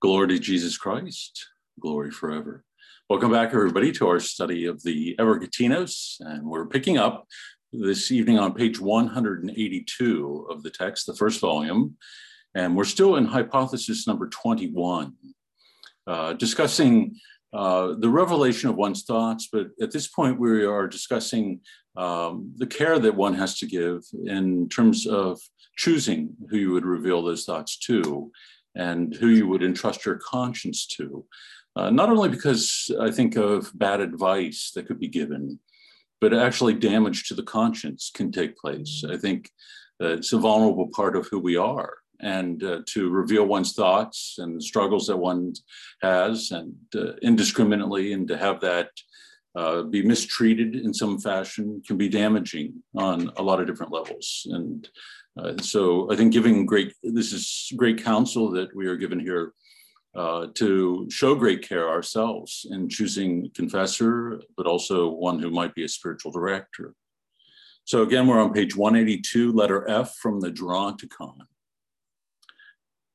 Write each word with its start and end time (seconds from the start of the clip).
Glory 0.00 0.28
to 0.28 0.38
Jesus 0.38 0.78
Christ, 0.78 1.46
glory 1.78 2.10
forever. 2.10 2.64
Welcome 3.10 3.32
back, 3.32 3.52
everybody, 3.52 3.92
to 3.92 4.08
our 4.08 4.18
study 4.18 4.64
of 4.64 4.82
the 4.82 5.14
Evergetinos, 5.18 6.16
and 6.20 6.46
we're 6.46 6.64
picking 6.64 6.96
up 6.96 7.26
this 7.70 8.10
evening 8.10 8.38
on 8.38 8.54
page 8.54 8.80
182 8.80 10.46
of 10.48 10.62
the 10.62 10.70
text, 10.70 11.04
the 11.04 11.14
first 11.14 11.38
volume, 11.38 11.98
and 12.54 12.74
we're 12.74 12.84
still 12.84 13.16
in 13.16 13.26
hypothesis 13.26 14.06
number 14.06 14.26
21, 14.30 15.12
uh, 16.06 16.32
discussing 16.32 17.14
uh, 17.52 17.92
the 17.98 18.08
revelation 18.08 18.70
of 18.70 18.76
one's 18.76 19.02
thoughts, 19.02 19.50
but 19.52 19.66
at 19.82 19.90
this 19.90 20.08
point 20.08 20.40
we 20.40 20.64
are 20.64 20.88
discussing 20.88 21.60
um, 21.98 22.50
the 22.56 22.66
care 22.66 22.98
that 22.98 23.14
one 23.14 23.34
has 23.34 23.58
to 23.58 23.66
give 23.66 24.00
in 24.24 24.66
terms 24.70 25.06
of 25.06 25.38
choosing 25.76 26.30
who 26.48 26.56
you 26.56 26.70
would 26.70 26.86
reveal 26.86 27.22
those 27.22 27.44
thoughts 27.44 27.78
to 27.78 28.32
and 28.74 29.14
who 29.14 29.28
you 29.28 29.46
would 29.46 29.62
entrust 29.62 30.04
your 30.04 30.16
conscience 30.16 30.86
to. 30.86 31.24
Uh, 31.76 31.90
not 31.90 32.10
only 32.10 32.28
because 32.28 32.90
I 33.00 33.10
think 33.10 33.36
of 33.36 33.70
bad 33.74 34.00
advice 34.00 34.72
that 34.74 34.86
could 34.86 34.98
be 34.98 35.08
given, 35.08 35.58
but 36.20 36.34
actually 36.34 36.74
damage 36.74 37.28
to 37.28 37.34
the 37.34 37.42
conscience 37.42 38.10
can 38.14 38.30
take 38.30 38.56
place. 38.56 39.04
I 39.08 39.16
think 39.16 39.50
uh, 40.02 40.08
it's 40.08 40.32
a 40.32 40.38
vulnerable 40.38 40.88
part 40.88 41.16
of 41.16 41.26
who 41.28 41.38
we 41.38 41.56
are. 41.56 41.94
And 42.22 42.62
uh, 42.62 42.80
to 42.88 43.08
reveal 43.08 43.46
one's 43.46 43.72
thoughts 43.72 44.36
and 44.38 44.58
the 44.58 44.62
struggles 44.62 45.06
that 45.06 45.16
one 45.16 45.54
has, 46.02 46.50
and 46.50 46.74
uh, 46.94 47.14
indiscriminately, 47.22 48.12
and 48.12 48.28
to 48.28 48.36
have 48.36 48.60
that 48.60 48.90
uh, 49.56 49.82
be 49.82 50.02
mistreated 50.02 50.76
in 50.76 50.92
some 50.92 51.18
fashion 51.18 51.82
can 51.86 51.96
be 51.96 52.08
damaging 52.08 52.74
on 52.94 53.32
a 53.36 53.42
lot 53.42 53.58
of 53.58 53.66
different 53.66 53.92
levels. 53.92 54.46
And 54.50 54.86
uh, 55.40 55.56
so 55.58 56.10
I 56.12 56.16
think 56.16 56.32
giving 56.32 56.66
great, 56.66 56.94
this 57.02 57.32
is 57.32 57.72
great 57.76 58.02
counsel 58.02 58.50
that 58.52 58.74
we 58.74 58.86
are 58.86 58.96
given 58.96 59.18
here 59.18 59.52
uh, 60.14 60.48
to 60.54 61.06
show 61.10 61.34
great 61.34 61.66
care 61.66 61.88
ourselves 61.88 62.66
in 62.70 62.88
choosing 62.88 63.50
confessor, 63.54 64.40
but 64.56 64.66
also 64.66 65.08
one 65.08 65.38
who 65.38 65.50
might 65.50 65.74
be 65.74 65.84
a 65.84 65.88
spiritual 65.88 66.32
director. 66.32 66.94
So 67.84 68.02
again, 68.02 68.26
we're 68.26 68.40
on 68.40 68.52
page 68.52 68.76
182, 68.76 69.52
letter 69.52 69.88
F 69.88 70.14
from 70.16 70.40
the 70.40 70.50
Geronticon. 70.50 71.38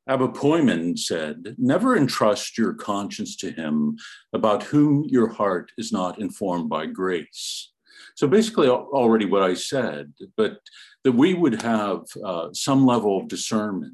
Abba 0.08 0.30
Poimen 0.30 0.98
said, 0.98 1.56
Never 1.58 1.98
entrust 1.98 2.58
your 2.58 2.74
conscience 2.74 3.36
to 3.38 3.52
him 3.52 3.98
about 4.34 4.64
whom 4.64 5.04
your 5.08 5.28
heart 5.28 5.72
is 5.78 5.92
not 5.92 6.20
informed 6.20 6.70
by 6.70 6.86
grace. 6.86 7.72
So 8.16 8.28
basically, 8.28 8.70
already 8.70 9.26
what 9.26 9.44
I 9.44 9.56
said, 9.56 10.14
but 10.38 10.60
that 11.06 11.14
we 11.14 11.34
would 11.34 11.62
have 11.62 12.02
uh, 12.26 12.50
some 12.52 12.86
level 12.86 13.18
of 13.18 13.30
discernment 13.30 13.94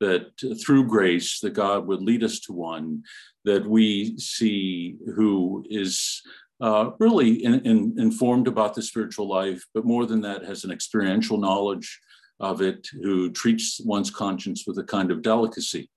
that 0.00 0.32
through 0.60 0.84
grace 0.86 1.38
that 1.40 1.50
god 1.50 1.86
would 1.86 2.02
lead 2.02 2.24
us 2.24 2.40
to 2.40 2.52
one 2.52 3.02
that 3.44 3.64
we 3.64 4.18
see 4.18 4.96
who 5.14 5.64
is 5.70 6.20
uh, 6.60 6.90
really 6.98 7.44
in, 7.44 7.60
in, 7.60 7.94
informed 7.98 8.48
about 8.48 8.74
the 8.74 8.82
spiritual 8.82 9.28
life 9.28 9.64
but 9.74 9.84
more 9.84 10.06
than 10.06 10.20
that 10.20 10.44
has 10.44 10.64
an 10.64 10.72
experiential 10.72 11.38
knowledge 11.38 12.00
of 12.40 12.62
it 12.62 12.88
who 13.02 13.30
treats 13.30 13.80
one's 13.80 14.10
conscience 14.10 14.64
with 14.66 14.78
a 14.78 14.84
kind 14.84 15.10
of 15.10 15.22
delicacy. 15.22 15.90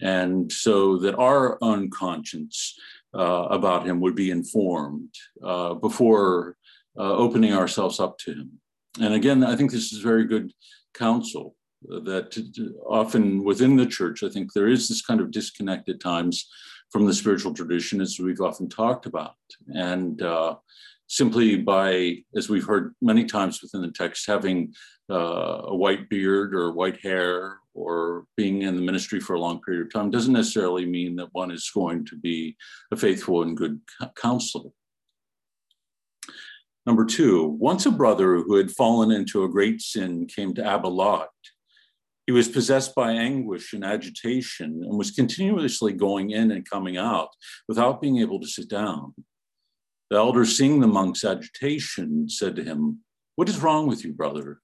And 0.00 0.50
so 0.50 0.98
that 0.98 1.14
our 1.16 1.58
own 1.62 1.90
conscience 1.90 2.78
uh, 3.14 3.46
about 3.50 3.86
him 3.86 4.00
would 4.00 4.14
be 4.14 4.30
informed 4.30 5.14
uh, 5.42 5.74
before 5.74 6.56
uh, 6.98 7.12
opening 7.12 7.52
ourselves 7.52 8.00
up 8.00 8.18
to 8.18 8.32
him 8.32 8.58
and 9.00 9.14
again, 9.14 9.44
I 9.44 9.56
think 9.56 9.70
this 9.70 9.92
is 9.92 10.00
very 10.00 10.24
good 10.24 10.52
counsel 10.94 11.56
that 11.82 12.36
often 12.86 13.42
within 13.44 13.76
the 13.76 13.86
church, 13.86 14.22
I 14.22 14.28
think 14.28 14.52
there 14.52 14.68
is 14.68 14.88
this 14.88 15.02
kind 15.02 15.20
of 15.20 15.30
disconnect 15.30 15.88
at 15.88 16.00
times 16.00 16.48
from 16.90 17.06
the 17.06 17.14
spiritual 17.14 17.54
tradition, 17.54 18.00
as 18.00 18.18
we've 18.18 18.40
often 18.40 18.68
talked 18.68 19.06
about. 19.06 19.34
And 19.68 20.20
uh, 20.22 20.56
simply 21.06 21.56
by, 21.56 22.18
as 22.36 22.48
we've 22.48 22.66
heard 22.66 22.94
many 23.00 23.24
times 23.24 23.62
within 23.62 23.82
the 23.82 23.90
text, 23.90 24.26
having 24.26 24.74
uh, 25.10 25.62
a 25.64 25.74
white 25.74 26.08
beard 26.08 26.54
or 26.54 26.72
white 26.72 27.00
hair 27.00 27.58
or 27.74 28.26
being 28.36 28.62
in 28.62 28.76
the 28.76 28.82
ministry 28.82 29.18
for 29.18 29.34
a 29.34 29.40
long 29.40 29.60
period 29.62 29.86
of 29.86 29.92
time 29.92 30.10
doesn't 30.10 30.34
necessarily 30.34 30.84
mean 30.84 31.16
that 31.16 31.28
one 31.32 31.50
is 31.50 31.70
going 31.74 32.04
to 32.04 32.16
be 32.16 32.56
a 32.92 32.96
faithful 32.96 33.42
and 33.42 33.56
good 33.56 33.80
counselor. 34.16 34.70
Number 36.84 37.04
two, 37.04 37.46
once 37.60 37.86
a 37.86 37.90
brother 37.90 38.36
who 38.36 38.56
had 38.56 38.72
fallen 38.72 39.12
into 39.12 39.44
a 39.44 39.48
great 39.48 39.80
sin 39.80 40.26
came 40.26 40.52
to 40.54 40.88
Lot. 40.88 41.28
He 42.26 42.32
was 42.32 42.48
possessed 42.48 42.94
by 42.94 43.12
anguish 43.12 43.72
and 43.72 43.84
agitation 43.84 44.82
and 44.84 44.98
was 44.98 45.10
continuously 45.10 45.92
going 45.92 46.30
in 46.30 46.50
and 46.50 46.68
coming 46.68 46.96
out 46.96 47.28
without 47.68 48.00
being 48.00 48.18
able 48.18 48.40
to 48.40 48.46
sit 48.46 48.68
down. 48.68 49.14
The 50.10 50.16
elder, 50.16 50.44
seeing 50.44 50.80
the 50.80 50.86
monk's 50.86 51.24
agitation, 51.24 52.28
said 52.28 52.56
to 52.56 52.64
him, 52.64 53.00
What 53.36 53.48
is 53.48 53.60
wrong 53.60 53.86
with 53.86 54.04
you, 54.04 54.12
brother? 54.12 54.60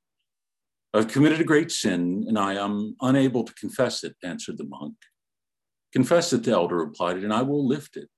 I've 0.95 1.09
committed 1.09 1.41
a 1.41 1.45
great 1.45 1.71
sin 1.71 2.25
and 2.29 2.39
I 2.39 2.55
am 2.55 2.97
unable 3.01 3.45
to 3.45 3.55
confess 3.55 4.05
it, 4.05 4.17
answered 4.25 4.59
the 4.59 4.65
monk. 4.65 4.95
Confess 5.93 6.33
it, 6.33 6.45
the 6.45 6.53
elder 6.53 6.77
replied, 6.77 7.19
and 7.19 7.33
I 7.33 7.43
will 7.43 7.67
lift 7.67 7.97
it. 7.97 8.09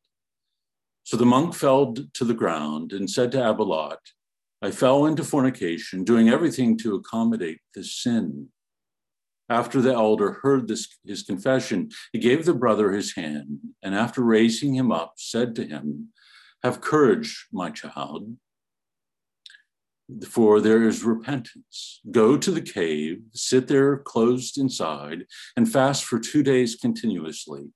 So 1.05 1.17
the 1.17 1.27
monk 1.27 1.55
fell 1.55 1.95
to 1.95 2.25
the 2.25 2.35
ground 2.35 2.93
and 2.93 3.11
said 3.11 3.33
to 3.33 3.43
Abba 3.43 3.63
Lot, 3.63 3.99
I 4.63 4.71
fell 4.71 5.07
into 5.07 5.25
fornication, 5.25 6.05
doing 6.05 6.29
everything 6.29 6.77
to 6.79 6.95
accommodate 6.95 7.61
this 7.75 7.97
sin. 7.97 8.49
After 9.49 9.81
the 9.81 9.93
elder 9.93 10.33
heard 10.43 10.69
this, 10.69 10.87
his 11.05 11.23
confession, 11.23 11.91
he 12.13 12.19
gave 12.19 12.45
the 12.45 12.55
brother 12.55 12.93
his 12.93 13.15
hand, 13.15 13.59
and 13.83 13.95
after 13.95 14.23
raising 14.23 14.75
him 14.75 14.93
up, 14.93 15.15
said 15.17 15.57
to 15.57 15.67
him, 15.67 16.11
Have 16.63 16.81
courage, 16.81 17.49
my 17.51 17.71
child, 17.71 18.37
for 20.29 20.61
there 20.61 20.87
is 20.87 21.05
repentance. 21.05 22.01
Go 22.11 22.37
to 22.37 22.51
the 22.51 22.61
cave, 22.61 23.23
sit 23.33 23.67
there 23.67 23.99
closed 23.99 24.59
inside, 24.59 25.25
and 25.57 25.71
fast 25.71 26.05
for 26.05 26.19
two 26.19 26.43
days 26.43 26.77
continuously, 26.77 27.71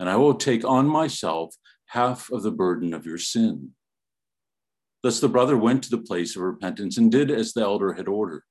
and 0.00 0.08
I 0.08 0.16
will 0.16 0.34
take 0.34 0.64
on 0.64 0.86
myself 0.86 1.54
half 1.92 2.30
of 2.30 2.42
the 2.42 2.50
burden 2.50 2.94
of 2.94 3.04
your 3.04 3.18
sin. 3.18 3.70
Thus 5.02 5.20
the 5.20 5.28
brother 5.28 5.58
went 5.58 5.82
to 5.84 5.90
the 5.90 5.98
place 5.98 6.34
of 6.34 6.42
repentance 6.42 6.96
and 6.96 7.12
did 7.12 7.30
as 7.30 7.52
the 7.52 7.60
elder 7.60 7.92
had 7.92 8.08
ordered. 8.08 8.44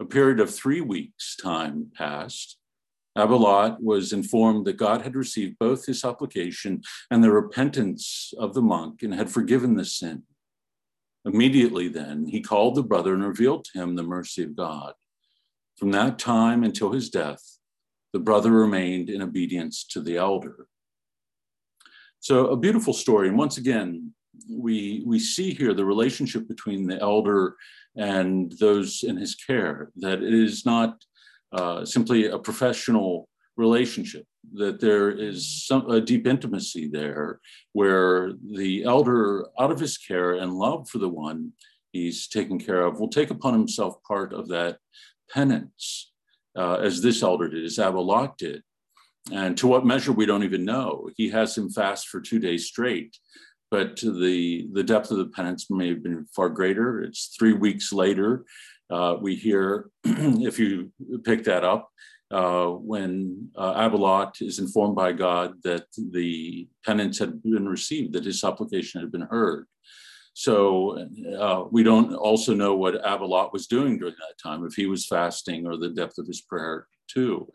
A 0.00 0.04
period 0.04 0.40
of 0.40 0.52
three 0.52 0.80
weeks' 0.80 1.36
time 1.36 1.92
passed. 1.94 2.58
Abba 3.16 3.36
Lot 3.36 3.80
was 3.80 4.12
informed 4.12 4.66
that 4.66 4.78
God 4.78 5.02
had 5.02 5.14
received 5.14 5.60
both 5.60 5.86
his 5.86 6.00
supplication 6.00 6.82
and 7.08 7.22
the 7.22 7.30
repentance 7.30 8.34
of 8.36 8.52
the 8.52 8.62
monk 8.62 9.02
and 9.02 9.14
had 9.14 9.30
forgiven 9.30 9.76
the 9.76 9.84
sin. 9.84 10.24
Immediately 11.24 11.86
then, 11.86 12.26
he 12.26 12.40
called 12.40 12.74
the 12.74 12.82
brother 12.82 13.14
and 13.14 13.22
revealed 13.22 13.64
to 13.66 13.80
him 13.80 13.94
the 13.94 14.02
mercy 14.02 14.42
of 14.42 14.56
God. 14.56 14.94
From 15.76 15.92
that 15.92 16.18
time 16.18 16.64
until 16.64 16.90
his 16.90 17.10
death, 17.10 17.58
the 18.12 18.18
brother 18.18 18.50
remained 18.50 19.08
in 19.08 19.22
obedience 19.22 19.84
to 19.84 20.00
the 20.00 20.16
elder. 20.16 20.66
So 22.22 22.46
a 22.46 22.56
beautiful 22.56 22.92
story. 22.92 23.26
And 23.26 23.36
once 23.36 23.58
again, 23.58 24.12
we, 24.48 25.02
we 25.04 25.18
see 25.18 25.52
here 25.52 25.74
the 25.74 25.84
relationship 25.84 26.46
between 26.46 26.86
the 26.86 27.00
elder 27.00 27.56
and 27.96 28.52
those 28.60 29.02
in 29.02 29.16
his 29.16 29.34
care, 29.34 29.90
that 29.96 30.22
it 30.22 30.32
is 30.32 30.64
not 30.64 31.02
uh, 31.50 31.84
simply 31.84 32.26
a 32.26 32.38
professional 32.38 33.28
relationship, 33.56 34.24
that 34.54 34.78
there 34.80 35.10
is 35.10 35.66
some, 35.66 35.90
a 35.90 36.00
deep 36.00 36.28
intimacy 36.28 36.88
there 36.88 37.40
where 37.72 38.34
the 38.54 38.84
elder, 38.84 39.44
out 39.58 39.72
of 39.72 39.80
his 39.80 39.98
care 39.98 40.34
and 40.34 40.54
love 40.54 40.88
for 40.88 40.98
the 40.98 41.08
one 41.08 41.52
he's 41.90 42.28
taken 42.28 42.56
care 42.56 42.86
of, 42.86 43.00
will 43.00 43.08
take 43.08 43.30
upon 43.30 43.52
himself 43.52 43.96
part 44.06 44.32
of 44.32 44.46
that 44.46 44.78
penance, 45.28 46.12
uh, 46.56 46.74
as 46.74 47.02
this 47.02 47.20
elder 47.20 47.48
did, 47.48 47.64
as 47.64 47.80
Abba 47.80 47.98
Lot 47.98 48.38
did. 48.38 48.62
And 49.30 49.56
to 49.58 49.66
what 49.68 49.86
measure, 49.86 50.12
we 50.12 50.26
don't 50.26 50.42
even 50.42 50.64
know. 50.64 51.08
He 51.16 51.28
has 51.30 51.56
him 51.56 51.70
fast 51.70 52.08
for 52.08 52.20
two 52.20 52.40
days 52.40 52.66
straight, 52.66 53.16
but 53.70 53.96
the, 53.96 54.68
the 54.72 54.82
depth 54.82 55.10
of 55.10 55.18
the 55.18 55.26
penance 55.26 55.70
may 55.70 55.88
have 55.88 56.02
been 56.02 56.26
far 56.34 56.48
greater. 56.48 57.02
It's 57.02 57.34
three 57.38 57.52
weeks 57.52 57.92
later. 57.92 58.44
Uh, 58.90 59.16
we 59.20 59.36
hear, 59.36 59.90
if 60.04 60.58
you 60.58 60.92
pick 61.24 61.44
that 61.44 61.64
up, 61.64 61.88
uh, 62.32 62.66
when 62.66 63.50
uh, 63.56 63.74
Abba 63.76 63.96
Lot 63.96 64.38
is 64.40 64.58
informed 64.58 64.96
by 64.96 65.12
God 65.12 65.54
that 65.64 65.84
the 65.96 66.66
penance 66.84 67.18
had 67.18 67.42
been 67.42 67.68
received, 67.68 68.14
that 68.14 68.24
his 68.24 68.40
supplication 68.40 69.02
had 69.02 69.12
been 69.12 69.28
heard. 69.30 69.66
So 70.34 71.06
uh, 71.38 71.64
we 71.70 71.82
don't 71.82 72.14
also 72.14 72.54
know 72.54 72.74
what 72.74 73.04
Abba 73.04 73.24
Lot 73.24 73.52
was 73.52 73.66
doing 73.66 73.98
during 73.98 74.14
that 74.14 74.42
time, 74.42 74.64
if 74.64 74.72
he 74.74 74.86
was 74.86 75.06
fasting 75.06 75.66
or 75.66 75.76
the 75.76 75.90
depth 75.90 76.16
of 76.16 76.26
his 76.26 76.40
prayer 76.40 76.86
too. 77.12 77.48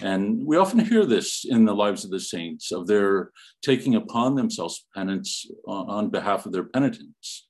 And 0.00 0.44
we 0.44 0.56
often 0.56 0.80
hear 0.80 1.04
this 1.06 1.44
in 1.48 1.64
the 1.64 1.74
lives 1.74 2.04
of 2.04 2.10
the 2.10 2.20
saints 2.20 2.72
of 2.72 2.86
their 2.86 3.30
taking 3.62 3.94
upon 3.94 4.34
themselves 4.34 4.86
penance 4.94 5.46
on, 5.66 6.10
behalf 6.10 6.46
of 6.46 6.52
their 6.52 6.64
penitents. 6.64 7.48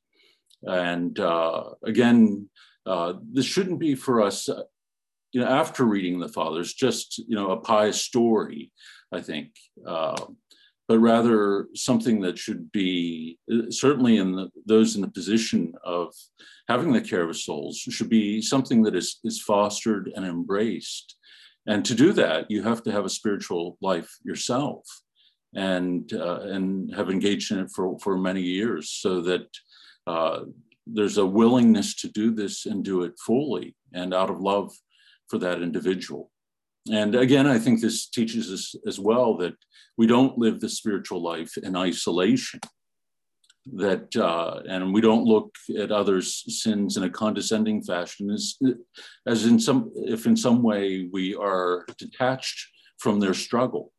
And 0.64 1.18
uh, 1.18 1.70
again, 1.84 2.48
uh, 2.86 3.14
this 3.32 3.46
shouldn't 3.46 3.78
be 3.78 3.94
for 3.94 4.22
us 4.22 4.48
you 5.32 5.40
know, 5.40 5.46
after 5.46 5.84
reading 5.84 6.20
the 6.20 6.28
Fathers, 6.28 6.74
just 6.74 7.18
you 7.18 7.34
know, 7.34 7.50
a 7.50 7.60
pious 7.60 8.02
story, 8.02 8.70
I 9.12 9.20
think, 9.20 9.50
uh, 9.86 10.26
but 10.88 10.98
rather 10.98 11.68
something 11.74 12.20
that 12.20 12.38
should 12.38 12.70
be 12.70 13.38
certainly 13.70 14.18
in 14.18 14.32
the, 14.32 14.50
those 14.66 14.94
in 14.94 15.00
the 15.00 15.08
position 15.08 15.72
of 15.84 16.12
having 16.68 16.92
the 16.92 17.00
care 17.00 17.28
of 17.28 17.36
souls 17.36 17.78
should 17.78 18.10
be 18.10 18.42
something 18.42 18.82
that 18.82 18.94
is 18.94 19.20
is 19.24 19.40
fostered 19.40 20.10
and 20.14 20.26
embraced. 20.26 21.16
And 21.66 21.84
to 21.84 21.94
do 21.94 22.12
that, 22.14 22.50
you 22.50 22.62
have 22.62 22.82
to 22.84 22.92
have 22.92 23.04
a 23.04 23.10
spiritual 23.10 23.78
life 23.80 24.10
yourself, 24.24 24.84
and 25.54 26.12
uh, 26.12 26.40
and 26.40 26.94
have 26.94 27.10
engaged 27.10 27.52
in 27.52 27.60
it 27.60 27.70
for 27.74 27.98
for 28.00 28.18
many 28.18 28.42
years, 28.42 28.90
so 28.90 29.20
that. 29.22 29.46
Uh, 30.06 30.40
there's 30.86 31.18
a 31.18 31.26
willingness 31.26 31.94
to 31.94 32.08
do 32.08 32.32
this 32.32 32.66
and 32.66 32.84
do 32.84 33.02
it 33.02 33.12
fully 33.24 33.76
and 33.92 34.12
out 34.12 34.30
of 34.30 34.40
love 34.40 34.72
for 35.28 35.38
that 35.38 35.62
individual. 35.62 36.30
And 36.90 37.14
again, 37.14 37.46
I 37.46 37.58
think 37.58 37.80
this 37.80 38.08
teaches 38.08 38.50
us 38.50 38.74
as 38.86 38.98
well 38.98 39.36
that 39.36 39.54
we 39.96 40.06
don't 40.06 40.38
live 40.38 40.60
the 40.60 40.68
spiritual 40.68 41.22
life 41.22 41.56
in 41.56 41.76
isolation. 41.76 42.60
That 43.74 44.16
uh, 44.16 44.62
and 44.68 44.92
we 44.92 45.00
don't 45.00 45.24
look 45.24 45.54
at 45.78 45.92
others' 45.92 46.42
sins 46.62 46.96
in 46.96 47.04
a 47.04 47.10
condescending 47.10 47.82
fashion, 47.82 48.30
as, 48.30 48.58
as 49.26 49.46
in 49.46 49.60
some 49.60 49.92
if 49.94 50.26
in 50.26 50.36
some 50.36 50.64
way 50.64 51.08
we 51.12 51.36
are 51.36 51.86
detached 51.96 52.68
from 52.98 53.20
their 53.20 53.34
struggle. 53.34 53.92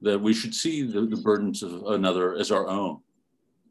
That 0.00 0.20
we 0.20 0.32
should 0.32 0.54
see 0.54 0.82
the, 0.82 1.02
the 1.02 1.16
burdens 1.16 1.62
of 1.62 1.82
another 1.86 2.34
as 2.34 2.50
our 2.50 2.66
own. 2.66 3.00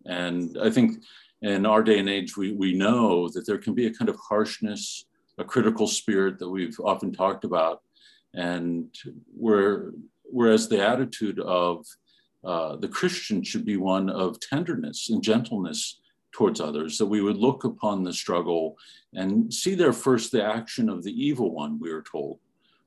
And 0.05 0.55
I 0.61 0.69
think 0.69 1.03
in 1.41 1.65
our 1.65 1.83
day 1.83 1.99
and 1.99 2.09
age, 2.09 2.37
we, 2.37 2.53
we 2.53 2.73
know 2.73 3.27
that 3.29 3.45
there 3.45 3.57
can 3.57 3.73
be 3.73 3.87
a 3.87 3.93
kind 3.93 4.09
of 4.09 4.17
harshness, 4.17 5.05
a 5.37 5.43
critical 5.43 5.87
spirit 5.87 6.39
that 6.39 6.49
we've 6.49 6.79
often 6.83 7.13
talked 7.13 7.43
about. 7.43 7.81
And 8.33 8.93
where, 9.35 9.91
whereas 10.23 10.67
the 10.67 10.85
attitude 10.85 11.39
of 11.39 11.85
uh, 12.47 12.77
the 12.77 12.87
Christian 12.87 13.43
should 13.43 13.65
be 13.65 13.75
one 13.75 14.09
of 14.09 14.39
tenderness 14.39 15.09
and 15.09 15.21
gentleness 15.21 15.99
towards 16.31 16.61
others, 16.61 16.97
that 16.97 17.05
we 17.05 17.21
would 17.21 17.35
look 17.35 17.65
upon 17.65 18.03
the 18.03 18.13
struggle 18.13 18.77
and 19.13 19.53
see 19.53 19.75
there 19.75 19.91
first 19.91 20.31
the 20.31 20.43
action 20.43 20.87
of 20.87 21.03
the 21.03 21.11
evil 21.11 21.51
one, 21.51 21.77
we 21.77 21.91
are 21.91 22.03
told, 22.03 22.39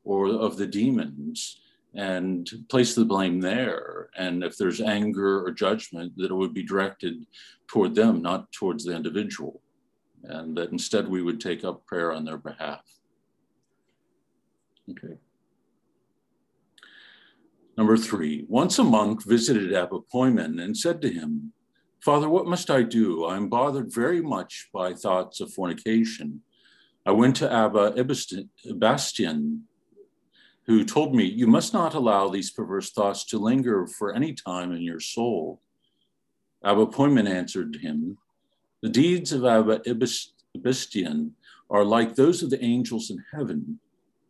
or 0.05 0.29
of 0.29 0.57
the 0.57 0.67
demons, 0.67 1.61
and 1.95 2.49
place 2.71 2.95
the 2.95 3.05
blame 3.05 3.41
there. 3.41 4.09
And 4.17 4.43
if 4.43 4.57
there's 4.57 4.81
anger 4.81 5.45
or 5.45 5.51
judgment, 5.51 6.13
that 6.17 6.31
it 6.31 6.35
would 6.35 6.55
be 6.55 6.63
directed 6.63 7.27
toward 7.67 7.95
them, 7.95 8.23
not 8.23 8.51
towards 8.53 8.85
the 8.85 8.95
individual. 8.95 9.61
And 10.25 10.57
that 10.57 10.73
instead 10.73 11.07
we 11.07 11.23
would 11.23 11.41
take 11.41 11.65
up 11.65 11.85
prayer 11.87 12.13
on 12.13 12.25
their 12.25 12.39
behalf. 12.39 12.85
Okay. 14.91 15.19
Number 17.77 17.97
three, 17.97 18.45
once 18.49 18.79
a 18.79 18.85
monk 18.85 19.25
visited 19.25 19.73
Abba 19.73 20.01
Poimen 20.13 20.63
and 20.63 20.77
said 20.77 21.01
to 21.03 21.11
him, 21.11 21.53
Father, 22.01 22.29
what 22.29 22.47
must 22.47 22.71
I 22.71 22.83
do? 22.83 23.25
I 23.25 23.37
am 23.37 23.49
bothered 23.49 23.93
very 23.93 24.21
much 24.21 24.69
by 24.73 24.95
thoughts 24.95 25.41
of 25.41 25.53
fornication. 25.53 26.43
I 27.07 27.13
went 27.13 27.37
to 27.37 27.53
Abba 27.53 27.95
Bastian 28.75 29.63
who 30.67 30.85
told 30.85 31.15
me, 31.15 31.25
You 31.25 31.47
must 31.47 31.73
not 31.73 31.95
allow 31.95 32.29
these 32.29 32.51
perverse 32.51 32.91
thoughts 32.93 33.25
to 33.27 33.39
linger 33.39 33.87
for 33.87 34.15
any 34.15 34.33
time 34.33 34.73
in 34.73 34.83
your 34.83 35.01
soul. 35.01 35.61
Abba 36.65 36.87
Poimen 36.87 37.29
answered 37.29 37.77
him, 37.83 38.19
The 38.83 38.89
deeds 38.89 39.33
of 39.33 39.45
Abba 39.45 39.81
Ibistian 39.81 41.33
are 41.71 41.85
like 41.85 42.15
those 42.15 42.43
of 42.43 42.51
the 42.51 42.63
angels 42.65 43.11
in 43.11 43.25
heaven, 43.35 43.81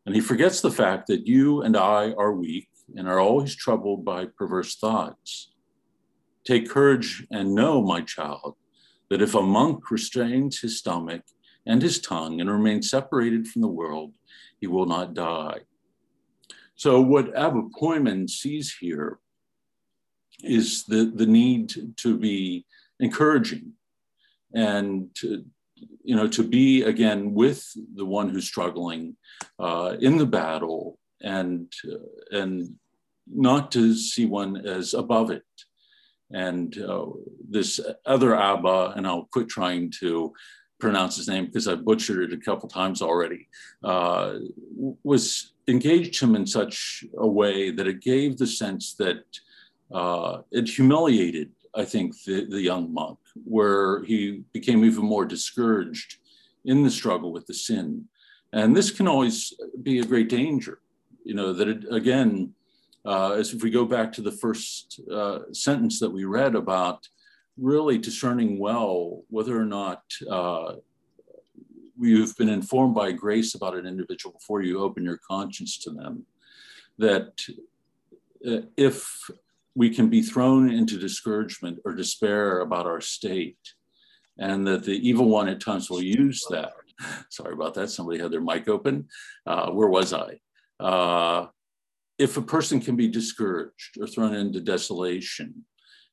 and 0.07 0.15
he 0.15 0.21
forgets 0.21 0.61
the 0.61 0.71
fact 0.71 1.09
that 1.09 1.27
you 1.27 1.63
and 1.63 1.77
I 1.77 2.13
are 2.13 2.33
weak 2.33 2.69
and 2.97 3.09
are 3.09 3.21
always 3.21 3.55
troubled 3.55 4.05
by 4.05 4.27
perverse 4.27 4.77
thoughts. 4.77 5.53
Take 6.45 6.69
courage 6.69 7.27
and 7.31 7.55
know, 7.55 7.83
my 7.83 8.01
child, 8.01 8.57
that 9.09 9.23
if 9.23 9.35
a 9.35 9.43
monk 9.43 9.91
restrains 9.91 10.61
his 10.61 10.79
stomach 10.79 11.23
and 11.67 11.83
his 11.83 12.01
tongue 12.01 12.41
and 12.41 12.51
remains 12.51 12.91
separated 12.91 13.47
from 13.47 13.63
the 13.63 13.69
world, 13.69 14.15
he 14.61 14.67
will 14.67 14.87
not 14.87 15.15
die. 15.15 15.61
So 16.75 17.01
what 17.01 17.37
Abba 17.37 17.69
Poimen 17.79 18.29
sees 18.29 18.75
here 18.81 19.19
is 20.43 20.85
the, 20.85 21.13
the 21.15 21.27
need 21.27 21.75
to 21.99 22.17
be 22.17 22.65
encouraging 22.99 23.73
and 24.55 25.15
to, 25.17 25.45
you 26.03 26.17
know 26.17 26.29
to 26.29 26.43
be 26.43 26.83
again 26.83 27.33
with 27.35 27.67
the 27.95 28.05
one 28.05 28.29
who's 28.29 28.47
struggling 28.47 29.17
uh, 29.59 29.97
in 30.01 30.19
the 30.19 30.27
battle 30.27 30.99
and 31.23 31.73
uh, 31.91 32.39
and 32.39 32.75
not 33.33 33.71
to 33.73 33.95
see 33.95 34.27
one 34.27 34.67
as 34.67 34.95
above 34.95 35.31
it 35.31 35.45
and 36.33 36.79
uh, 36.79 37.07
this 37.49 37.81
other 38.07 38.37
abba 38.37 38.93
and 38.97 39.07
i'll 39.07 39.29
quit 39.33 39.49
trying 39.49 39.91
to 39.91 40.33
pronounce 40.81 41.17
his 41.17 41.29
name 41.29 41.47
because 41.47 41.69
I've 41.69 41.85
butchered 41.85 42.33
it 42.33 42.37
a 42.37 42.41
couple 42.41 42.69
times 42.69 43.03
already, 43.03 43.47
uh, 43.85 44.37
was 45.05 45.53
engaged 45.69 46.21
him 46.21 46.35
in 46.35 46.47
such 46.47 47.05
a 47.19 47.27
way 47.27 47.71
that 47.71 47.87
it 47.87 48.01
gave 48.01 48.39
the 48.39 48.47
sense 48.47 48.95
that 48.95 49.23
uh, 49.93 50.39
it 50.51 50.69
humiliated, 50.69 51.51
I 51.75 51.85
think, 51.85 52.15
the, 52.25 52.47
the 52.47 52.61
young 52.61 52.93
monk, 52.93 53.19
where 53.45 54.03
he 54.05 54.43
became 54.53 54.85
even 54.85 55.05
more 55.05 55.25
discouraged 55.25 56.19
in 56.65 56.83
the 56.83 56.91
struggle 56.91 57.33
with 57.33 57.47
the 57.47 57.55
sin. 57.55 58.07
And 58.53 58.77
this 58.77 58.91
can 58.91 59.07
always 59.07 59.53
be 59.83 60.01
a 60.01 60.05
great 60.05 60.29
danger, 60.29 60.81
you 61.31 61.37
know, 61.37 61.53
that 61.53 61.69
it, 61.69 61.85
again, 61.93 62.53
uh, 63.05 63.35
as 63.35 63.55
if 63.55 63.63
we 63.63 63.71
go 63.71 63.85
back 63.85 64.13
to 64.13 64.21
the 64.21 64.33
first 64.33 65.01
uh, 65.09 65.39
sentence 65.53 66.01
that 66.01 66.11
we 66.11 66.25
read 66.25 66.57
about 66.57 67.07
really 67.57 67.99
discerning 67.99 68.59
well 68.59 69.23
whether 69.29 69.57
or 69.57 69.65
not 69.65 70.03
uh, 70.29 70.73
you've 72.01 72.37
been 72.37 72.49
informed 72.49 72.97
by 72.97 73.13
grace 73.13 73.55
about 73.55 73.77
an 73.77 73.87
individual 73.87 74.33
before 74.33 74.61
you 74.63 74.83
open 74.83 75.05
your 75.05 75.21
conscience 75.25 75.79
to 75.79 75.91
them. 75.91 76.27
That 76.99 77.31
uh, 78.45 78.63
if 78.77 79.31
we 79.77 79.89
can 79.89 80.09
be 80.09 80.23
thrown 80.23 80.69
into 80.69 80.99
discouragement 80.99 81.79
or 81.85 81.95
despair 81.95 82.59
about 82.59 82.87
our 82.87 83.01
state, 83.01 83.75
and 84.37 84.67
that 84.67 84.83
the 84.83 84.99
evil 85.09 85.29
one 85.29 85.49
at 85.49 85.61
times 85.61 85.89
will 85.91 86.03
use 86.03 86.43
that. 86.51 86.73
Sorry 87.31 87.53
about 87.53 87.75
that. 87.75 87.91
Somebody 87.91 88.19
had 88.19 88.33
their 88.33 88.41
mic 88.41 88.67
open. 88.67 89.07
Uh, 89.47 89.71
where 89.71 89.89
was 89.89 90.13
I? 90.13 90.41
Uh, 90.81 91.47
if 92.19 92.37
a 92.37 92.43
person 92.43 92.81
can 92.81 92.97
be 92.97 93.09
discouraged 93.09 93.99
or 94.01 94.07
thrown 94.07 94.35
into 94.35 94.61
desolation, 94.61 95.65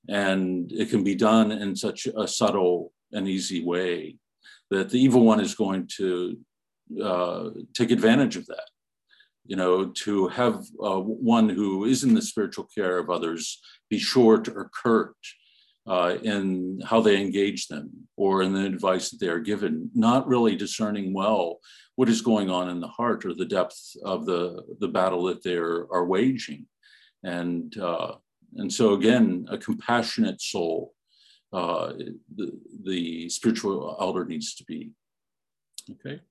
and 0.09 0.71
it 0.71 0.89
can 0.89 1.03
be 1.03 1.15
done 1.15 1.51
in 1.51 1.75
such 1.75 2.07
a 2.07 2.27
subtle 2.27 2.93
and 3.11 3.27
easy 3.27 3.63
way 3.63 4.17
that 4.69 4.89
the 4.89 4.99
evil 4.99 5.23
one 5.23 5.39
is 5.39 5.55
going 5.55 5.87
to 5.97 6.37
uh, 7.03 7.49
take 7.73 7.91
advantage 7.91 8.35
of 8.35 8.45
that. 8.47 8.69
You 9.45 9.55
know, 9.55 9.87
to 10.03 10.27
have 10.27 10.65
uh, 10.83 10.99
one 10.99 11.47
who 11.47 11.85
is 11.85 12.03
in 12.03 12.13
the 12.13 12.21
spiritual 12.21 12.67
care 12.73 12.97
of 12.97 13.09
others 13.09 13.61
be 13.89 13.97
short 13.97 14.49
or 14.49 14.69
curt 14.73 15.15
uh, 15.87 16.17
in 16.23 16.81
how 16.85 16.99
they 17.01 17.19
engage 17.19 17.67
them 17.67 17.89
or 18.15 18.41
in 18.41 18.53
the 18.53 18.65
advice 18.65 19.09
that 19.09 19.19
they 19.19 19.27
are 19.27 19.39
given, 19.39 19.89
not 19.93 20.27
really 20.27 20.55
discerning 20.55 21.13
well 21.13 21.59
what 21.95 22.09
is 22.09 22.21
going 22.21 22.49
on 22.49 22.69
in 22.69 22.79
the 22.79 22.87
heart 22.87 23.25
or 23.25 23.33
the 23.33 23.45
depth 23.45 23.95
of 24.03 24.25
the, 24.25 24.61
the 24.79 24.87
battle 24.87 25.23
that 25.23 25.41
they 25.43 25.55
are, 25.55 25.87
are 25.91 26.05
waging. 26.05 26.65
And 27.23 27.75
uh, 27.77 28.15
and 28.55 28.71
so, 28.71 28.93
again, 28.93 29.45
a 29.49 29.57
compassionate 29.57 30.41
soul, 30.41 30.93
uh, 31.53 31.93
the, 32.35 32.51
the 32.83 33.29
spiritual 33.29 33.97
elder 33.99 34.25
needs 34.25 34.55
to 34.55 34.63
be. 34.63 34.91
Okay. 35.91 36.21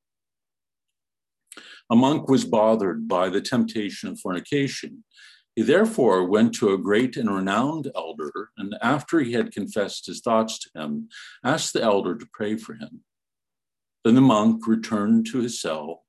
A 1.90 1.96
monk 1.96 2.28
was 2.28 2.44
bothered 2.44 3.06
by 3.06 3.28
the 3.28 3.40
temptation 3.40 4.08
of 4.08 4.18
fornication. 4.18 5.04
He 5.56 5.62
therefore 5.62 6.24
went 6.24 6.54
to 6.56 6.72
a 6.72 6.78
great 6.78 7.16
and 7.16 7.34
renowned 7.34 7.90
elder, 7.96 8.50
and 8.56 8.76
after 8.80 9.18
he 9.20 9.32
had 9.32 9.52
confessed 9.52 10.06
his 10.06 10.20
thoughts 10.20 10.58
to 10.60 10.70
him, 10.80 11.08
asked 11.42 11.72
the 11.72 11.82
elder 11.82 12.14
to 12.16 12.28
pray 12.32 12.56
for 12.56 12.74
him. 12.74 13.00
Then 14.04 14.14
the 14.14 14.20
monk 14.20 14.68
returned 14.68 15.26
to 15.32 15.38
his 15.38 15.60
cell 15.60 16.04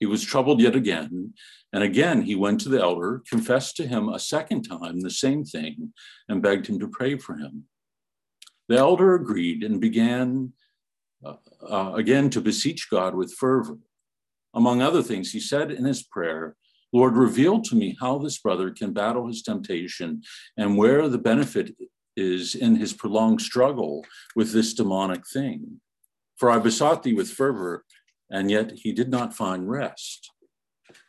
he 0.00 0.06
was 0.06 0.24
troubled 0.24 0.62
yet 0.62 0.74
again, 0.74 1.34
and 1.74 1.84
again 1.84 2.22
he 2.22 2.34
went 2.34 2.62
to 2.62 2.70
the 2.70 2.80
elder, 2.80 3.22
confessed 3.28 3.76
to 3.76 3.86
him 3.86 4.08
a 4.08 4.18
second 4.18 4.62
time 4.62 5.00
the 5.00 5.10
same 5.10 5.44
thing, 5.44 5.92
and 6.26 6.42
begged 6.42 6.66
him 6.66 6.80
to 6.80 6.88
pray 6.88 7.18
for 7.18 7.36
him. 7.36 7.64
The 8.68 8.78
elder 8.78 9.14
agreed 9.14 9.62
and 9.62 9.78
began 9.78 10.54
uh, 11.22 11.34
uh, 11.62 11.92
again 11.94 12.30
to 12.30 12.40
beseech 12.40 12.88
God 12.90 13.14
with 13.14 13.34
fervor. 13.34 13.78
Among 14.54 14.80
other 14.80 15.02
things, 15.02 15.32
he 15.32 15.40
said 15.40 15.70
in 15.70 15.84
his 15.84 16.02
prayer, 16.02 16.56
Lord, 16.92 17.16
reveal 17.16 17.60
to 17.62 17.76
me 17.76 17.96
how 18.00 18.18
this 18.18 18.38
brother 18.38 18.70
can 18.70 18.92
battle 18.92 19.28
his 19.28 19.42
temptation 19.42 20.22
and 20.56 20.76
where 20.76 21.08
the 21.08 21.18
benefit 21.18 21.76
is 22.16 22.54
in 22.54 22.76
his 22.76 22.92
prolonged 22.92 23.40
struggle 23.40 24.04
with 24.34 24.52
this 24.52 24.74
demonic 24.74 25.26
thing. 25.26 25.80
For 26.36 26.50
I 26.50 26.58
besought 26.58 27.02
thee 27.02 27.14
with 27.14 27.30
fervor 27.30 27.84
and 28.30 28.50
yet 28.50 28.72
he 28.74 28.92
did 28.92 29.08
not 29.08 29.34
find 29.34 29.68
rest. 29.68 30.30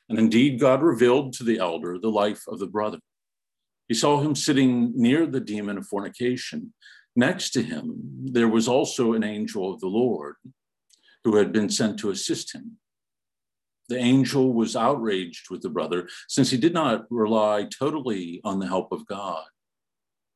And 0.09 0.19
indeed, 0.19 0.59
God 0.59 0.81
revealed 0.81 1.33
to 1.33 1.43
the 1.43 1.59
elder 1.59 1.97
the 1.97 2.09
life 2.09 2.43
of 2.47 2.59
the 2.59 2.67
brother. 2.67 2.99
He 3.87 3.93
saw 3.93 4.21
him 4.21 4.35
sitting 4.35 4.93
near 4.95 5.25
the 5.25 5.39
demon 5.39 5.77
of 5.77 5.87
fornication. 5.87 6.73
Next 7.15 7.51
to 7.51 7.61
him, 7.61 7.93
there 8.23 8.47
was 8.47 8.67
also 8.67 9.13
an 9.13 9.23
angel 9.23 9.73
of 9.73 9.79
the 9.79 9.87
Lord 9.87 10.35
who 11.23 11.35
had 11.35 11.51
been 11.51 11.69
sent 11.69 11.99
to 11.99 12.09
assist 12.09 12.53
him. 12.53 12.77
The 13.91 13.97
angel 13.97 14.53
was 14.53 14.77
outraged 14.77 15.49
with 15.49 15.63
the 15.63 15.69
brother 15.69 16.07
since 16.29 16.49
he 16.49 16.55
did 16.57 16.73
not 16.73 17.07
rely 17.09 17.65
totally 17.65 18.39
on 18.45 18.59
the 18.59 18.67
help 18.67 18.93
of 18.93 19.05
God. 19.05 19.43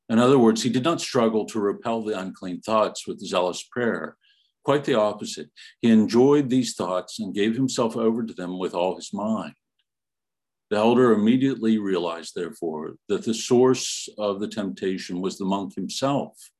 In 0.09 0.19
other 0.19 0.37
words, 0.37 0.61
he 0.61 0.69
did 0.69 0.83
not 0.83 0.99
struggle 0.99 1.45
to 1.45 1.61
repel 1.61 2.01
the 2.03 2.19
unclean 2.19 2.59
thoughts 2.59 3.07
with 3.07 3.25
zealous 3.25 3.63
prayer. 3.63 4.17
Quite 4.65 4.83
the 4.83 4.95
opposite. 4.95 5.51
He 5.79 5.89
enjoyed 5.89 6.49
these 6.49 6.75
thoughts 6.75 7.17
and 7.17 7.33
gave 7.33 7.55
himself 7.55 7.95
over 7.95 8.25
to 8.25 8.33
them 8.33 8.59
with 8.59 8.73
all 8.73 8.97
his 8.97 9.13
mind. 9.13 9.53
The 10.69 10.75
elder 10.75 11.13
immediately 11.13 11.77
realized, 11.77 12.33
therefore, 12.35 12.95
that 13.07 13.23
the 13.23 13.33
source 13.33 14.09
of 14.17 14.41
the 14.41 14.49
temptation 14.49 15.21
was 15.21 15.37
the 15.37 15.45
monk 15.45 15.75
himself. 15.75 16.51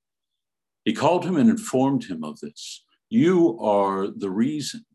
He 0.85 0.93
called 0.93 1.25
him 1.25 1.35
and 1.35 1.49
informed 1.49 2.05
him 2.05 2.23
of 2.23 2.39
this. 2.39 2.85
You 3.09 3.59
are 3.59 4.07
the 4.07 4.29
reason, 4.29 4.85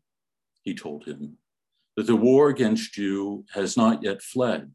he 0.63 0.73
told 0.73 1.05
him, 1.05 1.37
that 1.97 2.07
the 2.07 2.15
war 2.15 2.49
against 2.49 2.97
you 2.97 3.45
has 3.53 3.75
not 3.75 4.03
yet 4.03 4.21
fled, 4.21 4.71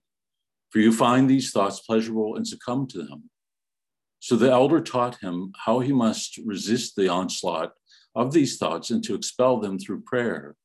for 0.70 0.78
you 0.78 0.92
find 0.92 1.28
these 1.28 1.50
thoughts 1.50 1.80
pleasurable 1.80 2.36
and 2.36 2.46
succumb 2.46 2.86
to 2.88 3.02
them. 3.02 3.30
So 4.18 4.36
the 4.36 4.50
elder 4.50 4.80
taught 4.80 5.20
him 5.20 5.52
how 5.64 5.80
he 5.80 5.92
must 5.92 6.38
resist 6.44 6.96
the 6.96 7.08
onslaught 7.08 7.72
of 8.14 8.32
these 8.32 8.56
thoughts 8.56 8.90
and 8.90 9.02
to 9.04 9.14
expel 9.14 9.60
them 9.60 9.78
through 9.78 10.02
prayer. 10.02 10.56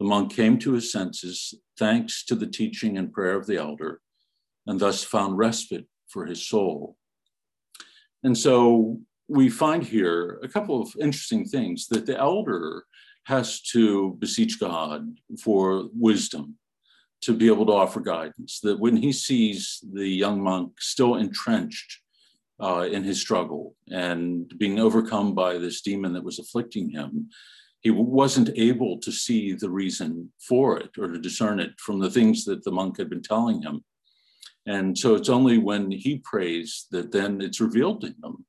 The 0.00 0.06
monk 0.06 0.32
came 0.32 0.58
to 0.60 0.72
his 0.72 0.90
senses 0.90 1.54
thanks 1.78 2.24
to 2.24 2.34
the 2.34 2.46
teaching 2.46 2.98
and 2.98 3.12
prayer 3.12 3.36
of 3.36 3.46
the 3.46 3.56
elder, 3.56 4.00
and 4.66 4.80
thus 4.80 5.04
found 5.04 5.38
respite 5.38 5.86
for 6.08 6.26
his 6.26 6.46
soul. 6.46 6.96
And 8.24 8.36
so 8.36 8.98
we 9.28 9.48
find 9.48 9.82
here 9.82 10.40
a 10.42 10.48
couple 10.48 10.80
of 10.82 10.92
interesting 11.00 11.44
things 11.44 11.88
that 11.88 12.06
the 12.06 12.18
elder 12.18 12.84
has 13.24 13.60
to 13.60 14.16
beseech 14.18 14.58
God 14.58 15.06
for 15.42 15.88
wisdom 15.94 16.56
to 17.22 17.32
be 17.32 17.46
able 17.46 17.66
to 17.66 17.72
offer 17.72 18.00
guidance. 18.00 18.60
That 18.60 18.80
when 18.80 18.96
he 18.96 19.12
sees 19.12 19.82
the 19.92 20.08
young 20.08 20.42
monk 20.42 20.80
still 20.80 21.16
entrenched 21.16 22.00
uh, 22.60 22.88
in 22.90 23.04
his 23.04 23.20
struggle 23.20 23.76
and 23.88 24.52
being 24.58 24.78
overcome 24.78 25.34
by 25.34 25.58
this 25.58 25.82
demon 25.82 26.12
that 26.14 26.24
was 26.24 26.38
afflicting 26.38 26.90
him, 26.90 27.28
he 27.80 27.90
wasn't 27.90 28.50
able 28.56 28.98
to 28.98 29.10
see 29.10 29.52
the 29.54 29.70
reason 29.70 30.32
for 30.48 30.78
it 30.78 30.90
or 30.98 31.08
to 31.08 31.18
discern 31.18 31.58
it 31.58 31.72
from 31.78 31.98
the 31.98 32.10
things 32.10 32.44
that 32.44 32.62
the 32.64 32.70
monk 32.70 32.98
had 32.98 33.10
been 33.10 33.22
telling 33.22 33.62
him. 33.62 33.84
And 34.66 34.96
so 34.96 35.16
it's 35.16 35.28
only 35.28 35.58
when 35.58 35.90
he 35.90 36.22
prays 36.24 36.86
that 36.92 37.10
then 37.10 37.40
it's 37.40 37.60
revealed 37.60 38.00
to 38.02 38.08
him 38.08 38.46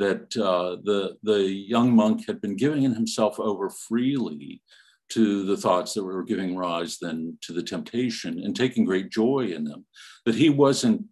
that 0.00 0.34
uh, 0.36 0.76
the, 0.82 1.16
the 1.22 1.42
young 1.44 1.94
monk 1.94 2.26
had 2.26 2.40
been 2.40 2.56
giving 2.56 2.82
himself 2.82 3.38
over 3.38 3.68
freely 3.68 4.62
to 5.10 5.44
the 5.44 5.56
thoughts 5.56 5.92
that 5.92 6.04
were 6.04 6.22
giving 6.22 6.56
rise 6.56 6.96
then 6.98 7.36
to 7.42 7.52
the 7.52 7.62
temptation 7.62 8.40
and 8.42 8.56
taking 8.56 8.84
great 8.84 9.10
joy 9.10 9.40
in 9.56 9.64
them, 9.64 9.84
that 10.24 10.34
he 10.34 10.48
wasn't 10.48 11.04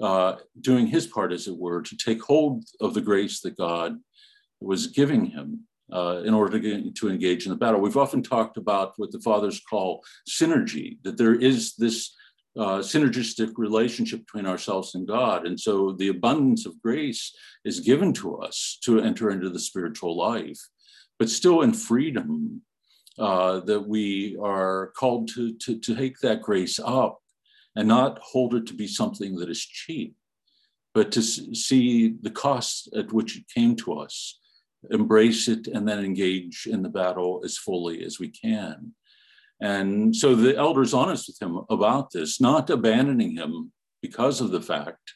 uh, 0.00 0.34
doing 0.60 0.86
his 0.86 1.06
part, 1.06 1.32
as 1.32 1.46
it 1.46 1.56
were, 1.56 1.82
to 1.82 1.96
take 1.96 2.22
hold 2.22 2.64
of 2.80 2.94
the 2.94 3.00
grace 3.00 3.40
that 3.40 3.56
God 3.56 3.96
was 4.60 4.88
giving 4.88 5.26
him 5.26 5.60
uh, 5.92 6.22
in 6.24 6.34
order 6.34 6.58
to, 6.58 6.60
get, 6.60 6.94
to 6.96 7.08
engage 7.08 7.46
in 7.46 7.50
the 7.50 7.56
battle. 7.56 7.80
We've 7.80 7.96
often 7.96 8.22
talked 8.22 8.56
about 8.56 8.94
what 8.96 9.12
the 9.12 9.20
fathers 9.20 9.60
call 9.60 10.02
synergy, 10.28 10.98
that 11.04 11.16
there 11.16 11.34
is 11.34 11.76
this 11.76 12.14
uh, 12.58 12.78
synergistic 12.78 13.52
relationship 13.56 14.20
between 14.20 14.46
ourselves 14.46 14.94
and 14.94 15.06
God. 15.06 15.46
And 15.46 15.58
so 15.58 15.92
the 15.92 16.08
abundance 16.08 16.66
of 16.66 16.80
grace 16.80 17.34
is 17.64 17.80
given 17.80 18.12
to 18.14 18.36
us 18.38 18.78
to 18.84 19.00
enter 19.00 19.30
into 19.30 19.50
the 19.50 19.58
spiritual 19.58 20.16
life, 20.16 20.58
but 21.18 21.28
still 21.28 21.62
in 21.62 21.72
freedom, 21.72 22.62
uh, 23.18 23.60
that 23.60 23.86
we 23.86 24.36
are 24.42 24.92
called 24.96 25.28
to, 25.28 25.54
to, 25.54 25.78
to 25.78 25.94
take 25.94 26.18
that 26.20 26.42
grace 26.42 26.78
up 26.78 27.18
and 27.74 27.88
not 27.88 28.18
hold 28.22 28.54
it 28.54 28.66
to 28.66 28.74
be 28.74 28.86
something 28.86 29.36
that 29.36 29.48
is 29.48 29.60
cheap, 29.64 30.14
but 30.94 31.12
to 31.12 31.22
see 31.22 32.14
the 32.22 32.30
cost 32.30 32.88
at 32.94 33.12
which 33.12 33.38
it 33.38 33.44
came 33.54 33.76
to 33.76 33.94
us, 33.94 34.38
embrace 34.90 35.48
it, 35.48 35.66
and 35.66 35.86
then 35.88 36.04
engage 36.04 36.66
in 36.70 36.82
the 36.82 36.88
battle 36.88 37.42
as 37.44 37.58
fully 37.58 38.04
as 38.04 38.18
we 38.18 38.28
can. 38.28 38.94
And 39.60 40.14
so 40.14 40.34
the 40.34 40.56
elder's 40.56 40.94
honest 40.94 41.28
with 41.28 41.40
him 41.40 41.60
about 41.70 42.10
this, 42.10 42.40
not 42.40 42.68
abandoning 42.70 43.36
him 43.36 43.72
because 44.02 44.40
of 44.40 44.50
the 44.50 44.60
fact 44.60 45.14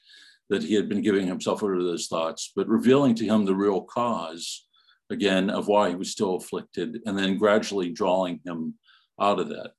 that 0.48 0.62
he 0.62 0.74
had 0.74 0.88
been 0.88 1.02
giving 1.02 1.26
himself 1.26 1.62
over 1.62 1.76
to 1.76 1.84
those 1.84 2.06
thoughts, 2.06 2.52
but 2.56 2.68
revealing 2.68 3.14
to 3.16 3.24
him 3.24 3.44
the 3.44 3.54
real 3.54 3.82
cause, 3.82 4.66
again, 5.10 5.50
of 5.50 5.68
why 5.68 5.90
he 5.90 5.94
was 5.94 6.10
still 6.10 6.36
afflicted, 6.36 7.00
and 7.06 7.16
then 7.16 7.38
gradually 7.38 7.90
drawing 7.90 8.40
him 8.44 8.74
out 9.20 9.38
of 9.38 9.48
that. 9.48 9.72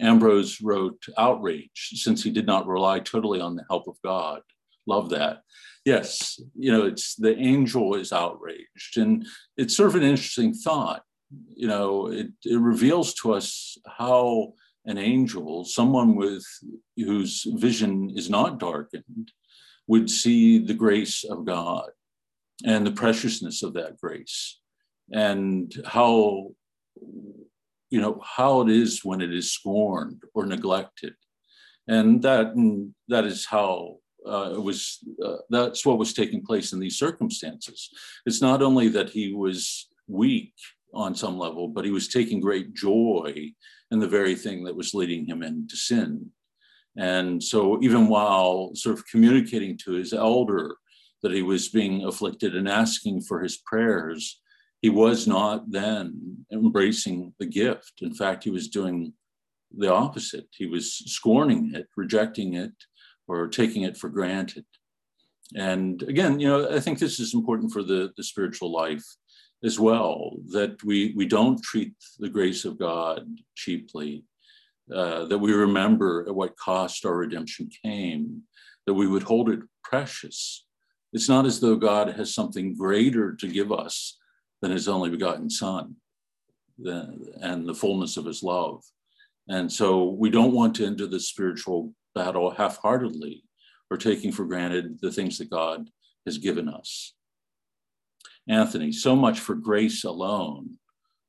Ambrose 0.00 0.60
wrote 0.60 1.02
outrage 1.16 1.90
since 1.94 2.22
he 2.22 2.30
did 2.30 2.46
not 2.46 2.66
rely 2.66 3.00
totally 3.00 3.40
on 3.40 3.56
the 3.56 3.64
help 3.68 3.86
of 3.88 3.96
God. 4.04 4.42
Love 4.86 5.10
that. 5.10 5.42
Yes, 5.84 6.40
you 6.58 6.72
know, 6.72 6.86
it's 6.86 7.14
the 7.14 7.36
angel 7.36 7.94
is 7.94 8.12
outraged. 8.12 8.96
And 8.96 9.26
it's 9.56 9.76
sort 9.76 9.90
of 9.90 9.96
an 9.96 10.02
interesting 10.02 10.52
thought 10.52 11.02
you 11.30 11.68
know, 11.68 12.08
it, 12.08 12.28
it 12.44 12.58
reveals 12.58 13.14
to 13.14 13.32
us 13.32 13.78
how 13.86 14.52
an 14.86 14.98
angel, 14.98 15.64
someone 15.64 16.14
with 16.14 16.44
whose 16.96 17.46
vision 17.54 18.10
is 18.14 18.28
not 18.28 18.58
darkened, 18.58 19.32
would 19.86 20.10
see 20.10 20.58
the 20.58 20.74
grace 20.74 21.24
of 21.24 21.44
God 21.44 21.90
and 22.64 22.86
the 22.86 22.92
preciousness 22.92 23.62
of 23.62 23.74
that 23.74 23.98
grace. 23.98 24.60
And 25.12 25.74
how 25.84 26.54
you 27.90 28.00
know 28.00 28.20
how 28.24 28.62
it 28.62 28.70
is 28.70 29.04
when 29.04 29.20
it 29.20 29.32
is 29.32 29.52
scorned 29.52 30.22
or 30.34 30.46
neglected. 30.46 31.14
And 31.86 32.22
that 32.22 32.54
that 33.08 33.24
is 33.24 33.44
how 33.44 33.98
uh, 34.26 34.52
it 34.54 34.62
was 34.62 34.98
uh, 35.24 35.36
that's 35.50 35.84
what 35.84 35.98
was 35.98 36.14
taking 36.14 36.44
place 36.44 36.72
in 36.72 36.80
these 36.80 36.98
circumstances. 36.98 37.90
It's 38.24 38.40
not 38.40 38.62
only 38.62 38.88
that 38.88 39.10
he 39.10 39.34
was 39.34 39.88
weak 40.08 40.54
on 40.94 41.14
some 41.14 41.38
level, 41.38 41.68
but 41.68 41.84
he 41.84 41.90
was 41.90 42.08
taking 42.08 42.40
great 42.40 42.74
joy 42.74 43.52
in 43.90 43.98
the 43.98 44.08
very 44.08 44.34
thing 44.34 44.64
that 44.64 44.76
was 44.76 44.94
leading 44.94 45.26
him 45.26 45.42
into 45.42 45.76
sin. 45.76 46.30
And 46.96 47.42
so, 47.42 47.82
even 47.82 48.08
while 48.08 48.70
sort 48.74 48.96
of 48.98 49.06
communicating 49.06 49.76
to 49.78 49.92
his 49.92 50.12
elder 50.12 50.76
that 51.22 51.32
he 51.32 51.42
was 51.42 51.68
being 51.68 52.04
afflicted 52.04 52.54
and 52.54 52.68
asking 52.68 53.22
for 53.22 53.42
his 53.42 53.56
prayers, 53.56 54.40
he 54.80 54.90
was 54.90 55.26
not 55.26 55.70
then 55.70 56.44
embracing 56.52 57.32
the 57.38 57.46
gift. 57.46 57.94
In 58.02 58.14
fact, 58.14 58.44
he 58.44 58.50
was 58.50 58.68
doing 58.68 59.12
the 59.76 59.92
opposite. 59.92 60.46
He 60.52 60.66
was 60.66 60.94
scorning 60.94 61.72
it, 61.74 61.86
rejecting 61.96 62.54
it, 62.54 62.74
or 63.26 63.48
taking 63.48 63.82
it 63.82 63.96
for 63.96 64.08
granted. 64.08 64.64
And 65.56 66.02
again, 66.02 66.40
you 66.40 66.48
know, 66.48 66.70
I 66.70 66.80
think 66.80 66.98
this 66.98 67.18
is 67.18 67.34
important 67.34 67.72
for 67.72 67.82
the, 67.82 68.12
the 68.16 68.22
spiritual 68.22 68.72
life 68.72 69.04
as 69.64 69.80
well 69.80 70.36
that 70.48 70.82
we 70.84 71.14
we 71.16 71.26
don't 71.26 71.62
treat 71.62 71.94
the 72.18 72.28
grace 72.28 72.64
of 72.64 72.78
God 72.78 73.26
cheaply, 73.54 74.24
uh, 74.94 75.24
that 75.24 75.38
we 75.38 75.52
remember 75.52 76.24
at 76.28 76.34
what 76.34 76.56
cost 76.56 77.06
our 77.06 77.16
redemption 77.16 77.70
came, 77.82 78.42
that 78.86 78.94
we 78.94 79.06
would 79.06 79.22
hold 79.22 79.48
it 79.48 79.60
precious. 79.82 80.66
It's 81.12 81.28
not 81.28 81.46
as 81.46 81.60
though 81.60 81.76
God 81.76 82.10
has 82.10 82.34
something 82.34 82.76
greater 82.76 83.34
to 83.36 83.48
give 83.48 83.72
us 83.72 84.18
than 84.60 84.70
His 84.70 84.88
only 84.88 85.10
begotten 85.10 85.48
Son, 85.48 85.96
and 86.84 87.66
the 87.66 87.74
fullness 87.74 88.16
of 88.16 88.26
His 88.26 88.42
love. 88.42 88.82
And 89.48 89.70
so 89.70 90.04
we 90.04 90.30
don't 90.30 90.54
want 90.54 90.74
to 90.76 90.86
enter 90.86 91.06
the 91.06 91.20
spiritual 91.20 91.92
battle 92.14 92.50
half-heartedly 92.50 93.44
or 93.90 93.96
taking 93.96 94.32
for 94.32 94.44
granted 94.44 94.98
the 95.00 95.12
things 95.12 95.38
that 95.38 95.50
God 95.50 95.88
has 96.26 96.38
given 96.38 96.68
us. 96.68 97.14
Anthony, 98.48 98.92
so 98.92 99.16
much 99.16 99.40
for 99.40 99.54
grace 99.54 100.04
alone. 100.04 100.78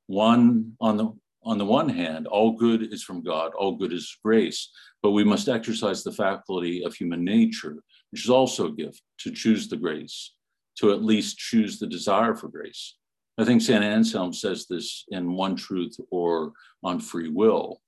One 0.07 0.73
on 0.79 0.97
the 0.97 1.13
on 1.43 1.59
the 1.59 1.65
one 1.65 1.89
hand, 1.89 2.25
all 2.25 2.53
good 2.53 2.91
is 2.91 3.03
from 3.03 3.21
God, 3.21 3.51
all 3.55 3.75
good 3.75 3.93
is 3.93 4.17
grace, 4.23 4.71
but 5.03 5.11
we 5.11 5.23
must 5.23 5.47
exercise 5.47 6.03
the 6.03 6.11
faculty 6.11 6.83
of 6.83 6.95
human 6.95 7.23
nature, 7.23 7.83
which 8.09 8.23
is 8.23 8.31
also 8.31 8.65
a 8.65 8.71
gift, 8.71 9.01
to 9.19 9.31
choose 9.31 9.67
the 9.67 9.77
grace, 9.77 10.33
to 10.79 10.91
at 10.91 11.03
least 11.03 11.37
choose 11.37 11.77
the 11.77 11.85
desire 11.85 12.33
for 12.33 12.47
grace. 12.47 12.95
I 13.37 13.45
think 13.45 13.61
St. 13.61 13.83
Anselm 13.83 14.33
says 14.33 14.65
this 14.67 15.05
in 15.09 15.27
On 15.27 15.55
Truth 15.55 15.97
or 16.09 16.53
on 16.83 16.99
Free 16.99 17.29
Will. 17.29 17.79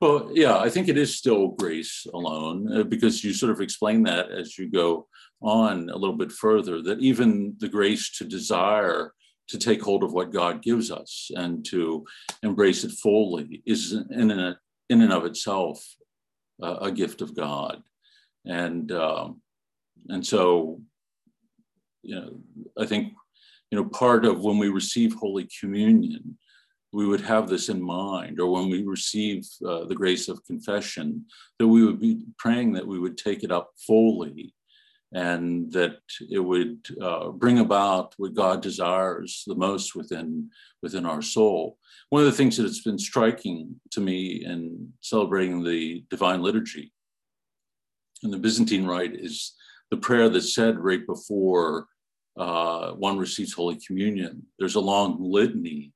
Well, 0.00 0.30
yeah, 0.32 0.58
I 0.58 0.70
think 0.70 0.88
it 0.88 0.96
is 0.96 1.16
still 1.16 1.48
grace 1.48 2.06
alone 2.14 2.72
uh, 2.72 2.82
because 2.84 3.24
you 3.24 3.32
sort 3.32 3.50
of 3.50 3.60
explain 3.60 4.04
that 4.04 4.30
as 4.30 4.56
you 4.56 4.70
go 4.70 5.08
on 5.42 5.90
a 5.90 5.96
little 5.96 6.16
bit 6.16 6.30
further 6.30 6.80
that 6.82 7.00
even 7.00 7.56
the 7.58 7.68
grace 7.68 8.16
to 8.18 8.24
desire 8.24 9.12
to 9.48 9.58
take 9.58 9.82
hold 9.82 10.04
of 10.04 10.12
what 10.12 10.32
God 10.32 10.62
gives 10.62 10.90
us 10.90 11.30
and 11.34 11.64
to 11.66 12.04
embrace 12.42 12.84
it 12.84 12.92
fully 12.92 13.62
is 13.66 13.92
in 13.92 14.30
a 14.30 14.58
in 14.88 15.02
and 15.02 15.12
of 15.12 15.24
itself 15.24 15.84
uh, 16.62 16.76
a 16.80 16.90
gift 16.90 17.20
of 17.20 17.36
God. 17.36 17.82
And, 18.44 18.90
um, 18.92 19.40
and 20.08 20.26
so, 20.26 20.80
you 22.02 22.14
know, 22.14 22.40
I 22.78 22.86
think, 22.86 23.12
you 23.70 23.78
know, 23.78 23.84
part 23.84 24.24
of 24.24 24.40
when 24.40 24.58
we 24.58 24.68
receive 24.68 25.14
Holy 25.14 25.48
Communion, 25.60 26.38
we 26.92 27.06
would 27.06 27.20
have 27.20 27.48
this 27.48 27.68
in 27.68 27.82
mind, 27.82 28.40
or 28.40 28.50
when 28.50 28.70
we 28.70 28.82
receive 28.82 29.46
uh, 29.66 29.84
the 29.84 29.94
grace 29.94 30.28
of 30.28 30.44
confession, 30.46 31.26
that 31.58 31.68
we 31.68 31.84
would 31.84 32.00
be 32.00 32.24
praying 32.38 32.72
that 32.72 32.86
we 32.86 32.98
would 32.98 33.18
take 33.18 33.42
it 33.42 33.52
up 33.52 33.72
fully 33.86 34.54
and 35.12 35.72
that 35.72 35.98
it 36.30 36.38
would 36.38 36.78
uh, 37.00 37.30
bring 37.30 37.60
about 37.60 38.14
what 38.18 38.34
God 38.34 38.60
desires 38.60 39.42
the 39.46 39.54
most 39.54 39.94
within, 39.94 40.50
within 40.82 41.06
our 41.06 41.22
soul. 41.22 41.78
One 42.10 42.22
of 42.22 42.26
the 42.26 42.36
things 42.36 42.56
that 42.56 42.64
has 42.64 42.80
been 42.80 42.98
striking 42.98 43.80
to 43.92 44.00
me 44.00 44.44
in 44.44 44.92
celebrating 45.00 45.64
the 45.64 46.04
Divine 46.10 46.42
Liturgy 46.42 46.92
in 48.22 48.30
the 48.30 48.38
Byzantine 48.38 48.86
Rite 48.86 49.14
is 49.14 49.54
the 49.90 49.96
prayer 49.96 50.28
that's 50.28 50.54
said 50.54 50.78
right 50.78 51.06
before 51.06 51.86
uh, 52.36 52.92
one 52.92 53.18
receives 53.18 53.52
Holy 53.52 53.78
Communion. 53.84 54.46
There's 54.58 54.74
a 54.74 54.80
long 54.80 55.16
litany 55.20 55.92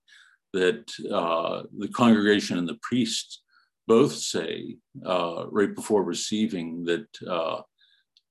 that 0.52 0.90
uh, 1.10 1.62
the 1.78 1.88
congregation 1.88 2.58
and 2.58 2.68
the 2.68 2.78
priest 2.82 3.42
both 3.86 4.14
say 4.14 4.76
uh, 5.04 5.44
right 5.50 5.74
before 5.74 6.04
receiving 6.04 6.84
that 6.84 7.06
uh, 7.28 7.60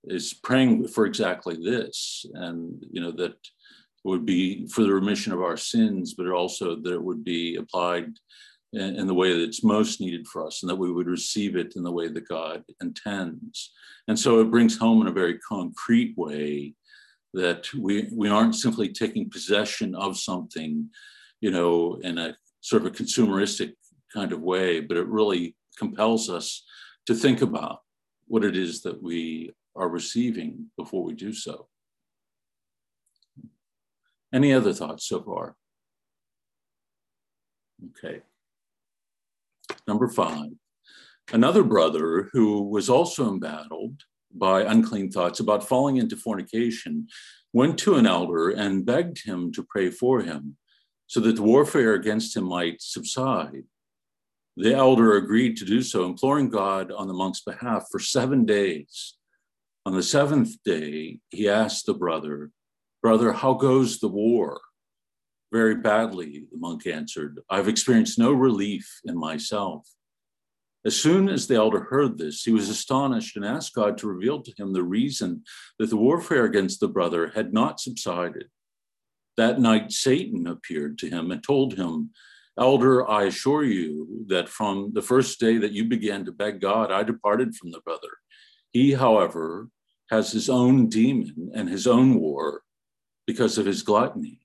is 0.06 0.34
praying 0.34 0.88
for 0.88 1.06
exactly 1.06 1.58
this, 1.62 2.26
and 2.34 2.84
you 2.92 3.02
know 3.02 3.12
that 3.12 3.36
would 4.04 4.26
be 4.26 4.68
for 4.68 4.82
the 4.84 4.94
remission 4.94 5.32
of 5.34 5.42
our 5.42 5.58
sins, 5.58 6.16
but 6.16 6.28
also 6.28 6.76
that 6.76 6.94
it 6.94 7.04
would 7.04 7.24
be 7.24 7.56
applied 7.56 8.08
in, 8.74 8.96
in 8.96 9.08
the 9.08 9.14
way 9.14 9.38
that's 9.38 9.64
most 9.64 10.02
needed 10.02 10.28
for 10.28 10.46
us, 10.48 10.64
and 10.64 10.70
that 10.70 10.78
we 10.78 10.92
would 10.92 11.08
receive 11.08 11.56
it 11.56 11.76
in 11.76 11.84
the 11.84 11.92
way 11.92 12.08
that 12.08 12.28
God 12.28 12.64
intends. 12.82 13.72
And 14.08 14.18
so 14.18 14.40
it 14.40 14.50
brings 14.50 14.78
home 14.78 15.02
in 15.02 15.08
a 15.08 15.14
very 15.14 15.38
concrete 15.40 16.18
way 16.18 16.74
that 17.34 17.72
we 17.74 18.10
we 18.12 18.30
aren't 18.30 18.56
simply 18.56 18.90
taking 18.90 19.30
possession 19.30 19.96
of 19.96 20.18
something, 20.18 20.90
you 21.42 21.52
know, 21.52 22.00
in 22.04 22.18
a 22.18 22.38
sort 22.62 22.84
of 22.84 22.88
a 22.88 22.96
consumeristic 22.96 23.74
kind 24.14 24.32
of 24.32 24.42
way, 24.42 24.80
but 24.80 24.98
it 24.98 25.08
really 25.08 25.56
compels 25.78 26.30
us 26.30 26.64
to 27.08 27.16
think 27.16 27.42
about 27.42 27.80
what 28.28 28.46
it 28.46 28.56
is 28.56 28.82
that 28.84 29.02
we 29.02 29.52
are 29.76 29.90
receiving 29.90 30.68
before 30.78 31.04
we 31.04 31.14
do 31.14 31.34
so. 31.34 31.68
Any 34.34 34.54
other 34.54 34.74
thoughts 34.74 35.08
so 35.08 35.22
far? 35.22 35.56
Okay. 37.90 38.22
Number 39.88 40.08
five, 40.08 40.52
another 41.34 41.64
brother 41.64 42.30
who 42.32 42.62
was 42.70 42.90
also 42.90 43.28
embattled 43.28 44.04
by 44.34 44.62
unclean 44.62 45.12
thoughts 45.12 45.40
about 45.40 45.68
falling 45.68 45.98
into 45.98 46.16
fornication 46.16 47.08
went 47.52 47.78
to 47.80 47.96
an 47.96 48.06
elder 48.06 48.50
and 48.50 48.86
begged 48.86 49.26
him 49.26 49.52
to 49.52 49.66
pray 49.70 49.90
for 49.90 50.22
him 50.22 50.56
so 51.12 51.20
that 51.20 51.36
the 51.36 51.44
warfare 51.44 51.94
against 51.94 52.38
him 52.38 52.46
might 52.46 52.82
subside. 52.82 53.66
The 54.56 54.74
elder 54.74 55.18
agreed 55.18 55.58
to 55.58 55.66
do 55.66 55.82
so, 55.82 56.06
imploring 56.06 56.48
God 56.48 56.90
on 56.90 57.10
the 57.10 57.14
monk's 57.14 57.42
behalf 57.42 57.88
for 57.92 58.00
seven 58.00 58.46
days. 58.46 59.18
On 59.86 59.94
the 59.94 60.04
seventh 60.04 60.64
day, 60.64 61.20
he 61.28 61.50
asked 61.50 61.86
the 61.86 61.94
brother, 61.94 62.52
Brother, 63.02 63.34
how 63.34 63.56
goes 63.56 64.00
the 64.00 64.08
war? 64.08 64.62
Very 65.52 65.76
badly, 65.76 66.46
the 66.50 66.58
monk 66.58 66.88
answered. 66.88 67.42
I've 67.50 67.68
experienced 67.68 68.18
no 68.18 68.32
relief 68.32 69.02
in 69.04 69.18
myself. 69.18 69.86
As 70.86 70.96
soon 70.96 71.28
as 71.28 71.46
the 71.46 71.56
elder 71.56 71.82
heard 71.90 72.18
this, 72.18 72.44
he 72.44 72.54
was 72.54 72.70
astonished 72.70 73.36
and 73.36 73.44
asked 73.44 73.76
God 73.76 73.98
to 73.98 74.08
reveal 74.08 74.42
to 74.44 74.54
him 74.58 74.72
the 74.72 74.82
reason 74.82 75.44
that 75.78 75.90
the 75.90 75.98
warfare 75.98 76.46
against 76.46 76.80
the 76.80 76.88
brother 76.88 77.34
had 77.36 77.52
not 77.52 77.82
subsided. 77.82 78.46
That 79.42 79.60
night, 79.60 79.92
Satan 79.92 80.46
appeared 80.46 81.00
to 81.00 81.10
him 81.10 81.32
and 81.32 81.44
told 81.44 81.74
him, 81.74 82.12
Elder, 82.60 83.10
I 83.10 83.24
assure 83.24 83.64
you 83.64 84.24
that 84.28 84.48
from 84.48 84.92
the 84.94 85.02
first 85.02 85.40
day 85.40 85.58
that 85.58 85.72
you 85.72 85.86
began 85.86 86.26
to 86.26 86.32
beg 86.32 86.62
God, 86.62 86.92
I 86.92 87.02
departed 87.02 87.56
from 87.56 87.72
the 87.72 87.82
brother. 87.82 88.20
He, 88.70 88.92
however, 88.92 89.70
has 90.12 90.32
his 90.32 90.48
own 90.48 90.90
demon 90.90 91.50
and 91.56 91.68
his 91.68 91.88
own 91.88 92.20
war 92.20 92.62
because 93.26 93.58
of 93.58 93.66
his 93.66 93.82
gluttony. 93.82 94.42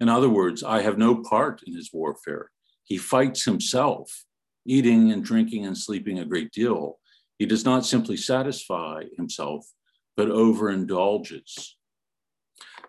In 0.00 0.08
other 0.08 0.28
words, 0.28 0.64
I 0.64 0.82
have 0.82 0.98
no 0.98 1.22
part 1.22 1.62
in 1.64 1.76
his 1.76 1.92
warfare. 1.92 2.50
He 2.82 2.98
fights 2.98 3.44
himself, 3.44 4.24
eating 4.66 5.12
and 5.12 5.22
drinking 5.22 5.66
and 5.66 5.78
sleeping 5.78 6.18
a 6.18 6.24
great 6.24 6.50
deal. 6.50 6.98
He 7.38 7.46
does 7.46 7.64
not 7.64 7.86
simply 7.86 8.16
satisfy 8.16 9.04
himself, 9.16 9.68
but 10.16 10.26
overindulges. 10.26 11.76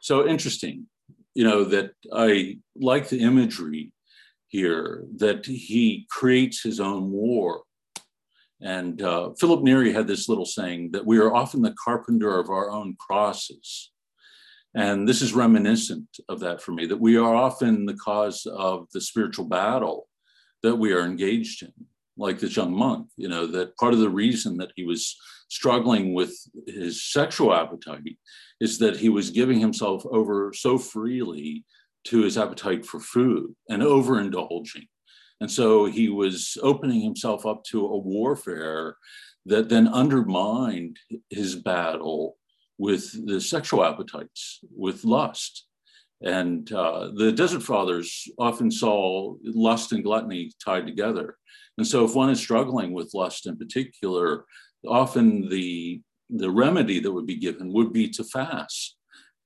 So 0.02 0.28
interesting, 0.28 0.88
you 1.34 1.44
know, 1.44 1.64
that 1.66 1.92
I 2.12 2.58
like 2.76 3.10
the 3.10 3.22
imagery 3.22 3.92
here 4.48 5.06
that 5.18 5.46
he 5.46 6.06
creates 6.10 6.62
his 6.62 6.80
own 6.80 7.12
war 7.12 7.64
and 8.64 9.02
uh, 9.02 9.32
Philip 9.38 9.62
Neri 9.62 9.92
had 9.92 10.08
this 10.08 10.30
little 10.30 10.46
saying 10.46 10.92
that 10.92 11.06
we 11.06 11.18
are 11.20 11.34
often 11.36 11.62
the 11.62 11.76
carpenter 11.84 12.40
of 12.40 12.50
our 12.50 12.72
own 12.72 12.96
crosses. 12.98 13.92
And 14.74 15.08
this 15.08 15.22
is 15.22 15.34
reminiscent 15.34 16.08
of 16.30 16.40
that 16.40 16.62
for 16.62 16.72
me, 16.72 16.86
that 16.88 17.00
we 17.00 17.18
are 17.18 17.36
often 17.36 17.86
the 17.86 17.94
cause 17.96 18.46
of 18.46 18.88
the 18.94 19.02
spiritual 19.02 19.46
battle 19.46 20.08
that 20.64 20.78
we 20.78 20.94
are 20.94 21.06
engaged 21.06 21.62
in, 21.62 21.74
like 22.18 22.40
this 22.40 22.56
young 22.56 22.76
monk, 22.76 23.08
you 23.18 23.28
know, 23.28 23.48
that 23.48 23.78
part 23.78 23.94
of 23.94 24.00
the 24.00 24.10
reason 24.10 24.58
that 24.58 24.72
he 24.76 24.84
was 24.84 25.16
struggling 25.50 26.14
with 26.14 26.34
his 26.68 27.04
sexual 27.04 27.54
appetite 27.54 28.18
is 28.60 28.80
that 28.80 28.98
he 28.98 29.10
was 29.10 29.30
giving 29.30 29.60
himself 29.60 30.06
over 30.06 30.52
so 30.54 30.78
freely 30.78 31.66
to 32.06 32.22
his 32.22 32.38
appetite 32.38 32.86
for 32.86 33.00
food 33.00 33.54
and 33.70 33.82
overindulging 33.82 34.88
and 35.44 35.52
so 35.52 35.86
he 35.86 36.08
was 36.08 36.58
opening 36.64 37.02
himself 37.02 37.46
up 37.46 37.66
to 37.66 37.86
a 37.86 37.98
warfare 37.98 38.96
that 39.46 39.68
then 39.68 39.90
undermined 39.90 40.98
his 41.30 41.56
battle 41.56 42.38
with 42.78 43.28
the 43.28 43.42
sexual 43.42 43.84
appetites, 43.84 44.62
with 44.74 45.04
lust. 45.04 45.66
And 46.22 46.72
uh, 46.72 47.10
the 47.14 47.34
Desert 47.34 47.62
Fathers 47.62 48.26
often 48.40 48.72
saw 48.72 49.36
lust 49.44 49.92
and 49.92 50.02
gluttony 50.02 50.54
tied 50.64 50.86
together. 50.86 51.36
And 51.78 51.88
so, 51.88 52.06
if 52.06 52.16
one 52.16 52.30
is 52.30 52.40
struggling 52.40 52.94
with 52.94 53.14
lust 53.14 53.48
in 53.48 53.58
particular, 53.58 54.46
often 54.88 55.50
the, 55.50 56.02
the 56.30 56.52
remedy 56.52 57.00
that 57.00 57.12
would 57.12 57.26
be 57.26 57.38
given 57.38 57.74
would 57.74 57.92
be 57.92 58.10
to 58.10 58.24
fast, 58.24 58.96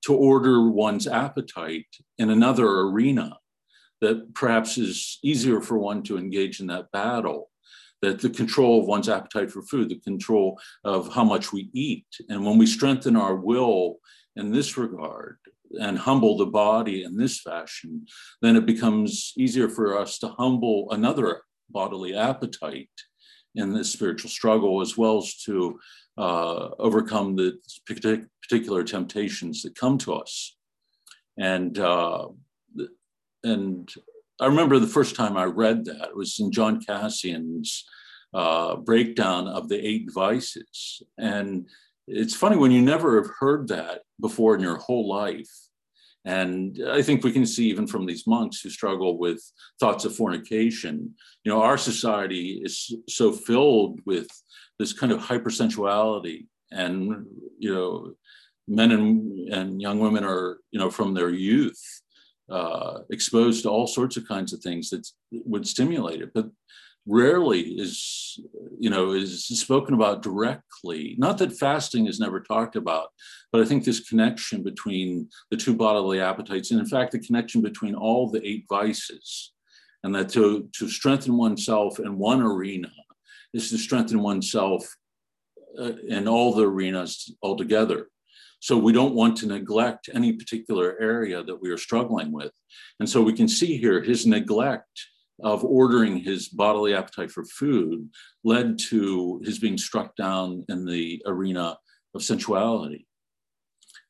to 0.04 0.14
order 0.14 0.68
one's 0.68 1.06
appetite 1.06 1.86
in 2.18 2.30
another 2.30 2.68
arena 2.80 3.38
that 4.00 4.34
perhaps 4.34 4.78
is 4.78 5.18
easier 5.22 5.60
for 5.60 5.78
one 5.78 6.02
to 6.04 6.18
engage 6.18 6.60
in 6.60 6.66
that 6.68 6.90
battle 6.92 7.50
that 8.00 8.20
the 8.20 8.30
control 8.30 8.80
of 8.80 8.86
one's 8.86 9.08
appetite 9.08 9.50
for 9.50 9.62
food, 9.62 9.88
the 9.88 9.98
control 10.00 10.60
of 10.84 11.12
how 11.12 11.24
much 11.24 11.52
we 11.52 11.68
eat. 11.72 12.06
And 12.28 12.44
when 12.44 12.58
we 12.58 12.66
strengthen 12.66 13.16
our 13.16 13.34
will 13.34 13.96
in 14.36 14.52
this 14.52 14.76
regard 14.76 15.38
and 15.80 15.98
humble 15.98 16.36
the 16.36 16.46
body 16.46 17.02
in 17.02 17.16
this 17.16 17.40
fashion, 17.40 18.06
then 18.40 18.56
it 18.56 18.66
becomes 18.66 19.32
easier 19.36 19.68
for 19.68 19.98
us 19.98 20.18
to 20.20 20.28
humble 20.28 20.88
another 20.92 21.42
bodily 21.70 22.14
appetite 22.14 22.90
in 23.54 23.72
this 23.72 23.92
spiritual 23.92 24.30
struggle, 24.30 24.80
as 24.80 24.96
well 24.96 25.18
as 25.18 25.34
to 25.42 25.78
uh, 26.16 26.70
overcome 26.78 27.36
the 27.36 27.58
particular 27.86 28.82
temptations 28.82 29.62
that 29.62 29.74
come 29.74 29.98
to 29.98 30.14
us. 30.14 30.56
And 31.38 31.78
uh, 31.78 32.28
and 33.44 33.88
I 34.40 34.46
remember 34.46 34.78
the 34.78 34.86
first 34.86 35.16
time 35.16 35.36
I 35.36 35.44
read 35.44 35.84
that 35.86 36.08
it 36.08 36.16
was 36.16 36.38
in 36.38 36.52
John 36.52 36.80
Cassian's 36.80 37.84
uh, 38.34 38.76
breakdown 38.76 39.48
of 39.48 39.68
the 39.68 39.84
eight 39.84 40.10
vices. 40.12 41.02
And 41.16 41.68
it's 42.06 42.34
funny 42.34 42.56
when 42.56 42.70
you 42.70 42.82
never 42.82 43.22
have 43.22 43.30
heard 43.38 43.68
that 43.68 44.02
before 44.20 44.54
in 44.54 44.60
your 44.60 44.76
whole 44.76 45.08
life. 45.08 45.50
And 46.24 46.78
I 46.90 47.00
think 47.02 47.24
we 47.24 47.32
can 47.32 47.46
see 47.46 47.68
even 47.68 47.86
from 47.86 48.04
these 48.04 48.26
monks 48.26 48.60
who 48.60 48.70
struggle 48.70 49.18
with 49.18 49.40
thoughts 49.80 50.04
of 50.04 50.14
fornication, 50.14 51.14
you 51.44 51.52
know, 51.52 51.62
our 51.62 51.78
society 51.78 52.60
is 52.62 52.94
so 53.08 53.32
filled 53.32 54.00
with 54.04 54.28
this 54.78 54.92
kind 54.92 55.12
of 55.12 55.20
hypersensuality. 55.20 56.46
And, 56.70 57.24
you 57.58 57.74
know, 57.74 58.12
men 58.66 58.92
and, 58.92 59.48
and 59.48 59.80
young 59.80 60.00
women 60.00 60.24
are, 60.24 60.58
you 60.70 60.78
know, 60.78 60.90
from 60.90 61.14
their 61.14 61.30
youth 61.30 61.82
uh, 62.50 63.00
exposed 63.10 63.62
to 63.62 63.70
all 63.70 63.86
sorts 63.86 64.16
of 64.16 64.28
kinds 64.28 64.52
of 64.52 64.60
things 64.60 64.90
that 64.90 65.08
would 65.30 65.66
stimulate 65.66 66.22
it, 66.22 66.30
but 66.34 66.46
rarely 67.08 67.60
is 67.60 68.38
you 68.78 68.90
know 68.90 69.12
is 69.12 69.46
spoken 69.46 69.94
about 69.94 70.22
directly. 70.22 71.16
Not 71.18 71.38
that 71.38 71.58
fasting 71.58 72.06
is 72.06 72.20
never 72.20 72.40
talked 72.40 72.76
about, 72.76 73.08
but 73.50 73.62
I 73.62 73.64
think 73.64 73.84
this 73.84 74.08
connection 74.08 74.62
between 74.62 75.28
the 75.50 75.56
two 75.56 75.74
bodily 75.74 76.20
appetites, 76.20 76.70
and 76.70 76.78
in 76.78 76.86
fact 76.86 77.12
the 77.12 77.18
connection 77.18 77.62
between 77.62 77.94
all 77.94 78.30
the 78.30 78.46
eight 78.46 78.66
vices, 78.68 79.52
and 80.04 80.14
that 80.14 80.28
to 80.30 80.68
to 80.78 80.88
strengthen 80.88 81.36
oneself 81.36 81.98
in 81.98 82.18
one 82.18 82.42
arena 82.42 82.92
is 83.54 83.70
to 83.70 83.78
strengthen 83.78 84.22
oneself 84.22 84.86
uh, 85.80 85.92
in 86.06 86.28
all 86.28 86.52
the 86.52 86.66
arenas 86.66 87.34
altogether. 87.42 88.08
So 88.60 88.76
we 88.76 88.92
don't 88.92 89.14
want 89.14 89.36
to 89.38 89.46
neglect 89.46 90.10
any 90.12 90.32
particular 90.32 90.96
area 91.00 91.44
that 91.44 91.62
we 91.62 91.70
are 91.70 91.76
struggling 91.78 92.32
with. 92.32 92.52
And 92.98 93.08
so 93.08 93.22
we 93.22 93.32
can 93.32 93.46
see 93.46 93.76
here 93.78 94.02
his 94.02 94.26
neglect 94.26 95.06
of 95.42 95.64
ordering 95.64 96.18
his 96.18 96.48
bodily 96.48 96.94
appetite 96.94 97.30
for 97.30 97.44
food 97.44 98.08
led 98.44 98.78
to 98.78 99.40
his 99.44 99.58
being 99.58 99.78
struck 99.78 100.16
down 100.16 100.64
in 100.68 100.84
the 100.84 101.22
arena 101.26 101.78
of 102.14 102.22
sensuality. 102.22 103.06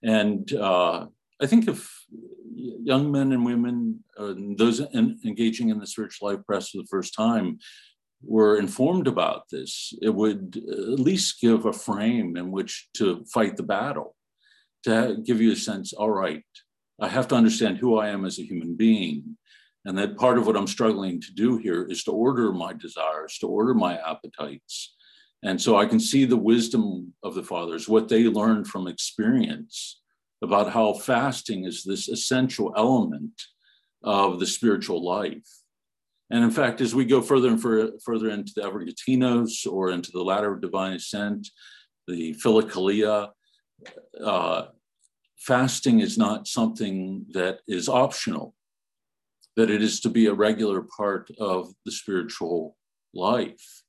And 0.03 0.51
uh, 0.55 1.07
I 1.41 1.47
think 1.47 1.69
if 1.69 1.93
young 2.55 3.13
men 3.13 3.33
and 3.33 3.45
women, 3.45 4.03
uh, 4.17 4.35
those 4.57 4.81
in, 4.81 5.19
engaging 5.25 5.69
in 5.69 5.79
the 5.79 5.87
spiritual 5.87 6.31
life 6.31 6.41
press 6.47 6.71
for 6.71 6.79
the 6.79 6.89
first 6.91 7.15
time, 7.15 7.59
were 8.23 8.59
informed 8.59 9.07
about 9.07 9.45
this, 9.51 9.93
it 10.03 10.11
would 10.11 10.61
at 10.71 11.01
least 11.01 11.41
give 11.41 11.67
a 11.67 11.73
frame 11.73 12.37
in 12.37 12.51
which 12.51 12.89
to 12.95 13.25
fight 13.33 13.57
the 13.57 13.63
battle, 13.63 14.17
to 14.85 15.19
give 15.25 15.41
you 15.41 15.53
a 15.53 15.57
sense, 15.57 15.93
all 15.93 16.11
right, 16.11 16.43
I 17.01 17.09
have 17.09 17.29
to 17.29 17.37
understand 17.37 17.79
who 17.79 17.97
I 17.97 18.09
am 18.09 18.25
as 18.25 18.39
a 18.39 18.45
human 18.45 18.75
being. 18.75 19.37
And 19.89 19.97
that 19.97 20.19
part 20.19 20.37
of 20.37 20.47
what 20.47 20.55
I'm 20.55 20.67
struggling 20.67 21.19
to 21.19 21.33
do 21.33 21.57
here 21.57 21.83
is 21.83 22.05
to 22.05 22.13
order 22.13 22.53
my 22.53 22.75
desires, 22.75 23.39
to 23.39 23.47
order 23.47 23.73
my 23.73 23.97
appetites. 23.97 24.95
And 25.43 25.59
so 25.59 25.79
I 25.79 25.87
can 25.87 25.99
see 25.99 26.27
the 26.27 26.37
wisdom 26.37 27.15
of 27.23 27.35
the 27.35 27.43
fathers, 27.43 27.89
what 27.89 28.07
they 28.07 28.25
learned 28.25 28.67
from 28.67 28.87
experience 28.87 30.03
about 30.45 30.73
how 30.73 30.93
fasting 30.93 31.65
is 31.65 31.85
this 31.85 32.07
essential 32.07 32.75
element 32.77 33.33
of 34.03 34.41
the 34.41 34.47
spiritual 34.47 35.03
life. 35.03 35.49
And 36.29 36.45
in 36.45 36.51
fact, 36.51 36.83
as 36.83 36.95
we 36.95 37.07
go 37.07 37.23
further 37.23 37.49
and 37.49 37.63
further 37.63 38.29
into 38.29 38.53
the 38.55 38.69
Evergetinos 38.69 39.67
or 39.67 39.91
into 39.91 40.11
the 40.13 40.23
ladder 40.23 40.53
of 40.53 40.61
divine 40.61 40.93
ascent, 40.93 41.49
the 42.07 42.35
Philokalia, 42.35 43.31
uh, 44.23 44.67
fasting 45.39 46.01
is 46.01 46.19
not 46.19 46.47
something 46.47 47.25
that 47.31 47.61
is 47.67 47.89
optional, 47.89 48.55
that 49.59 49.71
it 49.71 49.83
is 49.83 49.99
to 49.99 50.09
be 50.09 50.27
a 50.27 50.33
regular 50.33 50.83
part 50.83 51.29
of 51.41 51.75
the 51.85 51.91
spiritual 51.91 52.77
life. 53.13 53.83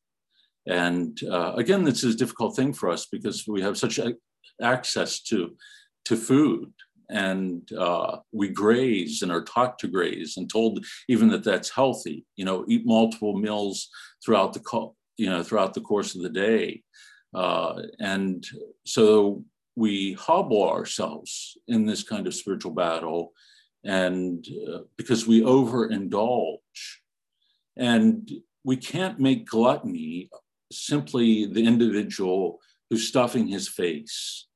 And 0.65 1.15
uh, 1.23 1.53
again, 1.57 1.83
this 1.83 2.03
is 2.03 2.15
a 2.15 2.17
difficult 2.17 2.55
thing 2.55 2.73
for 2.73 2.89
us 2.89 3.05
because 3.05 3.47
we 3.47 3.61
have 3.61 3.77
such 3.77 3.99
access 4.61 5.21
to 5.29 5.55
to 6.05 6.15
food 6.15 6.73
and 7.11 7.71
uh, 7.73 8.17
we 8.31 8.49
graze 8.49 9.21
and 9.21 9.31
are 9.31 9.43
taught 9.43 9.77
to 9.79 9.87
graze 9.87 10.37
and 10.37 10.49
told 10.49 10.83
even 11.07 11.27
that 11.29 11.43
that's 11.43 11.69
healthy 11.69 12.25
you 12.35 12.45
know 12.45 12.65
eat 12.67 12.85
multiple 12.85 13.37
meals 13.37 13.89
throughout 14.23 14.53
the 14.53 14.59
co- 14.59 14.95
you 15.17 15.29
know 15.29 15.43
throughout 15.43 15.73
the 15.73 15.81
course 15.81 16.15
of 16.15 16.21
the 16.21 16.29
day 16.29 16.81
uh, 17.35 17.81
and 17.99 18.45
so 18.85 19.43
we 19.75 20.13
hobble 20.13 20.69
ourselves 20.69 21.57
in 21.67 21.85
this 21.85 22.03
kind 22.03 22.27
of 22.27 22.33
spiritual 22.33 22.71
battle 22.71 23.33
and 23.83 24.45
uh, 24.71 24.79
because 24.97 25.25
we 25.27 25.41
overindulge 25.41 26.57
and 27.77 28.29
we 28.63 28.75
can't 28.75 29.19
make 29.19 29.47
gluttony 29.47 30.29
simply 30.71 31.45
the 31.45 31.65
individual 31.65 32.59
who's 32.89 33.07
stuffing 33.07 33.47
his 33.47 33.67
face 33.67 34.47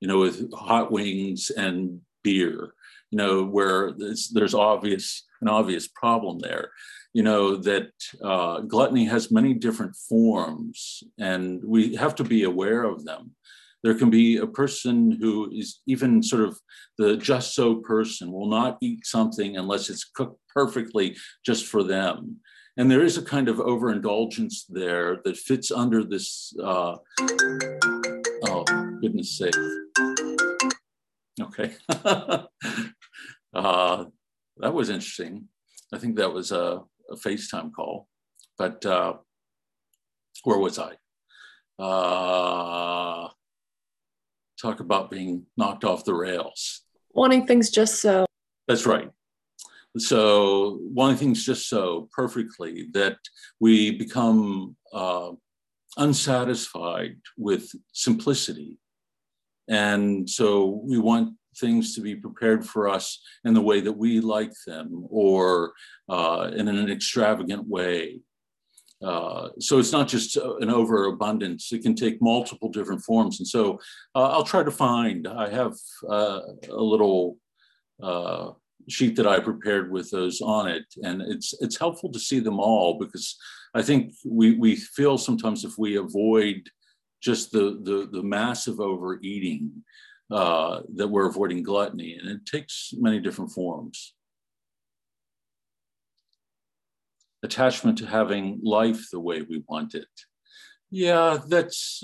you 0.00 0.08
know, 0.08 0.18
with 0.18 0.52
hot 0.52 0.90
wings 0.90 1.50
and 1.50 2.00
beer, 2.24 2.74
you 3.10 3.18
know, 3.18 3.44
where 3.44 3.92
there's, 3.92 4.54
obvious 4.54 5.24
an 5.40 5.48
obvious 5.48 5.86
problem 5.88 6.38
there. 6.38 6.70
You 7.12 7.22
know 7.24 7.56
that 7.56 7.90
uh, 8.22 8.60
gluttony 8.60 9.04
has 9.06 9.32
many 9.32 9.54
different 9.54 9.96
forms, 9.96 11.02
and 11.18 11.60
we 11.64 11.96
have 11.96 12.14
to 12.16 12.24
be 12.24 12.44
aware 12.44 12.84
of 12.84 13.04
them. 13.04 13.32
There 13.82 13.94
can 13.94 14.10
be 14.10 14.36
a 14.36 14.46
person 14.46 15.18
who 15.20 15.50
is 15.52 15.80
even 15.86 16.22
sort 16.22 16.42
of 16.42 16.58
the 16.98 17.16
just 17.16 17.54
so 17.54 17.76
person 17.76 18.30
will 18.30 18.48
not 18.48 18.78
eat 18.82 19.06
something 19.06 19.56
unless 19.56 19.88
it's 19.88 20.04
cooked 20.04 20.38
perfectly 20.54 21.16
just 21.44 21.66
for 21.66 21.82
them. 21.82 22.40
And 22.76 22.90
there 22.90 23.02
is 23.02 23.16
a 23.16 23.22
kind 23.22 23.48
of 23.48 23.58
overindulgence 23.60 24.64
there 24.68 25.20
that 25.24 25.36
fits 25.36 25.70
under 25.70 26.04
this. 26.04 26.54
Uh, 26.62 26.96
oh, 28.46 28.64
goodness 29.00 29.36
sake. 29.36 29.54
Okay. 31.40 31.74
uh, 33.54 34.04
that 34.58 34.74
was 34.74 34.90
interesting. 34.90 35.48
I 35.92 35.98
think 35.98 36.16
that 36.16 36.32
was 36.32 36.52
a, 36.52 36.82
a 37.10 37.16
FaceTime 37.16 37.72
call. 37.72 38.08
But 38.56 38.84
uh, 38.84 39.14
where 40.44 40.58
was 40.58 40.78
I? 40.78 40.92
Uh, 41.82 43.28
talk 44.60 44.80
about 44.80 45.10
being 45.10 45.46
knocked 45.56 45.84
off 45.84 46.04
the 46.04 46.14
rails. 46.14 46.82
Wanting 47.12 47.46
things 47.46 47.70
just 47.70 48.00
so. 48.00 48.26
That's 48.68 48.86
right. 48.86 49.10
So, 49.98 50.78
wanting 50.82 51.16
things 51.16 51.44
just 51.44 51.68
so 51.68 52.08
perfectly 52.12 52.88
that 52.92 53.16
we 53.58 53.90
become 53.90 54.76
uh, 54.92 55.32
unsatisfied 55.96 57.16
with 57.36 57.68
simplicity 57.92 58.78
and 59.70 60.28
so 60.28 60.82
we 60.84 60.98
want 60.98 61.36
things 61.56 61.94
to 61.94 62.00
be 62.00 62.16
prepared 62.16 62.66
for 62.66 62.88
us 62.88 63.22
in 63.44 63.54
the 63.54 63.60
way 63.60 63.80
that 63.80 63.92
we 63.92 64.20
like 64.20 64.52
them 64.66 65.06
or 65.08 65.72
uh, 66.08 66.50
in 66.54 66.66
an 66.66 66.90
extravagant 66.90 67.66
way. 67.66 68.20
Uh, 69.02 69.48
so 69.58 69.78
it's 69.78 69.92
not 69.92 70.08
just 70.08 70.36
an 70.36 70.70
overabundance, 70.70 71.72
it 71.72 71.82
can 71.82 71.94
take 71.94 72.20
multiple 72.20 72.68
different 72.68 73.02
forms. 73.02 73.40
And 73.40 73.48
so 73.48 73.80
uh, 74.14 74.30
I'll 74.30 74.44
try 74.44 74.62
to 74.62 74.70
find, 74.70 75.26
I 75.26 75.48
have 75.48 75.74
uh, 76.08 76.40
a 76.70 76.82
little 76.82 77.38
uh, 78.02 78.50
sheet 78.88 79.16
that 79.16 79.26
I 79.26 79.40
prepared 79.40 79.90
with 79.90 80.10
those 80.10 80.40
on 80.40 80.68
it. 80.68 80.84
And 81.02 81.22
it's, 81.22 81.54
it's 81.60 81.78
helpful 81.78 82.12
to 82.12 82.18
see 82.18 82.40
them 82.40 82.60
all 82.60 82.98
because 82.98 83.36
I 83.74 83.82
think 83.82 84.12
we, 84.24 84.58
we 84.58 84.76
feel 84.76 85.16
sometimes 85.16 85.64
if 85.64 85.78
we 85.78 85.96
avoid 85.96 86.68
just 87.22 87.52
the, 87.52 87.80
the, 87.82 88.08
the 88.10 88.22
massive 88.22 88.80
overeating 88.80 89.70
uh, 90.30 90.80
that 90.94 91.08
we're 91.08 91.28
avoiding 91.28 91.62
gluttony, 91.62 92.16
and 92.20 92.30
it 92.30 92.46
takes 92.46 92.92
many 92.96 93.18
different 93.18 93.50
forms. 93.50 94.14
Attachment 97.42 97.98
to 97.98 98.06
having 98.06 98.60
life 98.62 99.06
the 99.10 99.20
way 99.20 99.42
we 99.42 99.64
want 99.68 99.94
it. 99.94 100.08
Yeah, 100.90 101.38
that's, 101.46 102.02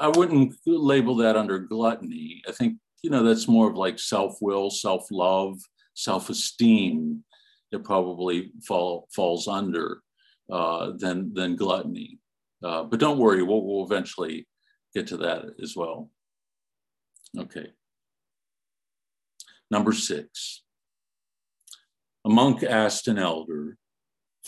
I 0.00 0.08
wouldn't 0.08 0.54
label 0.66 1.14
that 1.16 1.36
under 1.36 1.58
gluttony. 1.58 2.42
I 2.48 2.52
think, 2.52 2.78
you 3.02 3.10
know, 3.10 3.22
that's 3.22 3.46
more 3.46 3.70
of 3.70 3.76
like 3.76 3.98
self 3.98 4.38
will, 4.40 4.70
self 4.70 5.06
love, 5.10 5.58
self 5.94 6.28
esteem 6.28 7.24
that 7.70 7.84
probably 7.84 8.52
fall, 8.66 9.08
falls 9.14 9.46
under 9.46 10.00
uh, 10.50 10.92
than, 10.96 11.32
than 11.32 11.56
gluttony. 11.56 12.18
Uh, 12.62 12.82
but 12.82 12.98
don't 12.98 13.18
worry, 13.18 13.42
we'll, 13.42 13.64
we'll 13.64 13.84
eventually 13.84 14.46
get 14.94 15.06
to 15.06 15.16
that 15.18 15.44
as 15.62 15.76
well. 15.76 16.10
Okay. 17.38 17.68
Number 19.70 19.92
six. 19.92 20.62
A 22.24 22.28
monk 22.28 22.62
asked 22.62 23.06
an 23.06 23.18
elder, 23.18 23.76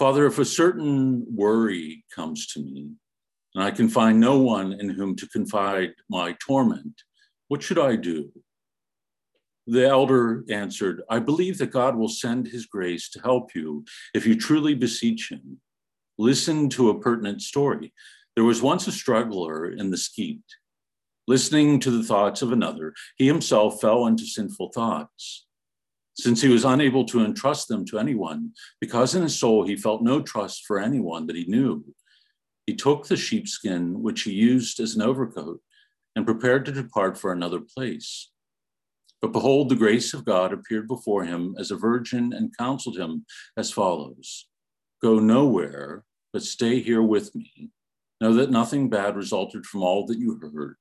Father, 0.01 0.25
if 0.25 0.39
a 0.39 0.47
certain 0.47 1.27
worry 1.31 2.07
comes 2.11 2.47
to 2.47 2.61
me, 2.61 2.89
and 3.55 3.63
I 3.63 3.71
can 3.71 3.87
find 3.87 4.19
no 4.19 4.39
one 4.39 4.73
in 4.73 4.89
whom 4.89 5.15
to 5.17 5.29
confide 5.29 5.93
my 6.09 6.35
torment, 6.41 7.03
what 7.49 7.63
should 7.63 7.79
I 7.79 7.97
do? 7.97 8.33
The 9.67 9.87
elder 9.87 10.43
answered, 10.49 11.03
I 11.11 11.19
believe 11.19 11.59
that 11.59 11.73
God 11.73 11.97
will 11.97 12.09
send 12.09 12.47
his 12.47 12.65
grace 12.65 13.11
to 13.11 13.21
help 13.21 13.55
you 13.55 13.85
if 14.15 14.25
you 14.25 14.37
truly 14.37 14.75
beseech 14.75 15.31
him. 15.31 15.61
Listen 16.17 16.71
to 16.71 16.89
a 16.89 16.99
pertinent 16.99 17.43
story. 17.43 17.93
There 18.37 18.45
was 18.45 18.63
once 18.63 18.87
a 18.87 18.93
struggler 18.93 19.71
in 19.71 19.91
the 19.91 19.99
Skete. 19.99 20.41
Listening 21.29 21.79
to 21.81 21.91
the 21.91 22.05
thoughts 22.05 22.41
of 22.41 22.53
another, 22.53 22.95
he 23.19 23.27
himself 23.27 23.83
fell 23.83 24.07
into 24.07 24.25
sinful 24.25 24.73
thoughts. 24.73 25.45
Since 26.21 26.43
he 26.43 26.49
was 26.49 26.65
unable 26.65 27.05
to 27.07 27.25
entrust 27.25 27.69
them 27.69 27.85
to 27.87 27.99
anyone, 27.99 28.53
because 28.81 29.15
in 29.15 29.23
his 29.23 29.39
soul 29.39 29.67
he 29.67 29.77
felt 29.77 30.03
no 30.03 30.21
trust 30.21 30.65
for 30.67 30.79
anyone 30.79 31.27
that 31.27 31.37
he 31.37 31.47
knew, 31.47 31.85
he 32.67 32.75
took 32.75 33.07
the 33.07 33.17
sheepskin 33.17 34.03
which 34.03 34.23
he 34.23 34.33
used 34.33 34.81
as 34.81 34.95
an 34.95 35.03
overcoat 35.03 35.61
and 36.15 36.27
prepared 36.27 36.67
to 36.67 36.73
depart 36.73 37.17
for 37.17 37.33
another 37.33 37.61
place. 37.61 38.31
But 39.23 39.33
behold, 39.33 39.69
the 39.69 39.77
grace 39.77 40.13
of 40.13 40.25
God 40.25 40.53
appeared 40.53 40.89
before 40.89 41.25
him 41.25 41.55
as 41.59 41.71
a 41.71 41.77
virgin 41.77 42.33
and 42.33 42.57
counseled 42.57 42.99
him 42.99 43.25
as 43.57 43.73
follows 43.73 44.47
Go 45.03 45.19
nowhere, 45.19 46.05
but 46.33 46.43
stay 46.43 46.81
here 46.81 47.03
with 47.03 47.35
me 47.35 47.71
Know 48.21 48.35
that 48.35 48.51
nothing 48.51 48.91
bad 48.91 49.17
resulted 49.17 49.65
from 49.65 49.83
all 49.83 50.05
that 50.07 50.19
you 50.19 50.39
heard. 50.39 50.77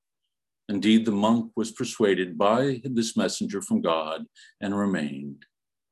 Indeed, 0.70 1.06
the 1.06 1.12
monk 1.12 1.52
was 1.56 1.72
persuaded 1.72 2.38
by 2.38 2.82
this 2.84 3.18
messenger 3.18 3.62
from 3.62 3.82
God 3.82 4.26
and 4.62 4.78
remained, 4.78 5.46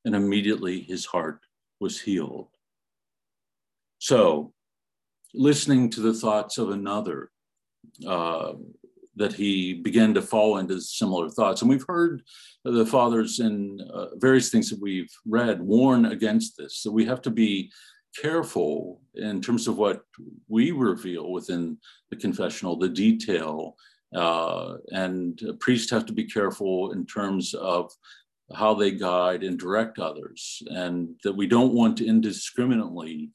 and 0.06 0.16
immediately 0.16 0.82
his 0.82 1.06
heart 1.06 1.40
was 1.80 2.00
healed. 2.00 2.50
So, 4.00 4.54
listening 5.34 5.90
to 5.92 6.02
the 6.02 6.14
thoughts 6.14 6.58
of 6.58 6.70
another, 6.70 7.32
uh, 8.08 8.54
that 9.18 9.34
he 9.34 9.74
began 9.74 10.14
to 10.14 10.22
fall 10.22 10.60
into 10.60 10.80
similar 10.80 11.30
thoughts. 11.30 11.62
And 11.62 11.70
we've 11.70 11.86
heard 11.88 12.22
the 12.64 12.86
fathers 12.86 13.40
in 13.40 13.82
uh, 13.92 14.16
various 14.18 14.50
things 14.50 14.70
that 14.70 14.80
we've 14.80 15.12
read 15.26 15.60
warn 15.60 16.06
against 16.06 16.56
this. 16.56 16.78
So 16.78 16.92
we 16.92 17.06
have 17.06 17.22
to 17.24 17.32
be 17.32 17.72
careful 18.20 19.02
in 19.16 19.42
terms 19.42 19.68
of 19.68 19.78
what 19.78 20.04
we 20.48 20.72
reveal 20.72 21.32
within 21.32 21.78
the 22.12 22.16
confessional, 22.16 22.78
the 22.78 22.90
detail. 22.90 23.76
Uh, 24.16 24.76
and 24.92 25.42
priests 25.60 25.92
have 25.92 26.06
to 26.06 26.14
be 26.14 26.24
careful 26.24 26.92
in 26.92 27.06
terms 27.06 27.54
of 27.54 27.92
how 28.56 28.74
they 28.74 28.92
guide 28.92 29.44
and 29.44 29.60
direct 29.60 30.00
others, 30.00 30.62
and 30.68 31.10
that 31.24 31.36
we 31.36 31.48
don't 31.48 31.74
want 31.74 31.98
to 31.98 32.08
indiscriminately 32.08 33.30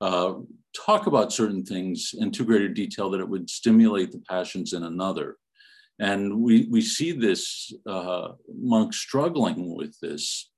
uh, 0.00 0.34
talk 0.76 1.06
about 1.06 1.32
certain 1.32 1.64
things 1.64 2.14
in 2.18 2.30
too 2.30 2.44
great 2.44 2.62
a 2.62 2.68
detail 2.68 3.10
that 3.10 3.20
it 3.20 3.28
would 3.28 3.48
stimulate 3.48 4.12
the 4.12 4.22
passions 4.28 4.74
in 4.74 4.84
another. 4.84 5.36
And 5.98 6.40
we, 6.40 6.68
we 6.70 6.80
see 6.80 7.12
this 7.12 7.72
uh, 7.86 8.28
monk 8.54 8.94
struggling 8.94 9.74
with 9.74 9.98
this, 10.00 10.50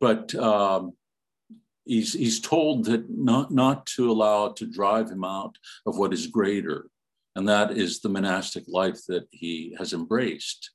but 0.00 0.34
um, 0.36 0.92
he's, 1.84 2.14
he's 2.14 2.40
told 2.40 2.86
that 2.86 3.10
not, 3.10 3.50
not 3.50 3.84
to 3.96 4.10
allow 4.10 4.46
it 4.46 4.56
to 4.56 4.66
drive 4.66 5.10
him 5.10 5.24
out 5.24 5.58
of 5.84 5.98
what 5.98 6.14
is 6.14 6.26
greater. 6.28 6.86
And 7.34 7.48
that 7.48 7.72
is 7.72 8.00
the 8.00 8.08
monastic 8.08 8.64
life 8.68 9.00
that 9.08 9.26
he 9.30 9.74
has 9.78 9.92
embraced, 9.92 10.70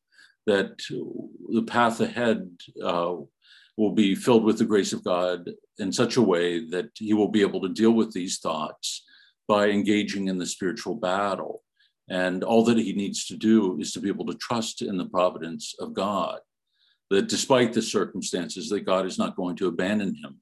that 0.45 0.77
the 0.89 1.63
path 1.67 1.99
ahead 2.01 2.49
uh, 2.83 3.15
will 3.77 3.91
be 3.91 4.15
filled 4.15 4.43
with 4.43 4.57
the 4.57 4.65
grace 4.65 4.91
of 4.91 5.03
God 5.03 5.49
in 5.77 5.91
such 5.91 6.17
a 6.17 6.21
way 6.21 6.67
that 6.69 6.89
he 6.95 7.13
will 7.13 7.27
be 7.27 7.41
able 7.41 7.61
to 7.61 7.69
deal 7.69 7.91
with 7.91 8.11
these 8.11 8.39
thoughts 8.39 9.03
by 9.47 9.69
engaging 9.69 10.27
in 10.27 10.37
the 10.39 10.45
spiritual 10.45 10.95
battle. 10.95 11.63
And 12.09 12.43
all 12.43 12.63
that 12.65 12.77
he 12.77 12.93
needs 12.93 13.25
to 13.27 13.35
do 13.35 13.79
is 13.79 13.91
to 13.91 13.99
be 13.99 14.09
able 14.09 14.25
to 14.27 14.37
trust 14.37 14.81
in 14.81 14.97
the 14.97 15.05
providence 15.05 15.75
of 15.79 15.93
God, 15.93 16.39
that 17.11 17.29
despite 17.29 17.73
the 17.73 17.81
circumstances, 17.81 18.69
that 18.69 18.85
God 18.85 19.05
is 19.05 19.19
not 19.19 19.35
going 19.35 19.55
to 19.57 19.67
abandon 19.67 20.15
him. 20.15 20.41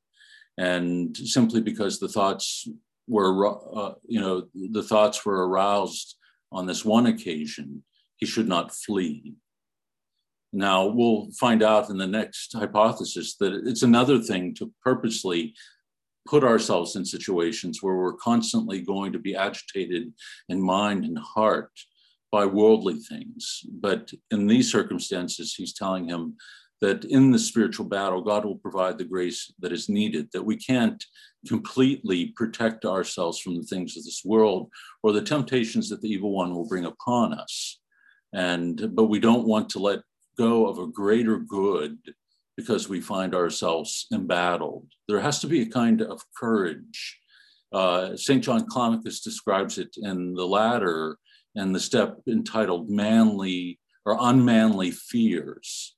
And 0.58 1.15
simply 1.17 1.62
because 1.62 1.99
the 1.99 2.08
thoughts 2.08 2.67
were, 3.08 3.48
uh, 3.78 3.94
you 4.08 4.20
know, 4.20 4.48
the 4.54 4.84
thoughts 4.84 5.26
were 5.26 5.48
aroused 5.48 6.15
on 6.52 6.65
this 6.65 6.86
one 6.86 7.08
occasion, 7.08 7.84
he 8.18 8.26
should 8.26 8.48
not 8.48 8.74
flee. 8.74 9.36
Now, 10.54 10.86
we'll 10.86 11.30
find 11.38 11.62
out 11.62 11.89
in 11.89 11.98
the 11.98 12.08
next 12.08 12.54
hypothesis 12.54 13.36
that 13.38 13.54
it's 13.65 13.84
another 13.84 14.20
thing 14.20 14.54
to 14.56 14.72
purposely 14.84 15.54
put 16.26 16.44
ourselves 16.44 16.96
in 16.96 17.06
situations 17.06 17.84
where 17.84 17.96
we're 17.96 18.13
constantly 18.13 18.82
going 18.82 19.12
to 19.13 19.20
be 19.20 19.36
agitated 19.36 20.12
in 20.50 20.62
mind 20.62 21.04
and 21.04 21.20
heart 21.20 21.72
by 22.32 22.46
worldly 22.46 22.96
things. 22.96 23.62
But 23.70 24.12
in 24.32 24.48
these 24.48 24.72
circumstances, 24.72 25.54
he's 25.54 25.74
telling 25.74 26.08
him 26.08 26.36
that 26.82 27.06
in 27.06 27.32
the 27.32 27.40
spiritual 27.40 27.86
battle, 27.86 28.22
God 28.22 28.46
will 28.46 28.58
provide 28.58 28.98
the 28.98 29.06
grace 29.06 29.54
that 29.60 29.72
is 29.72 29.90
needed, 29.90 30.30
that 30.34 30.44
we 30.44 30.58
can't 30.58 31.04
completely 31.48 32.34
protect 32.36 32.86
ourselves 32.86 33.40
from 33.40 33.56
the 33.56 33.64
things 33.64 33.96
of 33.96 34.04
this 34.04 34.22
world 34.26 34.70
or 35.04 35.12
the 35.12 35.22
temptations 35.22 35.90
that 35.90 36.02
the 36.02 36.10
evil 36.10 36.32
one 36.32 36.54
will 36.54 36.68
bring 36.68 36.86
upon 36.86 37.34
us. 37.34 37.80
And 38.34 38.94
but 38.94 39.06
we 39.06 39.20
don't 39.20 39.48
want 39.48 39.70
to 39.70 39.80
let 39.80 40.02
go 40.38 40.68
of 40.68 40.80
a 40.80 40.88
greater 40.88 41.40
good 41.40 41.98
because 42.58 42.90
we 42.90 43.02
find 43.02 43.36
ourselves 43.36 44.08
embattled. 44.14 44.88
There 45.08 45.20
has 45.20 45.40
to 45.40 45.48
be 45.48 45.62
a 45.62 45.70
kind 45.70 46.02
of 46.02 46.22
courage. 46.38 47.20
Uh, 47.72 48.16
St. 48.16 48.44
John 48.44 48.68
Climacus 48.68 49.22
describes 49.22 49.78
it 49.78 49.96
in 49.98 50.34
the 50.34 50.46
Ladder 50.46 51.18
and 51.56 51.74
the 51.74 51.80
step 51.80 52.18
entitled 52.28 52.90
manly 52.90 53.80
or 54.06 54.18
unmanly 54.20 54.92
fears, 54.92 55.94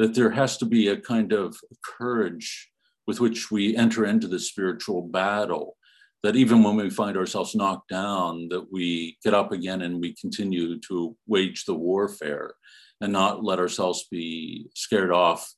that 0.00 0.14
there 0.14 0.30
has 0.30 0.56
to 0.56 0.64
be 0.64 0.88
a 0.88 0.96
kind 0.96 1.30
of 1.30 1.54
courage 1.84 2.70
with 3.06 3.20
which 3.20 3.50
we 3.50 3.76
enter 3.76 4.06
into 4.06 4.26
the 4.26 4.38
spiritual 4.38 5.02
battle 5.02 5.76
that 6.22 6.36
even 6.36 6.62
when 6.62 6.74
we 6.74 6.88
find 6.88 7.18
ourselves 7.18 7.54
knocked 7.54 7.90
down 7.90 8.48
that 8.48 8.66
we 8.72 9.18
get 9.22 9.34
up 9.34 9.52
again 9.52 9.82
and 9.82 10.00
we 10.00 10.14
continue 10.14 10.80
to 10.80 11.14
wage 11.26 11.66
the 11.66 11.74
warfare 11.74 12.54
and 13.02 13.12
not 13.12 13.44
let 13.44 13.58
ourselves 13.58 14.06
be 14.10 14.70
scared 14.74 15.12
off 15.12 15.52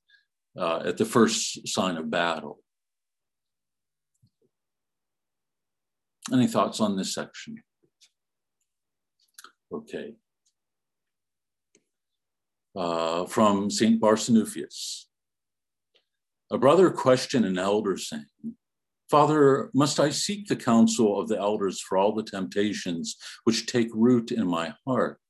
uh, 0.59 0.83
at 0.87 0.97
the 0.97 1.05
first 1.05 1.69
sign 1.69 1.97
of 1.97 2.11
battle. 2.11 2.59
Any 6.33 6.49
thoughts 6.49 6.81
on 6.81 6.97
this 6.97 7.15
section? 7.15 7.63
Okay. 9.73 10.15
Uh, 12.75 13.27
from 13.27 13.69
St. 13.69 14.01
Barsanuphius. 14.01 15.05
A 16.51 16.57
brother 16.57 16.91
questioned 16.91 17.45
an 17.45 17.59
elder, 17.59 17.99
saying, 17.99 18.25
Father, 19.11 19.71
must 19.75 20.01
I 20.01 20.09
seek 20.09 20.47
the 20.47 20.57
counsel 20.57 21.21
of 21.21 21.29
the 21.29 21.39
elders 21.39 21.83
for 21.83 21.99
all 21.99 22.15
the 22.15 22.23
temptations 22.23 23.19
which 23.45 23.67
take 23.67 23.91
root 23.93 24.33
in 24.33 24.47
my 24.47 24.73
heart? 24.87 25.21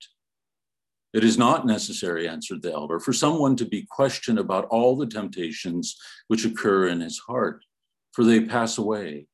It 1.13 1.25
is 1.25 1.37
not 1.37 1.67
necessary, 1.67 2.29
answered 2.29 2.63
the 2.63 2.73
elder, 2.73 3.01
for 3.01 3.13
someone 3.13 3.57
to 3.57 3.65
be 3.65 3.87
questioned 3.91 4.39
about 4.39 4.67
all 4.67 4.95
the 4.97 5.07
temptations 5.07 5.97
which 6.29 6.45
occur 6.45 6.87
in 6.87 7.01
his 7.01 7.19
heart, 7.19 7.65
for 8.13 8.23
they 8.25 8.45
pass 8.45 8.79
away. 8.79 9.27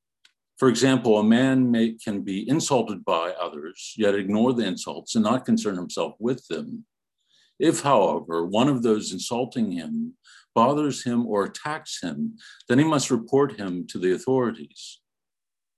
For 0.56 0.68
example, 0.68 1.18
a 1.18 1.24
man 1.24 1.70
may, 1.70 1.92
can 1.92 2.22
be 2.22 2.48
insulted 2.48 3.04
by 3.04 3.32
others, 3.32 3.92
yet 3.98 4.14
ignore 4.14 4.54
the 4.54 4.64
insults 4.64 5.14
and 5.14 5.24
not 5.24 5.44
concern 5.44 5.76
himself 5.76 6.14
with 6.18 6.46
them. 6.48 6.86
If, 7.58 7.80
however, 7.80 8.46
one 8.46 8.68
of 8.68 8.82
those 8.82 9.12
insulting 9.12 9.72
him 9.72 10.14
bothers 10.54 11.04
him 11.04 11.26
or 11.26 11.44
attacks 11.44 12.02
him, 12.02 12.36
then 12.68 12.78
he 12.78 12.84
must 12.84 13.10
report 13.10 13.58
him 13.58 13.86
to 13.88 13.98
the 13.98 14.12
authorities. 14.12 15.00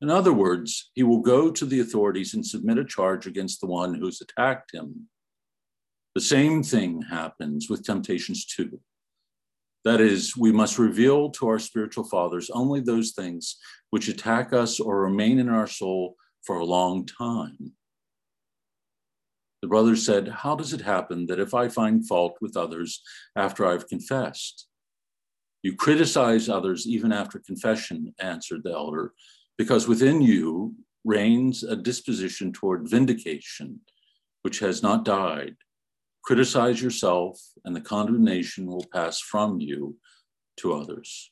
In 0.00 0.08
other 0.08 0.32
words, 0.32 0.90
he 0.94 1.02
will 1.02 1.20
go 1.20 1.50
to 1.50 1.66
the 1.66 1.80
authorities 1.80 2.34
and 2.34 2.46
submit 2.46 2.78
a 2.78 2.84
charge 2.84 3.26
against 3.26 3.60
the 3.60 3.66
one 3.66 3.94
who's 3.94 4.20
attacked 4.20 4.72
him. 4.72 5.08
The 6.14 6.20
same 6.20 6.62
thing 6.62 7.02
happens 7.02 7.68
with 7.68 7.84
temptations 7.84 8.46
too. 8.46 8.80
That 9.84 10.00
is, 10.00 10.36
we 10.36 10.52
must 10.52 10.78
reveal 10.78 11.30
to 11.30 11.48
our 11.48 11.58
spiritual 11.58 12.04
fathers 12.04 12.50
only 12.50 12.80
those 12.80 13.12
things 13.12 13.56
which 13.90 14.08
attack 14.08 14.52
us 14.52 14.80
or 14.80 15.02
remain 15.02 15.38
in 15.38 15.48
our 15.48 15.66
soul 15.66 16.16
for 16.42 16.58
a 16.58 16.64
long 16.64 17.06
time. 17.06 17.72
The 19.62 19.68
brother 19.68 19.96
said, 19.96 20.28
How 20.28 20.54
does 20.54 20.72
it 20.72 20.80
happen 20.80 21.26
that 21.26 21.40
if 21.40 21.54
I 21.54 21.68
find 21.68 22.06
fault 22.06 22.36
with 22.40 22.56
others 22.56 23.02
after 23.36 23.66
I've 23.66 23.88
confessed? 23.88 24.66
You 25.62 25.76
criticize 25.76 26.48
others 26.48 26.86
even 26.86 27.12
after 27.12 27.38
confession, 27.38 28.14
answered 28.18 28.62
the 28.64 28.72
elder, 28.72 29.12
because 29.58 29.86
within 29.86 30.22
you 30.22 30.74
reigns 31.04 31.62
a 31.62 31.76
disposition 31.76 32.52
toward 32.52 32.88
vindication, 32.88 33.80
which 34.42 34.60
has 34.60 34.82
not 34.82 35.04
died 35.04 35.56
criticize 36.22 36.82
yourself, 36.82 37.40
and 37.64 37.74
the 37.74 37.80
condemnation 37.80 38.66
will 38.66 38.86
pass 38.92 39.20
from 39.20 39.60
you 39.60 39.96
to 40.58 40.72
others. 40.72 41.30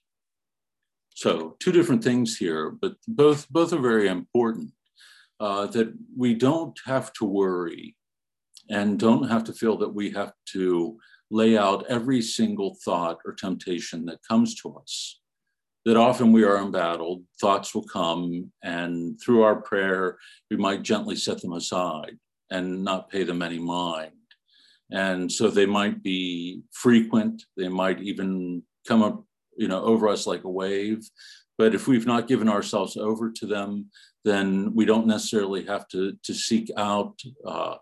So, 1.14 1.56
two 1.60 1.72
different 1.72 2.04
things 2.04 2.36
here, 2.36 2.70
but 2.70 2.94
both, 3.06 3.48
both 3.50 3.72
are 3.72 3.80
very 3.80 4.08
important. 4.08 4.72
Uh, 5.40 5.66
that 5.66 5.94
we 6.16 6.34
don't 6.34 6.76
have 6.84 7.12
to 7.12 7.24
worry 7.24 7.94
and 8.70 8.98
don't 8.98 9.28
have 9.28 9.44
to 9.44 9.52
feel 9.52 9.76
that 9.78 9.94
we 9.94 10.10
have 10.10 10.32
to 10.52 10.98
lay 11.30 11.56
out 11.56 11.86
every 11.88 12.22
single 12.22 12.76
thought 12.84 13.18
or 13.24 13.32
temptation 13.32 14.06
that 14.06 14.26
comes 14.26 14.54
to 14.56 14.74
us. 14.76 15.20
That 15.84 15.96
often 15.96 16.32
we 16.32 16.44
are 16.44 16.58
embattled, 16.58 17.22
thoughts 17.40 17.74
will 17.74 17.84
come, 17.84 18.50
and 18.62 19.18
through 19.20 19.42
our 19.42 19.56
prayer, 19.56 20.18
we 20.50 20.56
might 20.56 20.82
gently 20.82 21.16
set 21.16 21.40
them 21.40 21.52
aside 21.52 22.18
and 22.50 22.82
not 22.82 23.10
pay 23.10 23.24
them 23.24 23.42
any 23.42 23.58
mind. 23.58 24.12
And 24.90 25.30
so 25.30 25.48
they 25.48 25.66
might 25.66 26.02
be 26.02 26.62
frequent, 26.72 27.44
they 27.56 27.68
might 27.68 28.00
even 28.00 28.62
come 28.86 29.02
up, 29.02 29.24
you 29.56 29.68
know, 29.68 29.82
over 29.82 30.08
us 30.08 30.26
like 30.26 30.44
a 30.44 30.50
wave. 30.50 31.08
But 31.58 31.74
if 31.74 31.88
we've 31.88 32.06
not 32.06 32.28
given 32.28 32.48
ourselves 32.48 32.96
over 32.96 33.30
to 33.30 33.46
them, 33.46 33.86
then 34.24 34.74
we 34.74 34.84
don't 34.84 35.06
necessarily 35.06 35.64
have 35.66 35.88
to, 35.88 36.16
to 36.22 36.34
seek 36.34 36.70
out 36.76 37.18
uh, 37.46 37.76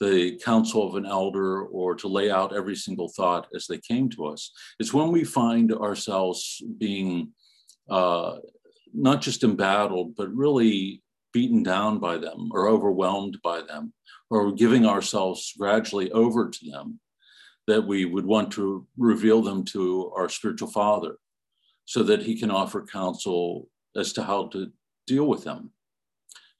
the 0.00 0.38
counsel 0.44 0.86
of 0.86 0.96
an 0.96 1.06
elder 1.06 1.62
or 1.62 1.94
to 1.94 2.08
lay 2.08 2.30
out 2.30 2.56
every 2.56 2.74
single 2.74 3.08
thought 3.08 3.46
as 3.54 3.66
they 3.66 3.78
came 3.78 4.08
to 4.10 4.26
us. 4.26 4.50
It's 4.80 4.92
when 4.92 5.12
we 5.12 5.24
find 5.24 5.72
ourselves 5.72 6.62
being 6.78 7.32
uh, 7.88 8.36
not 8.92 9.22
just 9.22 9.44
embattled, 9.44 10.16
but 10.16 10.34
really 10.34 11.02
beaten 11.32 11.62
down 11.62 11.98
by 11.98 12.18
them 12.18 12.48
or 12.52 12.68
overwhelmed 12.68 13.38
by 13.42 13.62
them 13.62 13.92
or 14.30 14.52
giving 14.52 14.84
ourselves 14.86 15.52
gradually 15.58 16.10
over 16.12 16.50
to 16.50 16.70
them, 16.70 17.00
that 17.66 17.86
we 17.86 18.04
would 18.04 18.26
want 18.26 18.50
to 18.52 18.86
reveal 18.98 19.40
them 19.40 19.64
to 19.64 20.12
our 20.16 20.28
spiritual 20.28 20.68
father 20.68 21.16
so 21.84 22.02
that 22.02 22.22
he 22.22 22.38
can 22.38 22.50
offer 22.50 22.84
counsel 22.84 23.68
as 23.96 24.12
to 24.12 24.22
how 24.22 24.46
to 24.48 24.70
deal 25.06 25.26
with 25.26 25.44
them. 25.44 25.70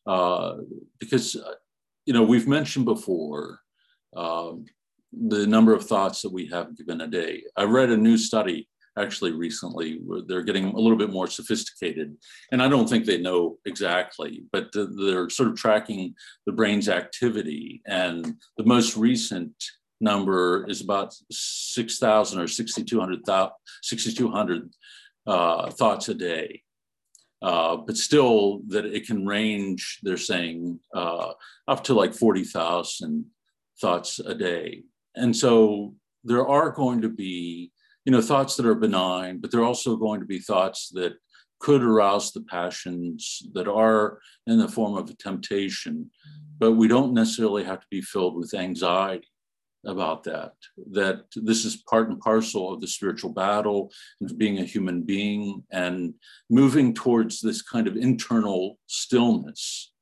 uh, 0.07 0.57
because 0.99 1.37
you 2.07 2.13
know 2.13 2.23
we've 2.23 2.49
mentioned 2.49 2.85
before 2.85 3.61
um, 4.17 4.67
the 5.13 5.47
number 5.47 5.75
of 5.75 5.87
thoughts 5.87 6.23
that 6.23 6.33
we 6.33 6.47
have 6.49 6.77
given 6.77 7.01
a 7.01 7.07
day. 7.07 7.43
I 7.57 7.65
read 7.65 7.91
a 7.91 7.97
new 7.97 8.17
study 8.17 8.69
actually 8.99 9.33
recently 9.33 10.01
where 10.05 10.21
they're 10.27 10.43
getting 10.43 10.67
a 10.67 10.79
little 10.79 10.99
bit 10.99 11.11
more 11.11 11.27
sophisticated 11.27 12.15
and 12.51 12.63
i 12.63 12.69
don't 12.69 12.89
think 12.89 13.07
they 13.07 13.19
know 13.19 13.57
exactly 13.65 14.45
but 14.53 14.69
they're 14.73 15.31
sort 15.31 15.49
of 15.49 15.57
tracking 15.57 16.15
the 16.45 16.53
brain's 16.53 16.89
activity 16.91 17.81
and 17.87 18.35
the 18.59 18.65
most 18.65 18.97
recent 18.97 19.53
number 20.01 20.67
is 20.69 20.83
about 20.83 21.15
6000 21.31 22.39
or 22.39 22.47
6200 22.47 23.21
6200 23.83 24.71
uh, 25.27 25.71
thoughts 25.71 26.09
a 26.09 26.15
day 26.15 26.63
uh, 27.43 27.77
but 27.77 27.97
still 27.97 28.61
that 28.69 28.85
it 28.85 29.07
can 29.07 29.27
range 29.27 29.99
they're 30.03 30.17
saying 30.17 30.79
uh, 30.95 31.33
up 31.69 31.85
to 31.85 31.95
like 31.95 32.15
40000 32.15 33.25
thoughts 33.81 34.19
a 34.21 34.35
day. 34.35 34.85
And 35.17 35.37
so 35.37 35.95
there 36.25 36.47
are 36.47 36.71
going 36.71 37.03
to 37.03 37.09
be 37.09 37.73
you 38.05 38.13
know 38.13 38.21
thoughts 38.21 38.57
that 38.57 38.67
are 38.67 38.75
benign 38.75 39.39
but 39.41 39.51
there 39.51 39.61
are 39.61 39.65
also 39.65 39.97
going 39.97 40.21
to 40.21 40.27
be 40.27 40.39
thoughts 40.39 40.89
that 40.91 41.15
could 41.61 41.83
arouse 41.83 42.33
the 42.33 42.43
passions 42.43 43.43
that 43.55 43.69
are 43.69 44.19
in 44.49 44.59
the 44.59 44.67
form 44.67 44.97
of 44.97 45.09
a 45.09 45.15
temptation. 45.15 46.11
But 46.59 46.73
we 46.73 46.89
don't 46.89 47.15
necessarily 47.15 47.65
have 47.65 47.81
to 47.81 47.87
be 47.91 48.03
filled 48.03 48.37
with 48.37 48.55
anxiety 48.55 49.32
about 49.85 50.23
that 50.23 50.53
that 50.93 51.25
this 51.35 51.65
is 51.65 51.83
part 51.89 52.09
and 52.09 52.21
parcel 52.21 52.73
of 52.73 52.81
the 52.81 52.87
spiritual 52.87 53.33
battle 53.33 53.91
of 54.23 54.39
being 54.39 54.59
a 54.59 54.65
human 54.65 55.03
being 55.03 55.63
and 55.73 56.15
moving 56.49 56.95
towards 56.95 57.41
this 57.41 57.63
kind 57.63 57.89
of 57.89 57.97
internal 57.97 58.79
stillness 58.87 59.93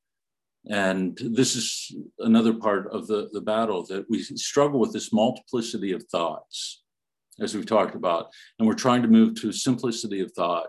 and 0.67 1.19
this 1.23 1.57
is 1.57 1.95
another 2.19 2.53
part 2.53 2.93
of 2.93 3.07
the, 3.07 3.29
the 3.33 3.41
battle 3.41 3.85
that 3.87 4.05
we 4.11 4.23
struggle 4.23 4.79
with 4.79 4.93
this 4.93 5.13
multiplicity 5.13 5.93
of 5.93 6.03
thoughts, 6.05 6.83
as 7.41 7.55
we've 7.55 7.67
talked 7.67 7.95
about. 7.95 8.29
And 8.59 8.69
we're 8.69 8.75
trying 8.75 9.03
to 9.03 9.09
move 9.09 9.41
to 9.41 9.53
simplicity 9.53 10.21
of 10.21 10.33
thought 10.33 10.69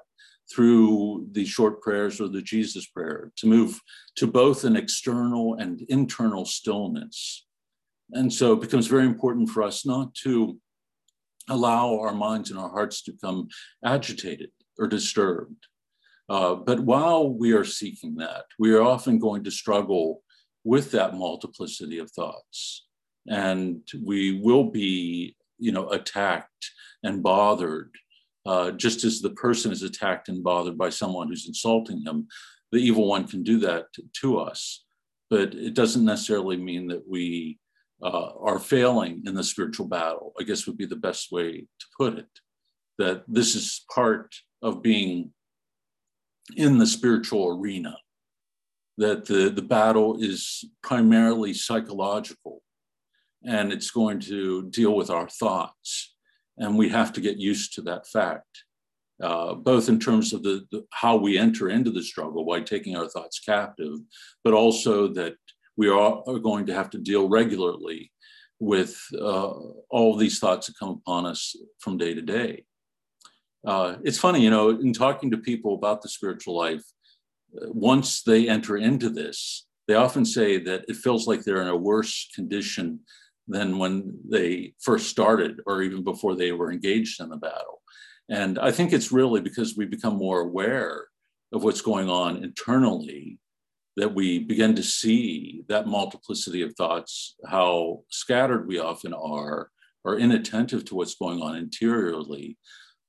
through 0.53 1.27
the 1.31 1.45
short 1.45 1.81
prayers 1.81 2.19
or 2.19 2.27
the 2.27 2.41
Jesus 2.41 2.85
prayer, 2.87 3.31
to 3.37 3.47
move 3.47 3.79
to 4.15 4.27
both 4.27 4.63
an 4.63 4.75
external 4.75 5.55
and 5.55 5.81
internal 5.89 6.45
stillness. 6.45 7.45
And 8.13 8.31
so 8.31 8.53
it 8.53 8.61
becomes 8.61 8.87
very 8.87 9.05
important 9.05 9.49
for 9.49 9.63
us 9.63 9.85
not 9.85 10.13
to 10.23 10.59
allow 11.49 11.99
our 11.99 12.13
minds 12.13 12.49
and 12.49 12.59
our 12.59 12.69
hearts 12.69 13.01
to 13.03 13.13
become 13.13 13.47
agitated 13.83 14.51
or 14.77 14.87
disturbed, 14.87 15.67
uh, 16.31 16.55
but 16.55 16.79
while 16.79 17.29
we 17.29 17.51
are 17.51 17.65
seeking 17.65 18.15
that, 18.15 18.45
we 18.57 18.73
are 18.73 18.81
often 18.81 19.19
going 19.19 19.43
to 19.43 19.51
struggle 19.51 20.23
with 20.63 20.89
that 20.91 21.13
multiplicity 21.13 21.97
of 21.97 22.09
thoughts. 22.11 22.85
And 23.27 23.81
we 24.01 24.39
will 24.39 24.63
be, 24.63 25.35
you 25.59 25.73
know, 25.73 25.89
attacked 25.89 26.71
and 27.03 27.21
bothered, 27.21 27.91
uh, 28.45 28.71
just 28.71 29.03
as 29.03 29.19
the 29.19 29.31
person 29.31 29.73
is 29.73 29.83
attacked 29.83 30.29
and 30.29 30.41
bothered 30.41 30.77
by 30.77 30.89
someone 30.89 31.27
who's 31.27 31.47
insulting 31.47 32.01
him. 32.01 32.29
The 32.71 32.79
evil 32.79 33.09
one 33.09 33.27
can 33.27 33.43
do 33.43 33.59
that 33.59 33.87
to 34.21 34.39
us, 34.39 34.85
but 35.29 35.53
it 35.53 35.73
doesn't 35.73 36.05
necessarily 36.05 36.55
mean 36.55 36.87
that 36.87 37.03
we 37.05 37.59
uh, 38.03 38.31
are 38.39 38.59
failing 38.59 39.23
in 39.25 39.35
the 39.35 39.43
spiritual 39.43 39.87
battle, 39.87 40.33
I 40.39 40.43
guess 40.43 40.65
would 40.67 40.77
be 40.77 40.85
the 40.85 40.95
best 40.95 41.31
way 41.31 41.51
to 41.61 41.85
put 41.97 42.17
it. 42.17 42.29
That 42.97 43.23
this 43.27 43.55
is 43.55 43.85
part 43.93 44.35
of 44.61 44.81
being 44.81 45.33
in 46.55 46.77
the 46.77 46.87
spiritual 46.87 47.57
arena, 47.57 47.97
that 48.97 49.25
the, 49.25 49.49
the 49.49 49.61
battle 49.61 50.21
is 50.21 50.65
primarily 50.83 51.53
psychological 51.53 52.61
and 53.43 53.71
it's 53.71 53.91
going 53.91 54.19
to 54.19 54.69
deal 54.69 54.95
with 54.95 55.09
our 55.09 55.27
thoughts. 55.27 56.13
And 56.57 56.77
we 56.77 56.89
have 56.89 57.11
to 57.13 57.21
get 57.21 57.37
used 57.37 57.73
to 57.75 57.81
that 57.83 58.07
fact, 58.07 58.65
uh, 59.21 59.55
both 59.55 59.89
in 59.89 59.99
terms 59.99 60.33
of 60.33 60.43
the, 60.43 60.65
the, 60.71 60.85
how 60.91 61.15
we 61.15 61.37
enter 61.37 61.69
into 61.69 61.91
the 61.91 62.03
struggle 62.03 62.45
by 62.45 62.61
taking 62.61 62.95
our 62.95 63.07
thoughts 63.07 63.39
captive, 63.39 63.95
but 64.43 64.53
also 64.53 65.07
that 65.13 65.35
we 65.81 65.89
are, 65.89 66.13
are 66.29 66.39
going 66.49 66.65
to 66.67 66.73
have 66.79 66.89
to 66.91 66.99
deal 67.09 67.25
regularly 67.39 68.01
with 68.59 68.93
uh, 69.29 69.53
all 69.95 70.11
these 70.15 70.37
thoughts 70.39 70.63
that 70.67 70.79
come 70.81 70.93
upon 70.99 71.21
us 71.25 71.55
from 71.83 71.97
day 71.97 72.13
to 72.13 72.23
day 72.37 72.51
uh, 73.65 73.95
it's 74.03 74.17
funny, 74.17 74.41
you 74.41 74.49
know, 74.49 74.69
in 74.69 74.93
talking 74.93 75.31
to 75.31 75.37
people 75.37 75.75
about 75.75 76.01
the 76.01 76.09
spiritual 76.09 76.55
life, 76.57 76.83
uh, 77.55 77.67
once 77.69 78.23
they 78.23 78.49
enter 78.49 78.77
into 78.77 79.09
this, 79.09 79.67
they 79.87 79.93
often 79.93 80.25
say 80.25 80.57
that 80.57 80.85
it 80.87 80.95
feels 80.95 81.27
like 81.27 81.43
they're 81.43 81.61
in 81.61 81.67
a 81.67 81.75
worse 81.75 82.29
condition 82.33 82.99
than 83.47 83.77
when 83.77 84.17
they 84.27 84.73
first 84.79 85.09
started 85.09 85.59
or 85.65 85.81
even 85.81 86.03
before 86.03 86.35
they 86.35 86.51
were 86.51 86.71
engaged 86.71 87.21
in 87.21 87.29
the 87.29 87.37
battle. 87.37 87.81
And 88.29 88.57
I 88.57 88.71
think 88.71 88.93
it's 88.93 89.11
really 89.11 89.41
because 89.41 89.75
we 89.75 89.85
become 89.85 90.15
more 90.15 90.41
aware 90.41 91.07
of 91.51 91.63
what's 91.63 91.81
going 91.81 92.09
on 92.09 92.43
internally 92.43 93.39
that 93.97 94.13
we 94.13 94.39
begin 94.39 94.75
to 94.75 94.83
see 94.83 95.63
that 95.67 95.87
multiplicity 95.87 96.61
of 96.61 96.73
thoughts, 96.75 97.35
how 97.45 98.03
scattered 98.09 98.67
we 98.67 98.79
often 98.79 99.13
are, 99.13 99.69
or 100.03 100.17
inattentive 100.17 100.85
to 100.85 100.95
what's 100.95 101.15
going 101.15 101.41
on 101.41 101.55
interiorly, 101.55 102.57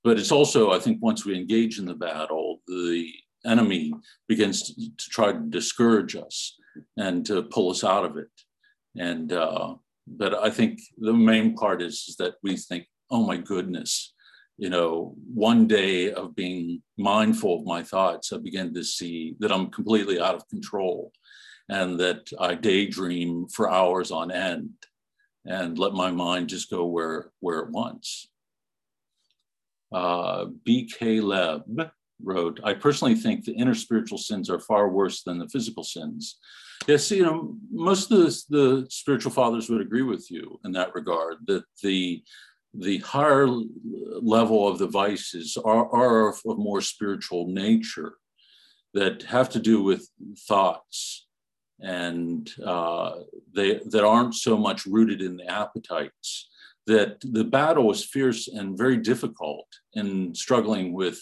but 0.04 0.18
it's 0.18 0.32
also, 0.32 0.72
I 0.72 0.78
think, 0.78 1.00
once 1.00 1.24
we 1.24 1.36
engage 1.36 1.78
in 1.78 1.86
the 1.86 1.94
battle, 1.94 2.60
the 2.66 3.08
enemy 3.46 3.92
begins 4.28 4.62
to, 4.62 4.74
to 4.74 5.08
try 5.10 5.32
to 5.32 5.38
discourage 5.38 6.16
us 6.16 6.56
and 6.96 7.24
to 7.26 7.44
pull 7.44 7.70
us 7.70 7.84
out 7.84 8.04
of 8.04 8.16
it. 8.16 8.30
And 8.98 9.32
uh, 9.32 9.74
but 10.06 10.34
I 10.34 10.50
think 10.50 10.80
the 10.98 11.12
main 11.12 11.54
part 11.54 11.80
is, 11.80 12.04
is 12.08 12.16
that 12.16 12.34
we 12.42 12.56
think, 12.56 12.86
oh 13.10 13.24
my 13.24 13.36
goodness, 13.36 14.12
you 14.62 14.70
know, 14.70 15.12
one 15.34 15.66
day 15.66 16.12
of 16.12 16.36
being 16.36 16.80
mindful 16.96 17.58
of 17.58 17.66
my 17.66 17.82
thoughts, 17.82 18.32
I 18.32 18.36
begin 18.36 18.72
to 18.74 18.84
see 18.84 19.34
that 19.40 19.50
I'm 19.50 19.72
completely 19.72 20.20
out 20.20 20.36
of 20.36 20.48
control 20.48 21.10
and 21.68 21.98
that 21.98 22.30
I 22.38 22.54
daydream 22.54 23.48
for 23.48 23.68
hours 23.68 24.12
on 24.12 24.30
end 24.30 24.70
and 25.44 25.76
let 25.80 25.94
my 25.94 26.12
mind 26.12 26.48
just 26.48 26.70
go 26.70 26.86
where, 26.86 27.32
where 27.40 27.58
it 27.58 27.70
wants. 27.70 28.28
Uh, 29.92 30.44
B.K. 30.64 31.18
Leb 31.18 31.90
wrote, 32.22 32.60
I 32.62 32.74
personally 32.74 33.16
think 33.16 33.44
the 33.44 33.54
inner 33.54 33.74
spiritual 33.74 34.18
sins 34.18 34.48
are 34.48 34.60
far 34.60 34.90
worse 34.90 35.24
than 35.24 35.40
the 35.40 35.48
physical 35.48 35.82
sins. 35.82 36.38
Yes, 36.86 37.10
you 37.10 37.24
know, 37.24 37.56
most 37.72 38.12
of 38.12 38.18
the, 38.20 38.42
the 38.48 38.86
spiritual 38.90 39.32
fathers 39.32 39.68
would 39.68 39.80
agree 39.80 40.02
with 40.02 40.30
you 40.30 40.60
in 40.64 40.70
that 40.72 40.94
regard, 40.94 41.38
that 41.48 41.64
the 41.82 42.22
the 42.74 42.98
higher 42.98 43.46
level 44.20 44.66
of 44.66 44.78
the 44.78 44.86
vices 44.86 45.58
are, 45.62 45.90
are 45.94 46.28
of 46.28 46.40
a 46.46 46.54
more 46.54 46.80
spiritual 46.80 47.46
nature 47.48 48.14
that 48.94 49.22
have 49.24 49.48
to 49.50 49.58
do 49.58 49.82
with 49.82 50.08
thoughts 50.48 51.26
and 51.82 52.50
uh, 52.64 53.14
they 53.54 53.80
that 53.86 54.04
aren't 54.04 54.34
so 54.34 54.56
much 54.56 54.86
rooted 54.86 55.20
in 55.20 55.36
the 55.36 55.46
appetites 55.46 56.48
that 56.86 57.18
the 57.20 57.44
battle 57.44 57.90
is 57.90 58.04
fierce 58.04 58.48
and 58.48 58.78
very 58.78 58.96
difficult 58.96 59.66
in 59.94 60.34
struggling 60.34 60.92
with 60.92 61.20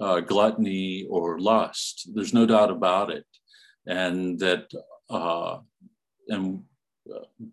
uh, 0.00 0.20
gluttony 0.20 1.06
or 1.08 1.38
lust. 1.38 2.10
There's 2.14 2.34
no 2.34 2.46
doubt 2.46 2.70
about 2.70 3.10
it, 3.10 3.26
and 3.86 4.38
that 4.40 4.70
uh, 5.08 5.58
and 6.28 6.64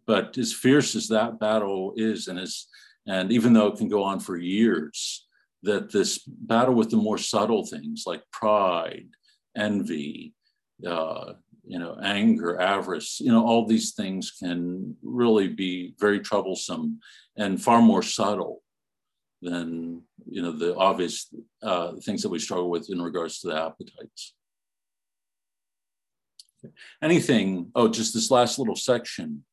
but 0.06 0.38
as 0.38 0.54
fierce 0.54 0.96
as 0.96 1.08
that 1.10 1.40
battle 1.40 1.94
is, 1.96 2.28
and 2.28 2.40
as 2.40 2.68
and 3.08 3.32
even 3.32 3.54
though 3.54 3.68
it 3.68 3.78
can 3.78 3.90
go 3.90 4.04
on 4.04 4.20
for 4.20 4.38
years, 4.38 5.28
that 5.64 5.92
this 5.92 6.20
battle 6.26 6.74
with 6.74 6.90
the 6.90 6.98
more 6.98 7.18
subtle 7.18 7.66
things 7.66 8.04
like 8.06 8.24
pride, 8.32 9.08
envy, 9.56 10.34
uh, 10.88 11.34
you 11.66 11.78
know, 11.78 11.98
anger, 12.02 12.60
avarice, 12.60 13.20
you 13.20 13.32
know, 13.32 13.46
all 13.46 13.66
these 13.66 13.94
things 13.94 14.32
can 14.32 14.96
really 15.04 15.48
be 15.48 15.94
very 16.00 16.20
troublesome 16.20 17.00
and 17.38 17.62
far 17.62 17.82
more 17.82 18.02
subtle 18.02 18.62
than, 19.42 20.02
you 20.30 20.42
know, 20.42 20.52
the 20.52 20.76
obvious 20.76 21.34
uh, 21.64 21.94
things 22.04 22.22
that 22.22 22.30
we 22.30 22.40
struggle 22.40 22.70
with 22.70 22.90
in 22.90 23.02
regards 23.02 23.40
to 23.40 23.48
the 23.48 23.56
appetites. 23.56 24.34
Anything, 27.02 27.72
oh, 27.74 27.88
just 27.88 28.14
this 28.14 28.30
last 28.30 28.60
little 28.60 28.76
section, 28.76 29.44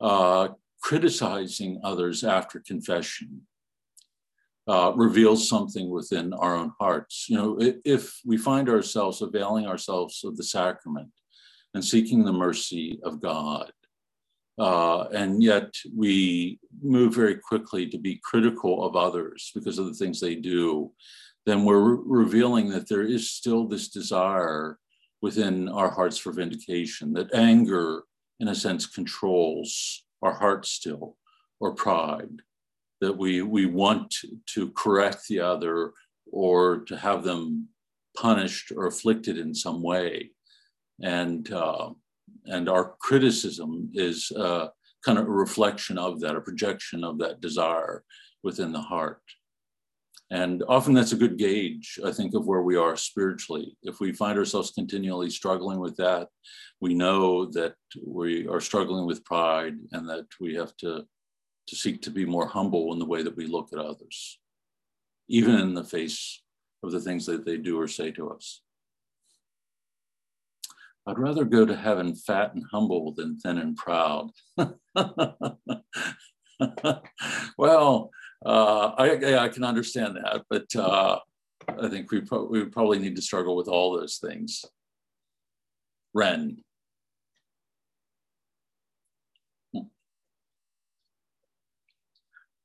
uh, 0.00 0.48
criticizing 0.82 1.80
others 1.84 2.24
after 2.24 2.60
confession. 2.60 3.42
Uh, 4.68 4.92
reveals 4.94 5.48
something 5.48 5.90
within 5.90 6.32
our 6.34 6.54
own 6.54 6.70
hearts. 6.78 7.26
You 7.28 7.36
know, 7.36 7.58
if, 7.84 8.20
we 8.24 8.36
find 8.36 8.68
ourselves 8.68 9.20
availing 9.20 9.66
ourselves 9.66 10.22
of 10.22 10.36
the 10.36 10.44
sacrament, 10.44 11.10
and 11.74 11.84
seeking 11.84 12.24
the 12.24 12.32
mercy 12.32 13.00
of 13.02 13.20
God. 13.20 13.72
Uh, 14.58 15.04
and 15.08 15.42
yet 15.42 15.74
we 15.96 16.58
move 16.82 17.14
very 17.14 17.36
quickly 17.36 17.88
to 17.88 17.98
be 17.98 18.20
critical 18.22 18.84
of 18.84 18.96
others 18.96 19.50
because 19.54 19.78
of 19.78 19.86
the 19.86 19.94
things 19.94 20.20
they 20.20 20.34
do, 20.34 20.92
then 21.46 21.64
we're 21.64 21.94
re- 21.94 22.02
revealing 22.04 22.68
that 22.68 22.88
there 22.88 23.02
is 23.02 23.30
still 23.30 23.66
this 23.66 23.88
desire 23.88 24.78
within 25.22 25.68
our 25.68 25.90
hearts 25.90 26.18
for 26.18 26.32
vindication, 26.32 27.12
that 27.14 27.34
anger, 27.34 28.02
in 28.40 28.48
a 28.48 28.54
sense, 28.54 28.86
controls 28.86 30.04
our 30.22 30.32
heart 30.32 30.66
still, 30.66 31.16
or 31.60 31.74
pride, 31.74 32.42
that 33.00 33.16
we, 33.16 33.42
we 33.42 33.66
want 33.66 34.14
to, 34.46 34.70
correct 34.70 35.26
the 35.28 35.40
other 35.40 35.92
or 36.30 36.78
to 36.84 36.96
have 36.96 37.24
them 37.24 37.68
punished 38.16 38.72
or 38.76 38.86
afflicted 38.86 39.38
in 39.38 39.54
some 39.54 39.82
way. 39.82 40.30
And, 41.02 41.50
uh, 41.52 41.90
and 42.46 42.68
our 42.68 42.94
criticism 43.00 43.90
is 43.94 44.30
uh, 44.36 44.68
kind 45.04 45.18
of 45.18 45.26
a 45.26 45.30
reflection 45.30 45.98
of 45.98 46.20
that, 46.20 46.36
a 46.36 46.40
projection 46.40 47.04
of 47.04 47.18
that 47.18 47.40
desire 47.40 48.04
within 48.42 48.72
the 48.72 48.80
heart. 48.80 49.22
And 50.32 50.64
often 50.66 50.94
that's 50.94 51.12
a 51.12 51.16
good 51.16 51.36
gauge, 51.36 52.00
I 52.02 52.10
think, 52.10 52.34
of 52.34 52.46
where 52.46 52.62
we 52.62 52.74
are 52.74 52.96
spiritually. 52.96 53.76
If 53.82 54.00
we 54.00 54.14
find 54.14 54.38
ourselves 54.38 54.70
continually 54.70 55.28
struggling 55.28 55.78
with 55.78 55.94
that, 55.98 56.28
we 56.80 56.94
know 56.94 57.44
that 57.50 57.74
we 58.02 58.48
are 58.48 58.58
struggling 58.58 59.04
with 59.04 59.26
pride 59.26 59.74
and 59.92 60.08
that 60.08 60.24
we 60.40 60.54
have 60.54 60.74
to, 60.78 61.04
to 61.66 61.76
seek 61.76 62.00
to 62.02 62.10
be 62.10 62.24
more 62.24 62.46
humble 62.46 62.94
in 62.94 62.98
the 62.98 63.04
way 63.04 63.22
that 63.22 63.36
we 63.36 63.46
look 63.46 63.74
at 63.74 63.78
others, 63.78 64.38
even 65.28 65.56
in 65.56 65.74
the 65.74 65.84
face 65.84 66.42
of 66.82 66.92
the 66.92 67.00
things 67.00 67.26
that 67.26 67.44
they 67.44 67.58
do 67.58 67.78
or 67.78 67.86
say 67.86 68.10
to 68.12 68.30
us. 68.30 68.62
I'd 71.06 71.18
rather 71.18 71.44
go 71.44 71.66
to 71.66 71.76
heaven 71.76 72.14
fat 72.14 72.54
and 72.54 72.64
humble 72.72 73.12
than 73.12 73.38
thin 73.38 73.58
and 73.58 73.76
proud. 73.76 74.30
well, 77.58 78.10
uh, 78.44 78.92
I, 78.98 79.44
I 79.44 79.48
can 79.48 79.64
understand 79.64 80.16
that, 80.16 80.42
but 80.50 80.74
uh, 80.76 81.18
I 81.68 81.88
think 81.88 82.10
we, 82.10 82.20
pro- 82.20 82.46
we 82.46 82.64
probably 82.64 82.98
need 82.98 83.16
to 83.16 83.22
struggle 83.22 83.56
with 83.56 83.68
all 83.68 83.96
those 83.96 84.18
things. 84.18 84.64
Ren. 86.14 86.58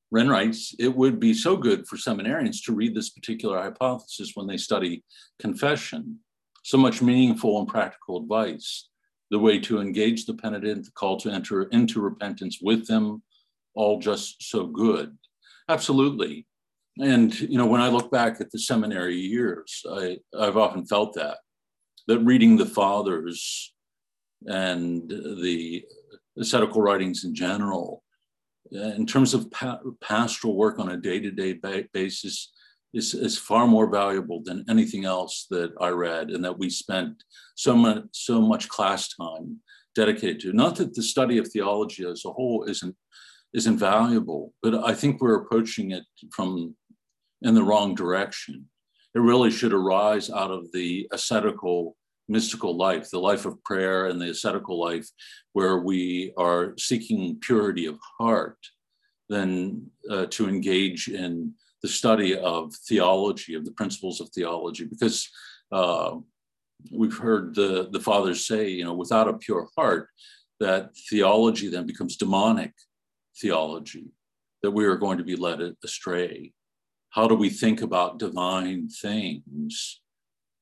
Ren 0.09 0.29
writes, 0.29 0.73
it 0.79 0.95
would 0.95 1.19
be 1.19 1.33
so 1.33 1.57
good 1.57 1.85
for 1.85 1.97
seminarians 1.97 2.63
to 2.63 2.73
read 2.73 2.95
this 2.95 3.09
particular 3.09 3.61
hypothesis 3.61 4.31
when 4.35 4.47
they 4.47 4.57
study 4.57 5.03
confession. 5.37 6.19
So 6.63 6.77
much 6.77 7.01
meaningful 7.01 7.59
and 7.59 7.67
practical 7.67 8.17
advice. 8.17 8.89
The 9.31 9.39
way 9.39 9.59
to 9.59 9.81
engage 9.81 10.25
the 10.25 10.33
penitent, 10.33 10.85
the 10.85 10.91
call 10.91 11.17
to 11.17 11.29
enter 11.29 11.63
into 11.63 11.99
repentance 11.99 12.59
with 12.61 12.87
them, 12.87 13.21
all 13.75 13.99
just 13.99 14.41
so 14.41 14.65
good. 14.65 15.17
Absolutely. 15.69 16.47
And 16.99 17.37
you 17.39 17.57
know, 17.57 17.65
when 17.67 17.81
I 17.81 17.89
look 17.89 18.11
back 18.11 18.41
at 18.41 18.51
the 18.51 18.59
seminary 18.59 19.17
years, 19.17 19.83
I, 19.89 20.17
I've 20.37 20.57
often 20.57 20.85
felt 20.85 21.13
that 21.15 21.37
that 22.07 22.19
reading 22.19 22.55
the 22.57 22.65
fathers 22.65 23.73
and 24.45 25.09
the 25.09 25.83
ascetical 26.39 26.81
writings 26.81 27.25
in 27.25 27.35
general, 27.35 28.03
in 28.71 29.05
terms 29.05 29.33
of 29.33 29.51
pa- 29.51 29.79
pastoral 30.01 30.55
work 30.55 30.79
on 30.79 30.89
a 30.89 30.97
day-to-day 30.97 31.59
basis, 31.93 32.51
is, 32.93 33.13
is 33.13 33.37
far 33.37 33.67
more 33.67 33.89
valuable 33.89 34.41
than 34.43 34.63
anything 34.69 35.03
else 35.03 35.47
that 35.49 35.73
I 35.81 35.89
read, 35.89 36.29
and 36.29 36.43
that 36.45 36.57
we 36.57 36.69
spent 36.69 37.23
so 37.55 37.75
much 37.75 38.03
so 38.13 38.41
much 38.41 38.69
class 38.69 39.09
time 39.15 39.59
dedicated 39.95 40.39
to. 40.41 40.53
Not 40.53 40.77
that 40.77 40.95
the 40.95 41.03
study 41.03 41.37
of 41.37 41.47
theology 41.49 42.05
as 42.05 42.23
a 42.25 42.31
whole 42.31 42.63
isn't 42.63 42.95
is 43.57 43.65
invaluable, 43.65 44.53
but 44.61 44.75
I 44.91 44.93
think 44.93 45.19
we're 45.19 45.41
approaching 45.41 45.89
it 45.91 46.03
from 46.31 46.75
in 47.41 47.55
the 47.55 47.63
wrong 47.63 47.95
direction. 47.95 48.65
It 49.15 49.19
really 49.19 49.49
should 49.49 49.73
arise 49.73 50.29
out 50.29 50.51
of 50.51 50.71
the 50.73 51.07
ascetical, 51.11 51.97
mystical 52.27 52.77
life, 52.77 53.09
the 53.09 53.19
life 53.31 53.45
of 53.47 53.63
prayer 53.63 54.05
and 54.07 54.21
the 54.21 54.29
ascetical 54.29 54.79
life, 54.79 55.07
where 55.53 55.79
we 55.79 56.33
are 56.37 56.75
seeking 56.77 57.39
purity 57.41 57.87
of 57.87 57.97
heart, 58.19 58.59
than 59.27 59.89
uh, 60.09 60.27
to 60.35 60.47
engage 60.47 61.07
in 61.07 61.53
the 61.81 61.89
study 61.99 62.37
of 62.37 62.73
theology, 62.87 63.55
of 63.55 63.65
the 63.65 63.71
principles 63.79 64.21
of 64.21 64.29
theology, 64.29 64.85
because 64.85 65.29
uh, 65.71 66.15
we've 66.91 67.17
heard 67.17 67.55
the, 67.55 67.89
the 67.91 67.99
fathers 67.99 68.45
say, 68.45 68.69
you 68.69 68.85
know, 68.85 68.93
without 68.93 69.27
a 69.27 69.33
pure 69.33 69.67
heart, 69.75 70.09
that 70.59 70.95
theology 71.09 71.67
then 71.69 71.85
becomes 71.87 72.17
demonic 72.17 72.73
theology, 73.39 74.07
that 74.63 74.71
we 74.71 74.85
are 74.85 74.97
going 74.97 75.17
to 75.17 75.23
be 75.23 75.35
led 75.35 75.59
astray? 75.83 76.53
How 77.11 77.27
do 77.27 77.35
we 77.35 77.49
think 77.49 77.81
about 77.81 78.19
divine 78.19 78.89
things? 78.89 80.01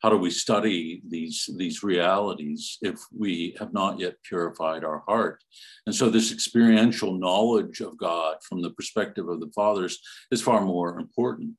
How 0.02 0.10
do 0.10 0.18
we 0.18 0.30
study 0.30 1.02
these, 1.08 1.50
these 1.58 1.82
realities 1.82 2.78
if 2.82 3.00
we 3.18 3.56
have 3.60 3.74
not 3.74 4.00
yet 4.00 4.16
purified 4.24 4.84
our 4.84 5.04
heart? 5.08 5.44
And 5.86 5.96
so, 5.96 6.10
this 6.10 6.32
experiential 6.32 7.18
knowledge 7.18 7.82
of 7.82 7.98
God 7.98 8.38
from 8.48 8.62
the 8.62 8.70
perspective 8.72 9.28
of 9.28 9.40
the 9.40 9.52
fathers 9.56 9.98
is 10.32 10.42
far 10.42 10.62
more 10.62 11.00
important. 11.00 11.54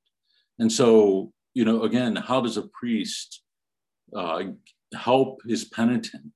And 0.58 0.70
so, 0.70 1.32
you 1.54 1.64
know, 1.64 1.82
again, 1.82 2.16
how 2.16 2.40
does 2.40 2.56
a 2.56 2.68
priest 2.68 3.42
uh, 4.14 4.42
help 4.94 5.40
his 5.46 5.64
penitent 5.64 6.32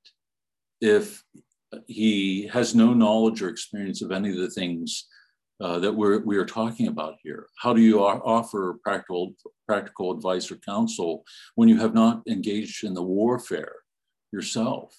if 0.81 1.23
he 1.87 2.47
has 2.49 2.75
no 2.75 2.93
knowledge 2.95 3.43
or 3.43 3.49
experience 3.49 4.03
of 4.03 4.13
any 4.13 4.31
of 4.31 4.37
the 4.37 4.51
things 4.51 5.07
uh, 5.61 5.79
that 5.79 5.93
we're 5.93 6.21
we 6.21 6.37
are 6.37 6.47
talking 6.47 6.89
about 6.89 7.17
here. 7.23 7.47
How 7.59 7.75
do 7.75 7.81
you 7.81 8.01
offer 8.03 8.79
practical 8.83 9.35
practical 9.69 10.13
advice 10.13 10.51
or 10.51 10.57
counsel 10.57 11.25
when 11.55 11.69
you 11.69 11.79
have 11.79 11.95
not 11.95 12.23
engaged 12.27 12.85
in 12.85 12.95
the 12.95 13.03
warfare 13.03 13.75
yourself? 14.33 14.95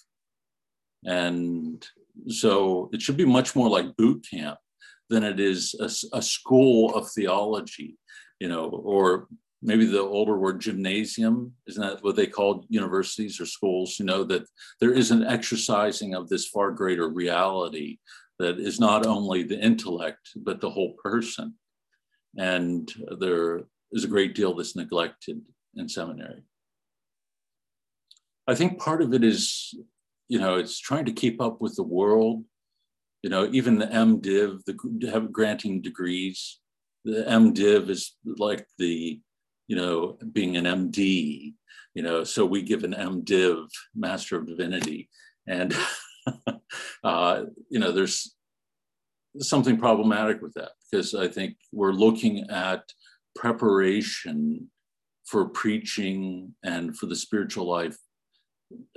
And 1.03 1.85
so 2.27 2.89
it 2.93 3.01
should 3.01 3.17
be 3.17 3.25
much 3.25 3.55
more 3.55 3.69
like 3.69 3.97
boot 3.97 4.25
camp 4.29 4.59
than 5.09 5.23
it 5.23 5.39
is 5.39 5.75
a, 5.79 6.17
a 6.17 6.21
school 6.21 6.93
of 6.93 7.09
theology, 7.09 7.97
you 8.39 8.47
know, 8.47 8.65
or 8.69 9.27
maybe 9.61 9.85
the 9.85 9.99
older 9.99 10.37
word 10.37 10.59
gymnasium 10.59 11.53
isn't 11.67 11.81
that 11.81 12.03
what 12.03 12.15
they 12.15 12.27
call 12.27 12.65
universities 12.69 13.39
or 13.39 13.45
schools 13.45 13.97
you 13.99 14.05
know 14.05 14.23
that 14.23 14.43
there 14.79 14.93
is 14.93 15.11
an 15.11 15.23
exercising 15.23 16.15
of 16.15 16.29
this 16.29 16.47
far 16.47 16.71
greater 16.71 17.09
reality 17.09 17.97
that 18.41 18.59
is 18.59 18.79
not 18.79 19.05
only 19.05 19.43
the 19.43 19.59
intellect 19.59 20.29
but 20.35 20.59
the 20.59 20.69
whole 20.69 20.93
person. 20.93 21.53
And 22.37 22.91
there 23.19 23.61
is 23.91 24.03
a 24.03 24.07
great 24.07 24.33
deal 24.33 24.55
that's 24.55 24.75
neglected 24.75 25.41
in 25.75 25.87
seminary. 25.87 26.43
I 28.47 28.55
think 28.55 28.79
part 28.79 29.01
of 29.01 29.13
it 29.13 29.23
is 29.23 29.73
you 30.27 30.39
know 30.39 30.55
it's 30.55 30.79
trying 30.79 31.05
to 31.05 31.13
keep 31.13 31.39
up 31.39 31.61
with 31.61 31.75
the 31.75 31.83
world. 31.83 32.43
You 33.21 33.29
know 33.29 33.47
even 33.51 33.77
the 33.77 33.87
mdiv 33.87 34.65
the 34.65 34.73
granting 35.31 35.81
degrees 35.81 36.59
the 37.05 37.23
mdiv 37.43 37.89
is 37.89 38.15
like 38.25 38.65
the 38.79 39.21
you 39.67 39.75
know, 39.75 40.17
being 40.31 40.57
an 40.57 40.65
MD, 40.65 41.53
you 41.93 42.03
know, 42.03 42.23
so 42.23 42.45
we 42.45 42.61
give 42.61 42.83
an 42.83 42.93
MDiv, 42.93 43.67
Master 43.95 44.37
of 44.37 44.47
Divinity. 44.47 45.09
And, 45.47 45.75
uh, 47.03 47.43
you 47.69 47.79
know, 47.79 47.91
there's 47.91 48.35
something 49.39 49.77
problematic 49.77 50.41
with 50.41 50.53
that 50.53 50.71
because 50.89 51.15
I 51.15 51.27
think 51.27 51.55
we're 51.71 51.93
looking 51.93 52.49
at 52.49 52.83
preparation 53.35 54.69
for 55.25 55.45
preaching 55.45 56.53
and 56.63 56.97
for 56.97 57.05
the 57.05 57.15
spiritual 57.15 57.65
life 57.65 57.97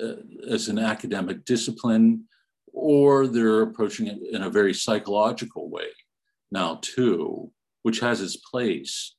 uh, 0.03 0.15
as 0.51 0.69
an 0.69 0.79
academic 0.79 1.45
discipline, 1.45 2.25
or 2.73 3.27
they're 3.27 3.63
approaching 3.63 4.09
it 4.09 4.19
in 4.33 4.43
a 4.43 4.51
very 4.51 4.75
psychological 4.75 5.71
way 5.71 5.87
now, 6.51 6.79
too, 6.83 7.51
which 7.83 8.01
has 8.01 8.21
its 8.21 8.37
place 8.37 9.15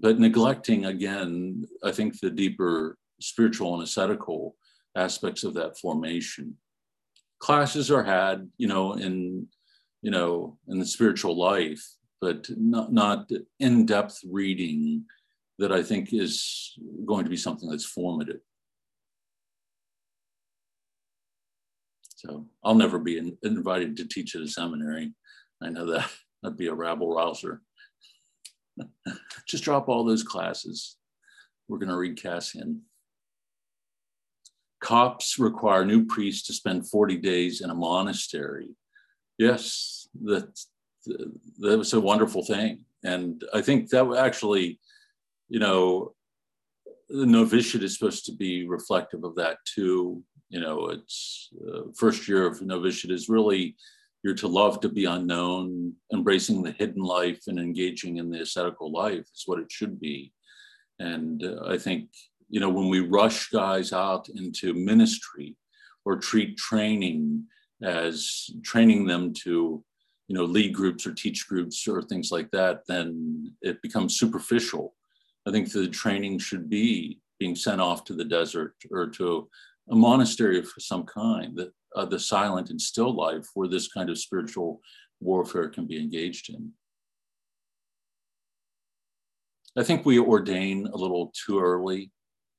but 0.00 0.18
neglecting 0.18 0.86
again, 0.86 1.66
I 1.84 1.92
think 1.92 2.18
the 2.18 2.30
deeper 2.30 2.96
spiritual 3.20 3.74
and 3.74 3.82
ascetical 3.82 4.56
aspects 4.96 5.44
of 5.44 5.54
that 5.54 5.78
formation. 5.78 6.56
Classes 7.38 7.90
are 7.90 8.04
had, 8.04 8.48
you 8.58 8.68
know, 8.68 8.94
in 8.94 9.48
you 10.02 10.10
know, 10.10 10.58
in 10.68 10.78
the 10.78 10.84
spiritual 10.84 11.38
life, 11.38 11.82
but 12.20 12.46
not, 12.56 12.92
not 12.92 13.30
in-depth 13.60 14.20
reading 14.28 15.04
that 15.58 15.72
I 15.72 15.82
think 15.82 16.12
is 16.12 16.76
going 17.06 17.24
to 17.24 17.30
be 17.30 17.36
something 17.36 17.70
that's 17.70 17.84
formative. 17.84 18.40
So 22.16 22.46
I'll 22.64 22.74
never 22.74 22.98
be 22.98 23.18
in, 23.18 23.38
invited 23.42 23.96
to 23.96 24.08
teach 24.08 24.34
at 24.34 24.42
a 24.42 24.48
seminary. 24.48 25.12
I 25.62 25.68
know 25.68 25.86
that 25.86 26.08
that'd 26.42 26.58
be 26.58 26.68
a 26.68 26.74
rabble 26.74 27.14
rouser. 27.14 27.62
Just 29.46 29.64
drop 29.64 29.88
all 29.88 30.04
those 30.04 30.22
classes. 30.22 30.96
We're 31.68 31.78
going 31.78 31.90
to 31.90 31.96
read 31.96 32.20
Cassian. 32.20 32.82
Copts 34.80 35.38
require 35.38 35.84
new 35.84 36.04
priests 36.04 36.46
to 36.48 36.52
spend 36.52 36.88
40 36.88 37.16
days 37.18 37.60
in 37.60 37.70
a 37.70 37.74
monastery. 37.74 38.70
Yes, 39.38 40.08
that, 40.24 40.58
that 41.58 41.78
was 41.78 41.92
a 41.92 42.00
wonderful 42.00 42.44
thing. 42.44 42.84
And 43.04 43.42
I 43.54 43.62
think 43.62 43.90
that 43.90 44.12
actually, 44.18 44.80
you 45.48 45.60
know, 45.60 46.14
the 47.08 47.26
novitiate 47.26 47.84
is 47.84 47.96
supposed 47.96 48.24
to 48.26 48.32
be 48.32 48.66
reflective 48.66 49.24
of 49.24 49.34
that 49.36 49.58
too. 49.64 50.22
You 50.48 50.60
know, 50.60 50.88
it's 50.88 51.50
uh, 51.66 51.82
first 51.96 52.28
year 52.28 52.46
of 52.46 52.62
novitiate 52.62 53.12
is 53.12 53.28
really 53.28 53.76
you're 54.22 54.34
to 54.34 54.48
love 54.48 54.80
to 54.80 54.88
be 54.88 55.04
unknown, 55.04 55.94
embracing 56.12 56.62
the 56.62 56.72
hidden 56.72 57.02
life 57.02 57.42
and 57.48 57.58
engaging 57.58 58.18
in 58.18 58.30
the 58.30 58.40
ascetical 58.40 58.92
life 58.92 59.26
is 59.34 59.42
what 59.46 59.58
it 59.58 59.70
should 59.70 60.00
be. 60.00 60.32
And 60.98 61.42
uh, 61.44 61.64
I 61.66 61.76
think, 61.78 62.10
you 62.48 62.60
know, 62.60 62.70
when 62.70 62.88
we 62.88 63.00
rush 63.00 63.48
guys 63.48 63.92
out 63.92 64.28
into 64.28 64.74
ministry 64.74 65.56
or 66.04 66.16
treat 66.16 66.56
training 66.56 67.44
as 67.82 68.48
training 68.62 69.06
them 69.06 69.32
to, 69.42 69.84
you 70.28 70.36
know, 70.36 70.44
lead 70.44 70.72
groups 70.72 71.06
or 71.06 71.14
teach 71.14 71.48
groups 71.48 71.88
or 71.88 72.02
things 72.02 72.30
like 72.30 72.50
that, 72.52 72.82
then 72.86 73.52
it 73.60 73.82
becomes 73.82 74.18
superficial. 74.18 74.94
I 75.48 75.50
think 75.50 75.72
the 75.72 75.88
training 75.88 76.38
should 76.38 76.70
be 76.70 77.20
being 77.40 77.56
sent 77.56 77.80
off 77.80 78.04
to 78.04 78.14
the 78.14 78.24
desert 78.24 78.74
or 78.92 79.08
to 79.08 79.48
a 79.90 79.94
monastery 79.94 80.58
of 80.58 80.68
some 80.78 81.04
kind, 81.04 81.56
that 81.56 81.72
uh, 81.96 82.04
the 82.04 82.18
silent 82.18 82.70
and 82.70 82.80
still 82.80 83.14
life 83.14 83.46
where 83.54 83.68
this 83.68 83.88
kind 83.88 84.10
of 84.10 84.18
spiritual 84.18 84.80
warfare 85.20 85.68
can 85.68 85.86
be 85.86 85.98
engaged 85.98 86.50
in. 86.50 86.72
I 89.76 89.82
think 89.82 90.04
we 90.04 90.18
ordain 90.18 90.86
a 90.86 90.96
little 90.96 91.32
too 91.46 91.60
early. 91.60 92.10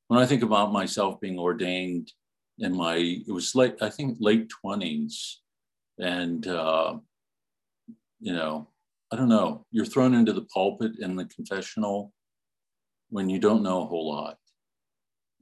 When 0.07 0.19
I 0.19 0.25
think 0.25 0.43
about 0.43 0.73
myself 0.73 1.19
being 1.21 1.37
ordained 1.39 2.11
in 2.59 2.75
my, 2.75 2.95
it 2.95 3.31
was 3.31 3.55
late, 3.55 3.75
I 3.81 3.89
think 3.89 4.17
late 4.19 4.51
20s. 4.65 5.35
And, 5.99 6.45
uh, 6.47 6.97
you 8.19 8.33
know, 8.33 8.69
I 9.11 9.15
don't 9.15 9.29
know, 9.29 9.65
you're 9.71 9.85
thrown 9.85 10.15
into 10.15 10.33
the 10.33 10.47
pulpit 10.53 10.93
in 10.99 11.15
the 11.15 11.25
confessional 11.25 12.11
when 13.09 13.29
you 13.29 13.37
don't 13.37 13.61
know 13.61 13.83
a 13.83 13.85
whole 13.85 14.09
lot. 14.11 14.37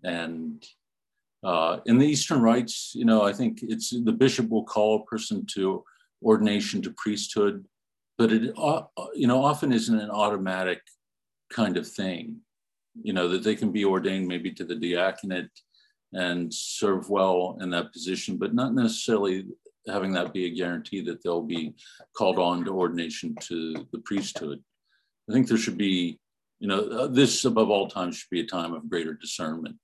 And 0.03 0.61
uh, 1.43 1.79
in 1.85 1.97
the 1.97 2.05
Eastern 2.05 2.41
rites, 2.41 2.91
you 2.93 3.05
know, 3.05 3.23
I 3.23 3.33
think 3.33 3.59
it's 3.63 3.89
the 3.89 4.11
bishop 4.11 4.49
will 4.49 4.63
call 4.63 4.97
a 4.97 5.05
person 5.05 5.45
to 5.53 5.83
ordination 6.23 6.81
to 6.83 6.93
priesthood, 6.97 7.65
but 8.17 8.31
it, 8.31 8.53
uh, 8.57 8.83
you 9.15 9.27
know, 9.27 9.43
often 9.43 9.71
isn't 9.71 9.99
an 9.99 10.11
automatic 10.11 10.81
kind 11.51 11.77
of 11.77 11.87
thing. 11.87 12.37
You 13.01 13.13
know, 13.13 13.27
that 13.29 13.43
they 13.43 13.55
can 13.55 13.71
be 13.71 13.85
ordained 13.85 14.27
maybe 14.27 14.51
to 14.51 14.65
the 14.65 14.75
diaconate 14.75 15.49
and 16.13 16.53
serve 16.53 17.09
well 17.09 17.57
in 17.61 17.69
that 17.71 17.93
position, 17.93 18.37
but 18.37 18.53
not 18.53 18.73
necessarily 18.73 19.45
having 19.87 20.11
that 20.13 20.33
be 20.33 20.45
a 20.45 20.53
guarantee 20.53 21.01
that 21.01 21.23
they'll 21.23 21.41
be 21.41 21.73
called 22.15 22.37
on 22.37 22.65
to 22.65 22.71
ordination 22.71 23.33
to 23.39 23.87
the 23.91 23.99
priesthood. 23.99 24.61
I 25.29 25.33
think 25.33 25.47
there 25.47 25.57
should 25.57 25.77
be, 25.77 26.19
you 26.59 26.67
know, 26.67 26.81
uh, 26.81 27.07
this 27.07 27.45
above 27.45 27.69
all 27.69 27.87
times 27.87 28.17
should 28.17 28.29
be 28.29 28.41
a 28.41 28.45
time 28.45 28.73
of 28.73 28.89
greater 28.89 29.13
discernment 29.13 29.77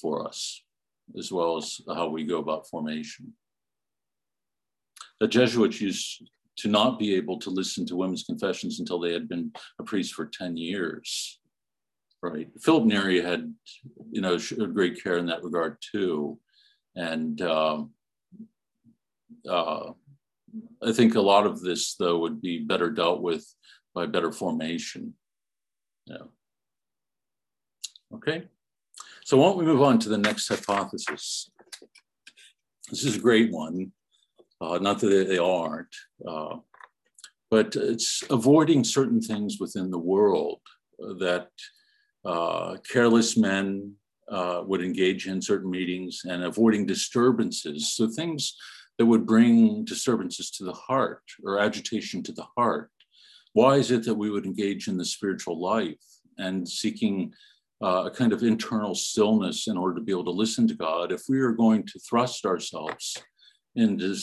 for 0.00 0.28
us 0.28 0.64
as 1.18 1.30
well 1.30 1.56
as 1.56 1.80
how 1.86 2.08
we 2.08 2.24
go 2.24 2.38
about 2.38 2.68
formation. 2.68 3.32
The 5.20 5.28
Jesuits 5.28 5.80
used 5.80 6.30
to 6.58 6.68
not 6.68 6.98
be 6.98 7.14
able 7.14 7.38
to 7.40 7.50
listen 7.50 7.86
to 7.86 7.96
women's 7.96 8.24
confessions 8.24 8.80
until 8.80 9.00
they 9.00 9.12
had 9.12 9.28
been 9.28 9.52
a 9.78 9.84
priest 9.84 10.14
for 10.14 10.26
10 10.26 10.56
years, 10.56 11.40
right? 12.22 12.48
Philip 12.60 12.84
Neri 12.84 13.20
had, 13.20 13.52
you 14.10 14.20
know, 14.20 14.38
great 14.72 15.02
care 15.02 15.18
in 15.18 15.26
that 15.26 15.42
regard 15.42 15.78
too. 15.92 16.38
And 16.96 17.40
um, 17.42 17.90
uh, 19.48 19.92
I 20.82 20.92
think 20.92 21.14
a 21.14 21.20
lot 21.20 21.46
of 21.46 21.60
this, 21.60 21.96
though, 21.96 22.18
would 22.18 22.40
be 22.40 22.58
better 22.58 22.90
dealt 22.90 23.20
with 23.20 23.44
by 23.94 24.06
better 24.06 24.32
formation. 24.32 25.14
Yeah. 26.06 26.28
Okay. 28.14 28.44
So 29.24 29.38
why 29.38 29.46
don't 29.46 29.56
we 29.56 29.64
move 29.64 29.80
on 29.80 29.98
to 30.00 30.10
the 30.10 30.18
next 30.18 30.48
hypothesis? 30.48 31.50
This 32.90 33.04
is 33.04 33.16
a 33.16 33.20
great 33.20 33.50
one. 33.50 33.90
Uh, 34.60 34.78
not 34.78 34.98
that 35.00 35.26
they 35.28 35.38
aren't, 35.38 35.94
uh, 36.28 36.56
but 37.50 37.74
it's 37.74 38.22
avoiding 38.28 38.84
certain 38.84 39.22
things 39.22 39.56
within 39.58 39.90
the 39.90 39.98
world 39.98 40.60
that 41.18 41.48
uh, 42.26 42.76
careless 42.90 43.36
men 43.36 43.94
uh, 44.30 44.62
would 44.66 44.82
engage 44.82 45.26
in 45.26 45.40
certain 45.40 45.70
meetings 45.70 46.20
and 46.24 46.44
avoiding 46.44 46.84
disturbances. 46.84 47.94
So 47.94 48.08
things 48.08 48.54
that 48.98 49.06
would 49.06 49.26
bring 49.26 49.86
disturbances 49.86 50.50
to 50.52 50.64
the 50.64 50.72
heart 50.72 51.22
or 51.42 51.58
agitation 51.58 52.22
to 52.24 52.32
the 52.32 52.46
heart. 52.58 52.90
Why 53.54 53.76
is 53.76 53.90
it 53.90 54.04
that 54.04 54.14
we 54.14 54.30
would 54.30 54.44
engage 54.44 54.86
in 54.86 54.98
the 54.98 55.04
spiritual 55.04 55.58
life 55.58 56.04
and 56.36 56.68
seeking 56.68 57.32
uh, 57.84 58.04
a 58.06 58.10
kind 58.10 58.32
of 58.32 58.42
internal 58.42 58.94
stillness 58.94 59.68
in 59.68 59.76
order 59.76 59.94
to 59.94 60.00
be 60.00 60.12
able 60.12 60.24
to 60.24 60.30
listen 60.30 60.66
to 60.66 60.74
God, 60.74 61.12
if 61.12 61.22
we 61.28 61.38
are 61.40 61.52
going 61.52 61.86
to 61.86 61.98
thrust 61.98 62.46
ourselves 62.46 63.14
into 63.76 64.16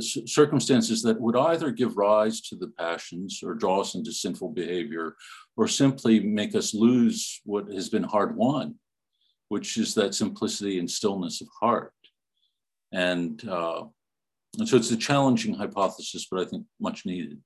circumstances 0.00 1.00
that 1.02 1.20
would 1.20 1.36
either 1.36 1.70
give 1.70 1.96
rise 1.96 2.40
to 2.40 2.56
the 2.56 2.72
passions 2.78 3.40
or 3.44 3.54
draw 3.54 3.82
us 3.82 3.94
into 3.94 4.10
sinful 4.10 4.48
behavior 4.48 5.14
or 5.56 5.68
simply 5.68 6.18
make 6.18 6.56
us 6.56 6.74
lose 6.74 7.40
what 7.44 7.72
has 7.72 7.88
been 7.88 8.02
hard 8.02 8.34
won, 8.34 8.74
which 9.48 9.76
is 9.76 9.94
that 9.94 10.14
simplicity 10.14 10.80
and 10.80 10.90
stillness 10.90 11.40
of 11.40 11.48
heart. 11.60 11.92
And, 12.92 13.46
uh, 13.48 13.84
and 14.58 14.68
so 14.68 14.76
it's 14.76 14.90
a 14.90 14.96
challenging 14.96 15.54
hypothesis, 15.54 16.26
but 16.28 16.40
I 16.40 16.46
think 16.46 16.64
much 16.80 17.06
needed. 17.06 17.38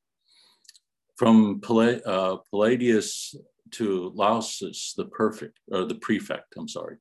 From 1.16 1.60
uh, 1.66 2.36
Palladius 2.50 3.34
to 3.72 4.12
Lausus, 4.16 4.94
the 4.96 5.06
perfect, 5.06 5.58
or 5.70 5.84
the 5.84 5.94
prefect, 5.96 6.54
I'm 6.56 6.68
sorry. 6.68 6.96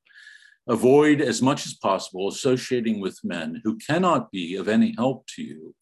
Avoid 0.68 1.22
as 1.22 1.41
much 1.41 1.65
as 1.65 1.74
possible 1.74 2.28
associating 2.28 2.99
with 2.99 3.24
men 3.24 3.61
who 3.63 3.78
cannot 3.78 4.32
be 4.32 4.55
of 4.55 4.68
any 4.68 4.93
help 4.97 5.26
to 5.36 5.41
you 5.41 5.74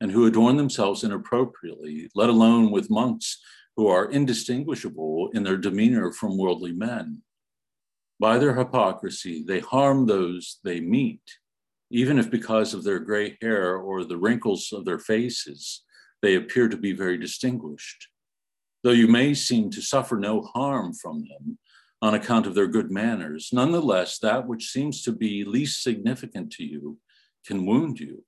and 0.00 0.10
who 0.10 0.26
adorn 0.26 0.56
themselves 0.56 1.04
inappropriately, 1.04 2.10
let 2.14 2.28
alone 2.28 2.70
with 2.70 2.90
monks 2.90 3.40
who 3.76 3.86
are 3.86 4.10
indistinguishable 4.10 5.30
in 5.32 5.42
their 5.42 5.56
demeanor 5.56 6.12
from 6.12 6.36
worldly 6.36 6.72
men. 6.72 7.22
By 8.18 8.38
their 8.38 8.54
hypocrisy, 8.54 9.44
they 9.46 9.60
harm 9.60 10.06
those 10.06 10.58
they 10.64 10.80
meet, 10.80 11.22
even 11.90 12.18
if 12.18 12.30
because 12.30 12.74
of 12.74 12.82
their 12.82 12.98
gray 12.98 13.38
hair 13.40 13.76
or 13.76 14.04
the 14.04 14.16
wrinkles 14.16 14.72
of 14.72 14.84
their 14.84 14.98
faces, 14.98 15.84
they 16.22 16.34
appear 16.34 16.68
to 16.68 16.76
be 16.76 16.92
very 16.92 17.16
distinguished 17.16 18.08
though 18.86 18.92
you 18.92 19.08
may 19.08 19.34
seem 19.34 19.68
to 19.68 19.82
suffer 19.82 20.16
no 20.16 20.42
harm 20.42 20.94
from 20.94 21.24
them 21.26 21.58
on 22.00 22.14
account 22.14 22.46
of 22.46 22.54
their 22.54 22.68
good 22.68 22.88
manners, 22.88 23.50
nonetheless, 23.52 24.20
that 24.20 24.46
which 24.46 24.70
seems 24.70 25.02
to 25.02 25.10
be 25.10 25.42
least 25.42 25.82
significant 25.82 26.52
to 26.52 26.62
you 26.62 26.96
can 27.44 27.66
wound 27.66 27.98
you. 27.98 28.22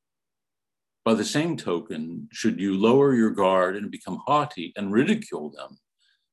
By 1.05 1.15
the 1.15 1.25
same 1.25 1.57
token, 1.57 2.29
should 2.33 2.59
you 2.59 2.77
lower 2.77 3.15
your 3.15 3.31
guard 3.31 3.77
and 3.77 3.89
become 3.89 4.21
haughty 4.27 4.73
and 4.77 4.91
ridicule 4.91 5.51
them, 5.51 5.79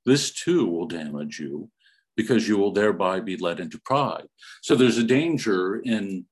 this 0.07 0.33
too 0.33 0.65
will 0.65 0.87
damage 0.87 1.37
you 1.39 1.69
because 2.17 2.47
you 2.47 2.57
will 2.57 2.71
thereby 2.71 3.19
be 3.19 3.37
led 3.37 3.59
into 3.59 3.79
pride. 3.85 4.25
So 4.63 4.73
there's 4.73 4.97
a 4.97 5.03
danger 5.03 5.81
in 5.81 6.25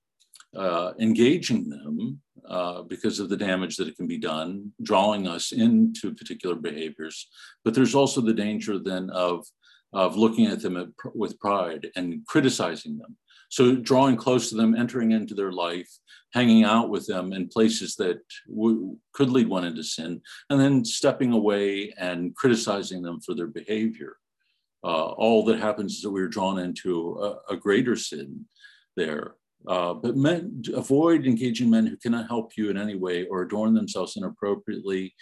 uh, 0.57 0.93
engaging 0.99 1.69
them 1.69 2.22
uh, 2.47 2.81
because 2.83 3.19
of 3.19 3.29
the 3.29 3.37
damage 3.37 3.77
that 3.77 3.87
it 3.87 3.95
can 3.95 4.07
be 4.07 4.17
done, 4.17 4.71
drawing 4.81 5.27
us 5.27 5.51
into 5.51 6.13
particular 6.13 6.55
behaviors. 6.55 7.27
But 7.63 7.73
there's 7.73 7.95
also 7.95 8.21
the 8.21 8.33
danger 8.33 8.79
then 8.79 9.09
of, 9.09 9.45
of 9.93 10.17
looking 10.17 10.47
at 10.47 10.61
them 10.61 10.77
at, 10.77 10.87
with 11.13 11.39
pride 11.39 11.89
and 11.95 12.25
criticizing 12.27 12.97
them. 12.97 13.17
So 13.49 13.75
drawing 13.75 14.15
close 14.15 14.49
to 14.49 14.55
them, 14.55 14.75
entering 14.75 15.11
into 15.11 15.35
their 15.35 15.51
life, 15.51 15.89
hanging 16.33 16.63
out 16.63 16.89
with 16.89 17.05
them 17.05 17.33
in 17.33 17.47
places 17.47 17.95
that 17.97 18.19
could 19.13 19.29
lead 19.29 19.47
one 19.47 19.63
into 19.63 19.83
sin, 19.83 20.21
and 20.49 20.59
then 20.59 20.83
stepping 20.83 21.31
away 21.33 21.93
and 21.99 22.35
criticizing 22.35 23.03
them 23.03 23.21
for 23.21 23.35
their 23.35 23.47
behavior. 23.47 24.17
Uh, 24.83 25.05
all 25.05 25.45
that 25.45 25.59
happens 25.59 25.93
is 25.95 26.01
that 26.01 26.11
we're 26.11 26.27
drawn 26.27 26.59
into 26.59 27.17
a, 27.21 27.53
a 27.53 27.55
greater 27.55 27.95
sin 27.95 28.45
there. 28.97 29.35
Uh, 29.67 29.93
but 29.93 30.17
men, 30.17 30.61
avoid 30.73 31.25
engaging 31.25 31.69
men 31.69 31.87
who 31.87 31.97
cannot 31.97 32.27
help 32.27 32.51
you 32.57 32.69
in 32.69 32.77
any 32.77 32.95
way 32.95 33.25
or 33.27 33.41
adorn 33.41 33.73
themselves 33.73 34.17
inappropriately, 34.17 35.13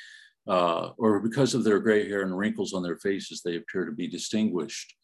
uh, 0.48 0.90
or 0.98 1.20
because 1.20 1.54
of 1.54 1.64
their 1.64 1.80
gray 1.80 2.08
hair 2.08 2.24
and 2.24 2.38
wrinkles 2.38 2.74
on 2.74 2.82
their 2.82 2.98
faces, 2.98 3.42
they 3.42 3.58
appear 3.58 3.86
to 3.86 3.92
be 3.92 4.08
distinguished. 4.08 4.96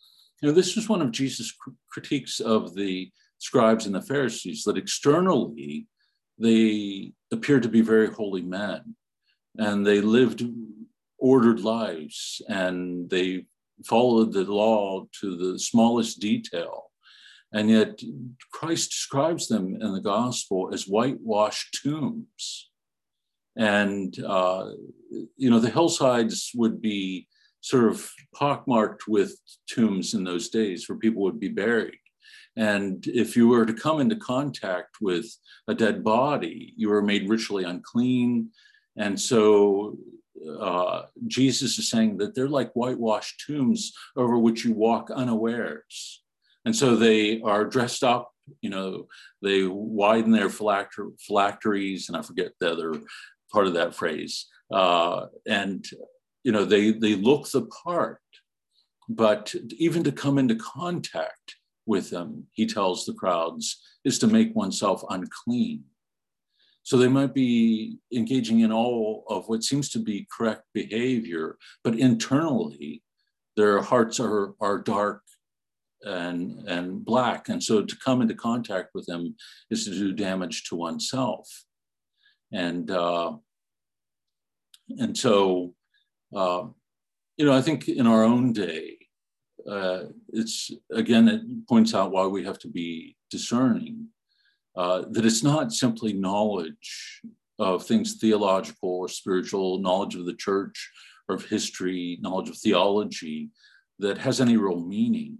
You 0.42 0.50
know, 0.50 0.56
this 0.56 0.76
was 0.76 0.90
one 0.90 1.02
of 1.02 1.12
Jesus' 1.12 1.54
critiques 1.90 2.40
of 2.40 2.76
the 2.76 3.12
scribes 3.38 3.86
and 3.86 3.94
the 3.94 4.02
Pharisees, 4.02 4.64
that 4.64 4.78
externally 4.78 5.88
they 6.40 7.14
appeared 7.32 7.64
to 7.64 7.70
be 7.70 7.82
very 7.82 8.08
holy 8.08 8.42
men 8.42 8.96
and 9.58 9.86
they 9.86 10.02
lived 10.02 10.44
ordered 11.18 11.60
lives 11.60 12.42
and 12.48 13.10
they 13.10 13.46
followed 13.86 14.34
the 14.34 14.44
law 14.44 15.06
to 15.20 15.36
the 15.36 15.60
smallest 15.60 16.20
detail 16.20 16.87
and 17.54 17.70
yet, 17.70 18.02
Christ 18.52 18.92
describes 18.92 19.48
them 19.48 19.82
in 19.82 19.94
the 19.94 20.02
gospel 20.02 20.70
as 20.74 20.84
whitewashed 20.84 21.80
tombs. 21.82 22.70
And, 23.56 24.18
uh, 24.24 24.72
you 25.38 25.50
know, 25.50 25.60
the 25.60 25.70
hillsides 25.70 26.52
would 26.56 26.82
be 26.82 27.28
sort 27.62 27.86
of 27.86 28.10
pockmarked 28.36 29.08
with 29.08 29.40
tombs 29.68 30.14
in 30.14 30.24
those 30.24 30.50
days 30.50 30.88
where 30.88 30.98
people 30.98 31.24
would 31.24 31.40
be 31.40 31.48
buried. 31.50 32.00
And 32.56 33.06
if 33.08 33.36
you 33.36 33.48
were 33.48 33.66
to 33.66 33.74
come 33.74 34.02
into 34.02 34.16
contact 34.16 34.98
with 35.00 35.26
a 35.68 35.76
dead 35.76 36.04
body, 36.04 36.74
you 36.76 36.90
were 36.90 37.02
made 37.02 37.30
ritually 37.30 37.64
unclean. 37.64 38.50
And 38.98 39.20
so 39.20 39.98
uh, 40.60 41.04
Jesus 41.28 41.78
is 41.78 41.90
saying 41.90 42.18
that 42.18 42.36
they're 42.36 42.50
like 42.50 42.74
whitewashed 42.74 43.44
tombs 43.46 43.94
over 44.16 44.38
which 44.38 44.66
you 44.66 44.74
walk 44.74 45.10
unawares. 45.12 46.24
And 46.68 46.76
so 46.76 46.98
they 46.98 47.42
are 47.42 47.64
dressed 47.64 48.04
up, 48.04 48.32
you 48.62 48.70
know, 48.70 49.08
they 49.42 49.64
widen 49.64 50.32
their 50.32 50.50
phylacteries, 50.50 52.10
and 52.10 52.18
I 52.18 52.22
forget 52.22 52.52
the 52.60 52.72
other 52.72 52.94
part 53.52 53.68
of 53.68 53.74
that 53.76 53.96
phrase. 53.96 54.48
Uh, 54.70 55.28
and 55.48 55.88
you 56.48 56.54
know 56.54 56.64
they 56.64 56.92
they 56.92 57.16
look 57.16 57.50
the 57.50 57.64
part 57.84 58.22
but 59.10 59.54
even 59.78 60.02
to 60.02 60.14
come 60.14 60.38
into 60.38 60.56
contact 60.56 61.56
with 61.86 62.10
them 62.10 62.46
he 62.54 62.66
tells 62.66 63.06
the 63.06 63.14
crowds 63.14 63.82
is 64.06 64.18
to 64.18 64.28
make 64.28 64.56
oneself 64.56 65.04
unclean 65.10 65.84
so 66.84 66.96
they 66.96 67.10
might 67.10 67.34
be 67.34 67.98
engaging 68.14 68.62
in 68.62 68.72
all 68.72 69.26
of 69.28 69.50
what 69.50 69.62
seems 69.62 69.90
to 69.90 70.00
be 70.00 70.26
correct 70.32 70.64
behavior 70.74 71.58
but 71.84 72.00
internally 72.00 73.04
their 73.58 73.82
hearts 73.82 74.18
are 74.18 74.54
are 74.62 74.80
dark 74.80 75.24
and 76.04 76.68
and 76.68 77.04
black 77.04 77.50
and 77.50 77.64
so 77.64 77.84
to 77.84 77.98
come 77.98 78.22
into 78.22 78.36
contact 78.36 78.90
with 78.94 79.06
them 79.08 79.36
is 79.72 79.86
to 79.86 79.92
do 79.92 80.14
damage 80.14 80.64
to 80.66 80.76
oneself 80.76 81.48
and 82.54 82.92
uh, 82.92 83.34
and 85.00 85.18
so 85.18 85.74
uh, 86.36 86.66
you 87.38 87.46
know, 87.46 87.54
I 87.54 87.62
think 87.62 87.88
in 87.88 88.08
our 88.08 88.24
own 88.24 88.52
day, 88.52 88.98
uh, 89.70 90.06
it's 90.34 90.72
again, 90.92 91.28
it 91.28 91.68
points 91.68 91.94
out 91.94 92.12
why 92.12 92.26
we 92.26 92.44
have 92.44 92.60
to 92.60 92.68
be 92.68 93.16
discerning. 93.30 94.08
Uh, 94.76 95.04
that 95.10 95.26
it's 95.26 95.44
not 95.44 95.72
simply 95.72 96.14
knowledge 96.14 97.22
of 97.58 97.84
things 97.84 98.18
theological 98.20 98.90
or 98.90 99.10
spiritual, 99.10 99.80
knowledge 99.80 100.16
of 100.16 100.28
the 100.28 100.36
church 100.36 100.92
or 101.28 101.36
of 101.36 101.46
history, 101.46 102.20
knowledge 102.22 102.50
of 102.50 102.58
theology 102.58 103.50
that 103.98 104.20
has 104.20 104.40
any 104.40 104.56
real 104.56 104.80
meaning. 104.80 105.40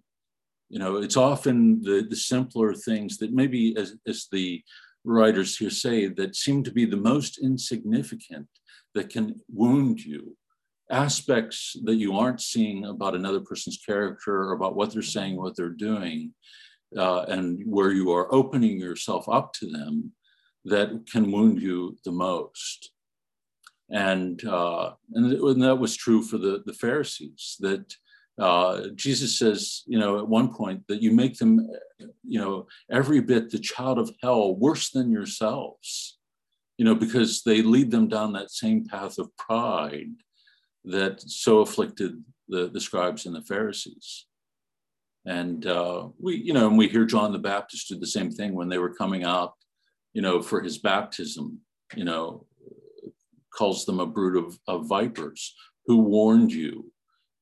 You 0.70 0.80
know, 0.80 0.98
it's 0.98 1.18
often 1.18 1.82
the, 1.82 2.06
the 2.10 2.16
simpler 2.16 2.74
things 2.74 3.18
that 3.18 3.34
maybe, 3.34 3.76
as, 3.78 3.96
as 4.06 4.28
the 4.32 4.62
writers 5.04 5.58
here 5.58 5.70
say, 5.70 6.08
that 6.08 6.36
seem 6.36 6.64
to 6.64 6.72
be 6.72 6.86
the 6.86 6.98
most 6.98 7.38
insignificant 7.38 8.48
that 8.94 9.10
can 9.10 9.40
wound 9.48 10.04
you 10.04 10.36
aspects 10.90 11.76
that 11.84 11.96
you 11.96 12.18
aren't 12.18 12.42
seeing 12.42 12.86
about 12.86 13.16
another 13.16 13.42
person's 13.42 13.78
character 13.78 14.44
or 14.44 14.54
about 14.54 14.76
what 14.76 14.94
they're 14.94 15.02
saying, 15.02 15.36
what 15.36 15.56
they're 15.56 15.70
doing, 15.70 16.34
uh, 16.98 17.24
and 17.24 17.62
where 17.66 17.92
you 17.92 18.12
are 18.12 18.34
opening 18.34 18.80
yourself 18.80 19.28
up 19.28 19.54
to 19.54 19.70
them 19.70 20.12
that 20.66 21.06
can 21.12 21.32
wound 21.32 21.62
you 21.62 21.98
the 22.06 22.12
most. 22.12 22.92
And, 23.90 24.44
uh, 24.46 24.92
and, 25.14 25.32
and 25.32 25.62
that 25.62 25.76
was 25.76 25.96
true 25.96 26.22
for 26.22 26.38
the, 26.38 26.64
the 26.66 26.74
Pharisees, 26.74 27.58
that 27.60 27.94
uh, 28.40 28.90
Jesus 28.96 29.38
says, 29.40 29.84
you 29.88 29.98
know, 29.98 30.20
at 30.20 30.28
one 30.28 30.54
point 30.54 30.84
that 30.88 31.02
you 31.02 31.12
make 31.12 31.38
them, 31.38 31.68
you 32.24 32.40
know, 32.40 32.68
every 32.92 33.20
bit 33.20 33.50
the 33.50 33.60
child 33.60 33.98
of 33.98 34.12
hell 34.22 34.56
worse 34.56 34.92
than 34.92 35.12
yourselves, 35.12 36.20
you 36.78 36.86
know, 36.86 36.94
because 36.94 37.42
they 37.42 37.62
lead 37.62 37.90
them 37.90 38.08
down 38.08 38.34
that 38.34 38.52
same 38.52 38.86
path 38.86 39.18
of 39.18 39.36
pride 39.38 40.12
that 40.86 41.20
so 41.22 41.60
afflicted 41.60 42.24
the, 42.48 42.70
the 42.70 42.80
scribes 42.80 43.26
and 43.26 43.36
the 43.36 43.42
Pharisees. 43.42 44.26
And 45.26 45.66
uh, 45.66 46.08
we, 46.20 46.38
you 46.38 46.54
know, 46.54 46.68
and 46.68 46.78
we 46.78 46.88
hear 46.88 47.06
John 47.06 47.34
the 47.34 47.40
Baptist 47.40 47.90
do 47.90 48.00
the 48.00 48.08
same 48.08 48.32
thing 48.32 48.54
when 48.54 48.70
they 48.70 48.78
were 48.78 48.94
coming 48.94 49.24
out, 49.24 49.56
you 50.14 50.22
know, 50.22 50.42
for 50.42 50.62
his 50.62 50.78
baptism, 50.78 51.60
you 51.96 52.06
know, 52.06 52.46
calls 53.54 53.86
them 53.86 54.00
a 54.00 54.06
brood 54.06 54.38
of, 54.38 54.58
of 54.68 54.88
vipers 54.88 55.54
who 55.88 55.98
warned 55.98 56.54
you, 56.54 56.92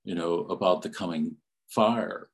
you 0.06 0.16
know, 0.16 0.41
about 0.45 0.82
the 0.82 0.89
coming 0.89 1.36
fire, 1.70 2.30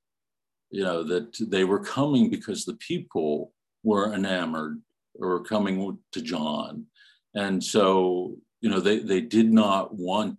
you 0.69 0.83
know, 0.83 1.03
that 1.03 1.35
they 1.39 1.63
were 1.63 1.79
coming 1.79 2.29
because 2.29 2.63
the 2.63 2.75
people 2.75 3.53
were 3.83 4.13
enamored 4.13 4.79
or 5.15 5.43
coming 5.43 5.97
to 6.11 6.21
John. 6.21 6.85
And 7.33 7.63
so, 7.63 8.35
you 8.59 8.69
know, 8.69 8.79
they, 8.79 8.99
they 8.99 9.21
did 9.21 9.51
not 9.51 9.95
want 9.95 10.37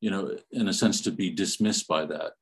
you 0.00 0.10
know, 0.10 0.36
in 0.52 0.68
a 0.68 0.72
sense, 0.72 1.00
to 1.02 1.10
be 1.10 1.30
dismissed 1.30 1.88
by 1.88 2.04
that. 2.06 2.32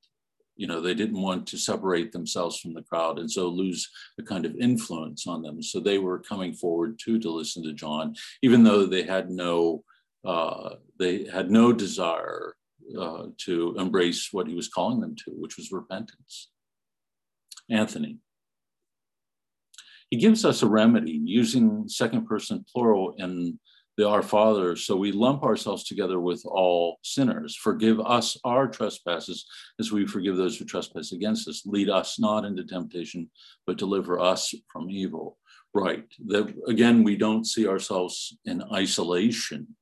You 0.57 0.67
know, 0.67 0.81
they 0.81 0.95
didn't 0.95 1.21
want 1.21 1.47
to 1.49 1.59
separate 1.59 2.13
themselves 2.13 2.59
from 2.59 2.73
the 2.73 2.83
crowd 2.83 3.19
and 3.19 3.31
so 3.31 3.49
lose 3.49 3.89
a 4.19 4.23
kind 4.23 4.47
of 4.47 4.57
influence 4.57 5.27
on 5.27 5.43
them. 5.43 5.63
So 5.63 5.81
they 5.81 5.99
were 5.99 6.19
coming 6.19 6.55
forward 6.55 6.99
too 7.03 7.19
to 7.19 7.31
listen 7.31 7.63
to 7.65 7.73
John, 7.73 8.15
even 8.43 8.63
though 8.63 8.87
they 8.87 9.03
had 9.03 9.31
no 9.31 9.85
uh, 10.25 10.77
they 10.99 11.25
had 11.25 11.51
no 11.51 11.73
desire 11.73 12.57
uh, 12.99 13.25
to 13.39 13.75
embrace 13.79 14.29
what 14.33 14.47
he 14.47 14.55
was 14.55 14.69
calling 14.69 15.01
them 15.01 15.15
to, 15.17 15.33
which 15.33 15.57
was 15.57 15.73
repentance. 15.73 16.51
Anthony. 17.71 18.19
He 20.11 20.19
gives 20.19 20.45
us 20.45 20.63
a 20.63 20.69
remedy 20.69 21.21
using 21.25 21.89
second 21.89 22.27
person 22.27 22.65
plural 22.73 23.15
in 23.19 23.59
the 23.97 24.09
Our 24.09 24.23
Father. 24.23 24.77
So 24.77 24.95
we 24.95 25.11
lump 25.11 25.43
ourselves 25.43 25.85
together 25.85 26.21
with 26.21 26.45
all 26.47 26.99
sinners. 27.03 27.57
Forgive 27.57 27.99
us 28.01 28.37
our 28.45 28.69
trespasses 28.69 29.47
as 29.81 29.91
we 29.91 30.07
forgive 30.07 30.37
those 30.37 30.59
who 30.59 30.65
trespass 30.65 31.13
against 31.13 31.49
us. 31.49 31.63
Lead 31.67 31.89
us 31.89 32.21
not 32.21 32.45
into 32.45 32.65
temptation, 32.65 33.31
but 33.67 33.79
deliver 33.79 34.21
us 34.21 34.55
from 34.71 34.91
evil. 34.91 35.39
Right. 35.75 36.05
That 36.27 36.55
again, 36.69 37.03
we 37.03 37.17
don't 37.17 37.47
see 37.47 37.67
ourselves 37.67 38.37
in 38.45 38.63
isolation 38.73 39.77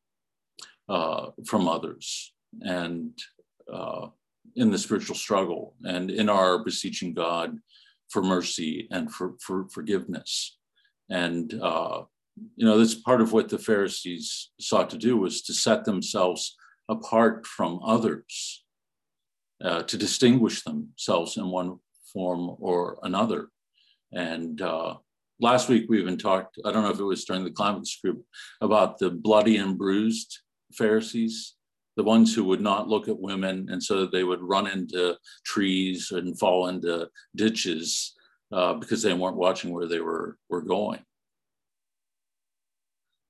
uh, 0.88 1.30
from 1.46 1.68
others 1.68 2.33
and 2.62 3.18
uh, 3.72 4.08
in 4.56 4.70
the 4.70 4.78
spiritual 4.78 5.16
struggle 5.16 5.74
and 5.84 6.10
in 6.10 6.28
our 6.28 6.62
beseeching 6.62 7.14
God 7.14 7.58
for 8.10 8.22
mercy 8.22 8.88
and 8.90 9.12
for, 9.12 9.34
for 9.40 9.66
forgiveness. 9.68 10.56
And 11.10 11.52
uh, 11.60 12.02
you 12.56 12.66
know, 12.66 12.78
that's 12.78 12.94
part 12.94 13.20
of 13.20 13.32
what 13.32 13.48
the 13.48 13.58
Pharisees 13.58 14.50
sought 14.60 14.90
to 14.90 14.98
do 14.98 15.16
was 15.16 15.42
to 15.42 15.54
set 15.54 15.84
themselves 15.84 16.56
apart 16.88 17.46
from 17.46 17.80
others, 17.84 18.64
uh, 19.62 19.82
to 19.84 19.96
distinguish 19.96 20.62
themselves 20.62 21.36
in 21.36 21.48
one 21.48 21.78
form 22.12 22.56
or 22.58 22.98
another. 23.02 23.48
And 24.12 24.60
uh, 24.60 24.96
last 25.40 25.68
week 25.68 25.86
we 25.88 26.00
even 26.00 26.18
talked, 26.18 26.58
I 26.64 26.72
don't 26.72 26.82
know 26.82 26.90
if 26.90 26.98
it 26.98 27.04
was 27.04 27.24
during 27.24 27.44
the 27.44 27.50
Climacus 27.50 28.00
group, 28.02 28.24
about 28.60 28.98
the 28.98 29.10
bloody 29.10 29.56
and 29.56 29.78
bruised 29.78 30.40
Pharisees, 30.72 31.54
the 31.96 32.04
ones 32.04 32.34
who 32.34 32.44
would 32.44 32.60
not 32.60 32.88
look 32.88 33.08
at 33.08 33.18
women. 33.18 33.68
And 33.70 33.82
so 33.82 34.06
they 34.06 34.24
would 34.24 34.42
run 34.42 34.66
into 34.66 35.16
trees 35.44 36.10
and 36.10 36.38
fall 36.38 36.68
into 36.68 37.08
ditches 37.36 38.14
uh, 38.52 38.74
because 38.74 39.02
they 39.02 39.12
weren't 39.12 39.36
watching 39.36 39.72
where 39.72 39.86
they 39.86 40.00
were, 40.00 40.38
were 40.48 40.62
going. 40.62 41.00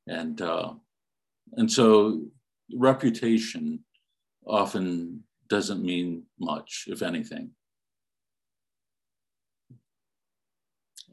And, 0.07 0.41
uh, 0.41 0.75
and 1.53 1.71
so 1.71 2.23
reputation 2.75 3.85
often 4.47 5.25
doesn't 5.49 5.85
mean 5.85 6.25
much, 6.39 6.85
if 6.89 7.03
anything. 7.03 7.51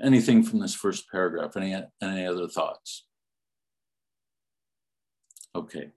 Anything 0.02 0.42
from 0.42 0.60
this 0.60 0.74
first 0.74 1.10
paragraph, 1.12 1.56
any, 1.56 1.76
any 2.02 2.26
other 2.26 2.48
thoughts? 2.48 3.06
Okay. 5.54 5.92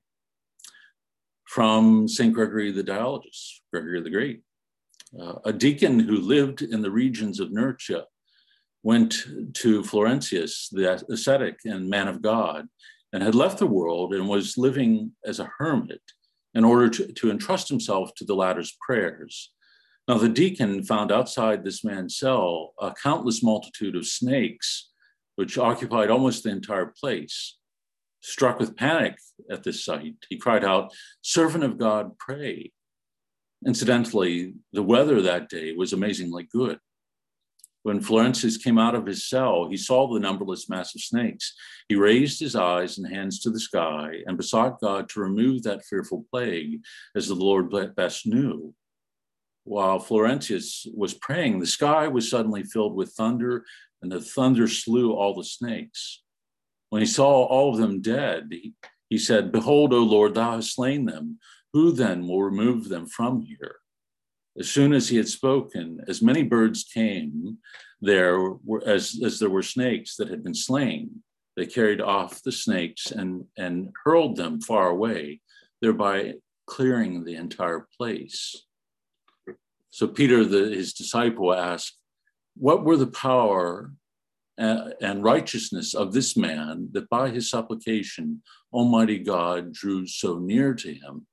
From 1.47 2.09
St. 2.09 2.33
Gregory 2.33 2.73
the 2.73 2.83
Dialogist, 2.83 3.63
Gregory 3.73 4.01
the 4.01 4.11
Great. 4.11 4.43
Uh, 5.19 5.35
a 5.45 5.53
deacon 5.53 5.99
who 6.01 6.17
lived 6.17 6.63
in 6.63 6.83
the 6.83 6.91
regions 6.91 7.39
of 7.39 7.53
Nurcia 7.53 8.05
went 8.83 9.15
to 9.55 9.83
Florentius, 9.83 10.69
the 10.71 11.05
ascetic 11.11 11.61
and 11.65 11.89
man 11.89 12.09
of 12.09 12.23
God, 12.23 12.67
and 13.13 13.23
had 13.23 13.35
left 13.35 13.59
the 13.59 13.67
world 13.67 14.13
and 14.13 14.29
was 14.29 14.59
living 14.59 15.13
as 15.25 15.39
a 15.39 15.51
hermit 15.59 16.03
in 16.55 16.65
order 16.65 16.89
to, 16.89 17.13
to 17.13 17.31
entrust 17.31 17.69
himself 17.69 18.15
to 18.17 18.25
the 18.25 18.35
latter's 18.35 18.77
prayers. 18.85 19.53
Now, 20.07 20.19
the 20.19 20.29
deacon 20.29 20.83
found 20.83 21.11
outside 21.11 21.65
this 21.65 21.83
man's 21.83 22.19
cell 22.19 22.75
a 22.81 22.93
countless 22.93 23.43
multitude 23.43 23.97
of 23.97 24.07
snakes, 24.07 24.91
which 25.37 25.57
occupied 25.57 26.11
almost 26.11 26.45
the 26.45 26.51
entire 26.51 26.93
place. 27.01 27.57
Struck 28.27 28.59
with 28.59 28.75
panic 28.75 29.19
at 29.51 29.65
this 29.65 29.85
sight, 29.85 30.15
he 30.31 30.39
cried 30.39 30.65
out, 30.65 30.95
Servant 31.21 31.63
of 31.63 31.77
God, 31.77 32.17
pray. 32.17 32.73
Incidentally, 33.67 34.55
the 34.73 34.83
weather 34.83 35.21
that 35.21 35.51
day 35.51 35.75
was 35.75 35.93
amazingly 35.93 36.45
good. 36.51 36.79
When 37.83 38.01
Florentius 38.01 38.57
came 38.57 38.79
out 38.79 38.95
of 38.95 39.05
his 39.05 39.29
cell, 39.29 39.69
he 39.69 39.77
saw 39.77 40.11
the 40.11 40.19
numberless 40.19 40.71
mass 40.71 40.95
of 40.95 41.03
snakes. 41.03 41.55
He 41.87 41.97
raised 41.97 42.41
his 42.41 42.57
eyes 42.57 42.97
and 42.97 43.15
hands 43.15 43.41
to 43.41 43.51
the 43.51 43.61
sky 43.61 44.23
and 44.25 44.39
besought 44.39 44.81
God 44.81 45.11
to 45.11 45.21
remove 45.21 45.63
that 45.65 45.85
fearful 45.85 46.25
plague 46.31 46.81
as 47.15 47.29
the 47.29 47.35
Lord 47.35 47.71
best 47.95 48.27
knew. 48.27 48.75
While 49.65 49.99
Florentius 49.99 50.87
was 50.95 51.13
praying, 51.13 51.61
the 51.61 51.67
sky 51.67 52.09
was 52.09 52.31
suddenly 52.31 52.63
filled 52.63 52.95
with 52.95 53.13
thunder, 53.13 53.67
and 54.01 54.11
the 54.11 54.23
thunder 54.23 54.67
slew 54.67 55.13
all 55.13 55.35
the 55.35 55.45
snakes. 55.45 56.23
When 56.95 57.03
he 57.03 57.07
saw 57.07 57.43
all 57.47 57.73
of 57.73 57.81
them 57.81 58.01
dead, 58.01 58.51
he, 58.53 58.73
he 59.11 59.19
said, 59.19 59.51
Behold, 59.51 59.93
O 59.93 59.99
Lord, 59.99 60.35
thou 60.35 60.53
hast 60.53 60.77
slain 60.77 61.07
them. 61.07 61.41
Who 61.73 61.91
then 61.91 62.29
will 62.29 62.45
remove 62.45 62.89
them 62.89 63.07
from 63.07 63.41
here? 63.41 63.79
As 64.57 64.71
soon 64.71 64.93
as 64.93 65.09
he 65.09 65.17
had 65.17 65.27
spoken, 65.27 66.05
as 66.07 66.23
many 66.23 66.45
birds 66.45 66.85
came 66.85 67.59
there 68.01 68.39
were, 68.39 68.81
as, 68.87 69.21
as 69.25 69.41
there 69.41 69.51
were 69.51 69.65
snakes 69.65 70.15
that 70.19 70.29
had 70.29 70.45
been 70.45 70.55
slain. 70.55 71.25
They 71.57 71.67
carried 71.67 72.01
off 72.01 72.45
the 72.45 72.53
snakes 72.53 73.11
and, 73.11 73.47
and 73.59 73.91
hurled 74.05 74.37
them 74.37 74.61
far 74.61 74.89
away, 74.89 75.41
thereby 75.83 76.35
clearing 76.69 77.25
the 77.25 77.35
entire 77.35 77.89
place. 77.99 78.67
So 79.91 80.07
Peter, 80.07 80.45
the, 80.45 80.69
his 80.69 80.93
disciple, 80.93 81.53
asked, 81.53 81.99
What 82.55 82.85
were 82.85 82.97
the 82.97 83.09
power 83.09 83.91
and 84.57 85.25
righteousness 85.25 85.95
of 85.95 86.13
this 86.13 86.37
man 86.37 86.89
that 86.93 87.09
by 87.09 87.31
his 87.31 87.51
supplication 87.51 88.43
Almighty 88.73 89.19
God 89.19 89.73
drew 89.73 90.07
so 90.07 90.39
near 90.39 90.75
to 90.75 90.93
him? 90.95 91.27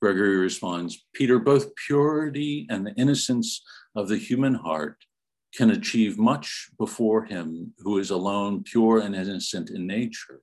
Gregory 0.00 0.36
responds 0.36 1.04
Peter, 1.12 1.38
both 1.38 1.74
purity 1.74 2.66
and 2.70 2.86
the 2.86 2.94
innocence 2.94 3.62
of 3.96 4.08
the 4.08 4.16
human 4.16 4.54
heart 4.54 4.96
can 5.54 5.70
achieve 5.70 6.18
much 6.18 6.68
before 6.78 7.24
him 7.24 7.72
who 7.78 7.98
is 7.98 8.10
alone 8.10 8.62
pure 8.62 9.00
and 9.00 9.14
innocent 9.14 9.70
in 9.70 9.86
nature. 9.86 10.42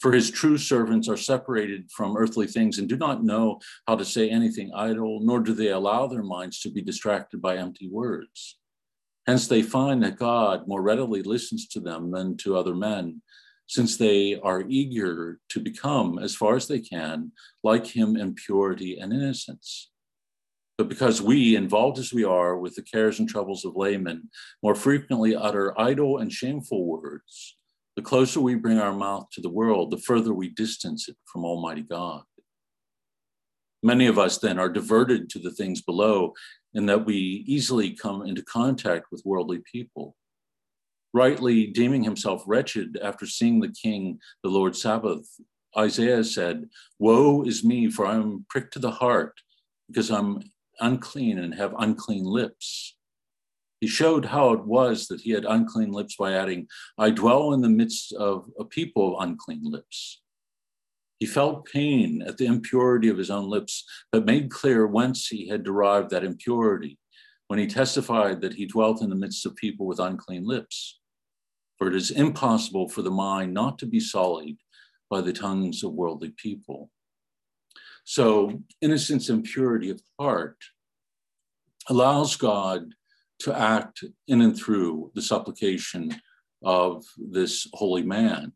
For 0.00 0.12
his 0.12 0.30
true 0.30 0.58
servants 0.58 1.08
are 1.08 1.16
separated 1.16 1.90
from 1.90 2.16
earthly 2.16 2.46
things 2.46 2.78
and 2.78 2.88
do 2.88 2.96
not 2.96 3.24
know 3.24 3.60
how 3.86 3.96
to 3.96 4.04
say 4.04 4.28
anything 4.28 4.70
idle, 4.74 5.20
nor 5.22 5.40
do 5.40 5.52
they 5.52 5.68
allow 5.68 6.06
their 6.06 6.22
minds 6.22 6.60
to 6.60 6.70
be 6.70 6.82
distracted 6.82 7.42
by 7.42 7.56
empty 7.56 7.88
words. 7.90 8.58
Hence, 9.26 9.48
they 9.48 9.62
find 9.62 10.02
that 10.02 10.18
God 10.18 10.68
more 10.68 10.82
readily 10.82 11.22
listens 11.22 11.66
to 11.68 11.80
them 11.80 12.12
than 12.12 12.36
to 12.38 12.56
other 12.56 12.74
men, 12.74 13.22
since 13.66 13.96
they 13.96 14.38
are 14.40 14.64
eager 14.68 15.40
to 15.48 15.60
become, 15.60 16.18
as 16.20 16.34
far 16.34 16.54
as 16.54 16.68
they 16.68 16.78
can, 16.78 17.32
like 17.64 17.86
him 17.86 18.16
in 18.16 18.34
purity 18.34 18.98
and 18.98 19.12
innocence. 19.12 19.90
But 20.78 20.88
because 20.88 21.22
we, 21.22 21.56
involved 21.56 21.98
as 21.98 22.12
we 22.12 22.22
are 22.22 22.56
with 22.56 22.74
the 22.76 22.82
cares 22.82 23.18
and 23.18 23.28
troubles 23.28 23.64
of 23.64 23.76
laymen, 23.76 24.30
more 24.62 24.74
frequently 24.74 25.34
utter 25.34 25.78
idle 25.80 26.18
and 26.18 26.30
shameful 26.30 26.86
words, 26.86 27.56
the 27.96 28.02
closer 28.02 28.40
we 28.40 28.54
bring 28.54 28.78
our 28.78 28.92
mouth 28.92 29.26
to 29.32 29.40
the 29.40 29.48
world, 29.48 29.90
the 29.90 29.98
further 29.98 30.34
we 30.34 30.50
distance 30.50 31.08
it 31.08 31.16
from 31.32 31.44
Almighty 31.44 31.82
God. 31.82 32.22
Many 33.82 34.06
of 34.06 34.18
us 34.18 34.38
then 34.38 34.58
are 34.58 34.68
diverted 34.68 35.30
to 35.30 35.38
the 35.38 35.50
things 35.50 35.80
below, 35.80 36.34
in 36.76 36.86
that 36.86 37.04
we 37.04 37.44
easily 37.46 37.90
come 37.90 38.22
into 38.24 38.42
contact 38.42 39.06
with 39.10 39.22
worldly 39.24 39.62
people 39.70 40.14
rightly 41.16 41.66
deeming 41.68 42.04
himself 42.04 42.44
wretched 42.46 42.98
after 43.02 43.24
seeing 43.26 43.58
the 43.58 43.72
king, 43.72 44.20
the 44.42 44.50
Lord 44.50 44.76
Sabaoth, 44.76 45.26
Isaiah 45.74 46.22
said, 46.22 46.68
Woe 46.98 47.42
is 47.42 47.64
me, 47.64 47.90
for 47.90 48.04
I 48.04 48.16
am 48.16 48.44
pricked 48.50 48.74
to 48.74 48.78
the 48.78 48.90
heart, 48.90 49.32
because 49.88 50.10
I'm 50.10 50.42
unclean 50.78 51.38
and 51.38 51.54
have 51.54 51.74
unclean 51.78 52.24
lips. 52.24 52.96
He 53.80 53.86
showed 53.86 54.26
how 54.26 54.52
it 54.52 54.66
was 54.66 55.06
that 55.06 55.22
he 55.22 55.30
had 55.30 55.46
unclean 55.46 55.90
lips 55.90 56.16
by 56.16 56.34
adding, 56.34 56.66
I 56.98 57.08
dwell 57.10 57.54
in 57.54 57.62
the 57.62 57.70
midst 57.70 58.12
of 58.12 58.50
a 58.58 58.64
people 58.64 59.16
of 59.16 59.26
unclean 59.26 59.62
lips. 59.64 60.20
He 61.18 61.26
felt 61.26 61.66
pain 61.66 62.22
at 62.22 62.36
the 62.36 62.46
impurity 62.46 63.08
of 63.08 63.16
his 63.16 63.30
own 63.30 63.48
lips, 63.48 63.84
but 64.12 64.26
made 64.26 64.50
clear 64.50 64.86
whence 64.86 65.26
he 65.26 65.48
had 65.48 65.62
derived 65.62 66.10
that 66.10 66.24
impurity 66.24 66.98
when 67.48 67.58
he 67.58 67.66
testified 67.66 68.40
that 68.40 68.54
he 68.54 68.66
dwelt 68.66 69.02
in 69.02 69.08
the 69.08 69.16
midst 69.16 69.46
of 69.46 69.56
people 69.56 69.86
with 69.86 70.00
unclean 70.00 70.44
lips 70.44 70.98
for 71.78 71.88
it 71.88 71.94
is 71.94 72.10
impossible 72.10 72.88
for 72.88 73.02
the 73.02 73.10
mind 73.10 73.52
not 73.52 73.78
to 73.78 73.86
be 73.86 74.00
sullied 74.00 74.58
by 75.10 75.20
the 75.20 75.32
tongues 75.32 75.84
of 75.84 75.92
worldly 75.92 76.32
people. 76.36 76.90
So, 78.04 78.62
innocence 78.80 79.28
and 79.28 79.44
purity 79.44 79.90
of 79.90 80.00
heart 80.18 80.56
allows 81.88 82.36
God 82.36 82.94
to 83.40 83.56
act 83.56 84.04
in 84.28 84.40
and 84.40 84.56
through 84.56 85.10
the 85.14 85.22
supplication 85.22 86.14
of 86.64 87.04
this 87.16 87.68
holy 87.74 88.02
man. 88.02 88.52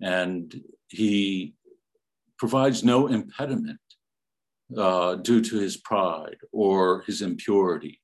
And 0.00 0.54
he 0.94 1.54
provides 2.38 2.84
no 2.84 3.06
impediment 3.06 3.78
uh, 4.76 5.16
due 5.16 5.40
to 5.40 5.58
his 5.58 5.76
pride 5.76 6.38
or 6.52 7.02
his 7.02 7.22
impurity, 7.22 8.00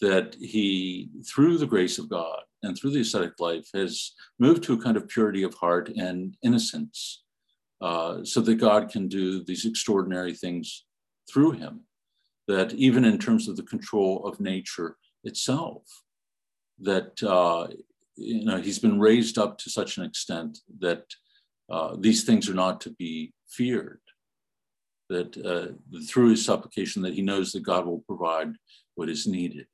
that 0.00 0.36
he, 0.40 1.08
through 1.26 1.58
the 1.58 1.66
grace 1.66 1.98
of 1.98 2.08
God, 2.10 2.40
and 2.62 2.76
through 2.76 2.90
the 2.90 3.00
ascetic 3.00 3.38
life 3.38 3.68
has 3.74 4.12
moved 4.38 4.62
to 4.64 4.72
a 4.72 4.82
kind 4.82 4.96
of 4.96 5.08
purity 5.08 5.42
of 5.42 5.54
heart 5.54 5.90
and 5.96 6.36
innocence 6.42 7.24
uh, 7.80 8.24
so 8.24 8.40
that 8.40 8.54
God 8.56 8.90
can 8.90 9.08
do 9.08 9.44
these 9.44 9.66
extraordinary 9.66 10.34
things 10.34 10.84
through 11.30 11.52
him, 11.52 11.80
that 12.48 12.72
even 12.74 13.04
in 13.04 13.18
terms 13.18 13.48
of 13.48 13.56
the 13.56 13.62
control 13.62 14.26
of 14.26 14.40
nature 14.40 14.96
itself, 15.24 15.82
that 16.80 17.22
uh, 17.22 17.68
you 18.16 18.44
know 18.44 18.58
he's 18.60 18.78
been 18.78 19.00
raised 19.00 19.38
up 19.38 19.58
to 19.58 19.70
such 19.70 19.96
an 19.98 20.04
extent 20.04 20.58
that 20.80 21.04
uh, 21.70 21.96
these 21.98 22.24
things 22.24 22.48
are 22.48 22.54
not 22.54 22.80
to 22.82 22.90
be 22.90 23.32
feared. 23.48 24.00
That 25.10 25.36
uh, 25.36 26.00
through 26.08 26.30
his 26.30 26.44
supplication, 26.44 27.02
that 27.02 27.14
he 27.14 27.22
knows 27.22 27.52
that 27.52 27.62
God 27.62 27.86
will 27.86 28.02
provide 28.06 28.54
what 28.94 29.08
is 29.08 29.26
needed. 29.26 29.66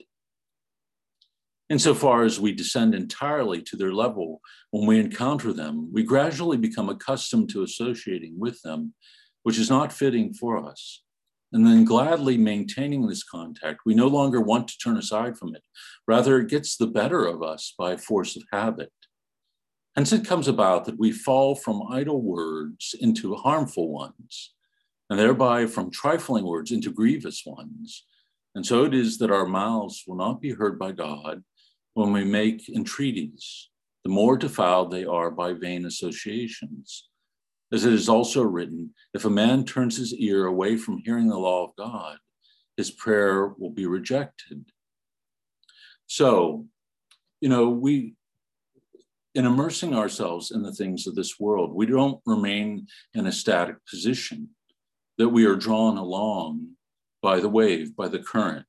Insofar 1.69 2.25
as 2.25 2.41
we 2.41 2.53
descend 2.53 2.97
entirely 2.97 3.63
to 3.63 3.77
their 3.77 3.93
level 3.93 4.41
when 4.73 4.87
we 4.87 4.99
encounter 4.99 5.53
them, 5.53 5.89
we 5.93 6.03
gradually 6.03 6.57
become 6.57 6.89
accustomed 6.89 7.49
to 7.51 7.63
associating 7.63 8.35
with 8.41 8.61
them, 8.63 8.93
which 9.45 9.57
is 9.57 9.71
not 9.71 9.93
fitting 9.93 10.35
for 10.35 10.59
us. 10.59 11.03
And 11.53 11.65
then 11.65 11.85
gladly 11.85 12.37
maintaining 12.37 13.07
this 13.07 13.23
contact, 13.23 13.81
we 13.87 13.95
no 13.95 14.09
longer 14.09 14.41
want 14.41 14.67
to 14.69 14.79
turn 14.79 14.97
aside 14.97 15.37
from 15.39 15.55
it. 15.55 15.63
Rather, 16.09 16.41
it 16.41 16.49
gets 16.49 16.77
the 16.77 16.87
better 16.87 17.25
of 17.25 17.43
us 17.43 17.73
by 17.79 17.97
force 17.97 18.37
of 18.37 18.43
habit. 18.53 18.93
Hence, 20.01 20.15
it 20.15 20.25
comes 20.25 20.49
about 20.49 20.87
that 20.87 20.99
we 20.99 21.13
fall 21.13 21.55
from 21.55 21.83
idle 21.91 22.23
words 22.23 22.95
into 22.99 23.35
harmful 23.35 23.93
ones, 23.93 24.55
and 25.11 25.19
thereby 25.19 25.67
from 25.67 25.91
trifling 25.91 26.47
words 26.47 26.73
into 26.73 26.91
grievous 26.91 27.43
ones. 27.45 28.07
And 28.55 28.65
so 28.65 28.85
it 28.85 28.95
is 28.95 29.19
that 29.19 29.31
our 29.31 29.45
mouths 29.45 30.05
will 30.07 30.17
not 30.17 30.41
be 30.41 30.53
heard 30.53 30.79
by 30.79 30.93
God, 30.93 31.45
when 31.93 32.15
we 32.15 32.25
make 32.25 32.67
entreaties, 32.71 33.69
the 34.03 34.09
more 34.09 34.39
defiled 34.39 34.91
they 34.91 35.05
are 35.05 35.31
by 35.31 35.53
vain 35.53 35.85
associations. 35.85 37.11
As 37.71 37.85
it 37.85 37.93
is 37.93 38.09
also 38.09 38.43
written, 38.43 38.95
if 39.13 39.27
a 39.27 39.29
man 39.29 39.67
turns 39.67 39.99
his 39.99 40.15
ear 40.15 40.47
away 40.47 40.79
from 40.79 41.03
hearing 41.05 41.29
the 41.29 41.37
law 41.37 41.67
of 41.67 41.77
God, 41.77 42.17
his 42.79 42.91
prayer 42.91 43.49
will 43.59 43.69
be 43.69 43.85
rejected. 43.85 44.65
So, 46.07 46.65
you 47.43 47.51
know, 47.51 47.69
we, 47.69 48.15
in 49.35 49.47
immersing 49.47 49.95
ourselves 49.95 50.51
in 50.51 50.63
the 50.63 50.73
things 50.73 51.07
of 51.07 51.15
this 51.15 51.39
world, 51.39 51.73
we 51.73 51.87
don't 51.87 52.21
remain 52.27 52.87
in 53.15 53.27
a 53.27 53.33
static 53.33 53.77
position, 53.89 54.49
that 55.19 55.29
we 55.29 55.45
are 55.45 55.57
drawn 55.57 55.99
along 55.99 56.67
by 57.23 57.41
the 57.41 57.49
wave, 57.49 57.95
by 57.95 58.09
the 58.09 58.19
current. 58.19 58.67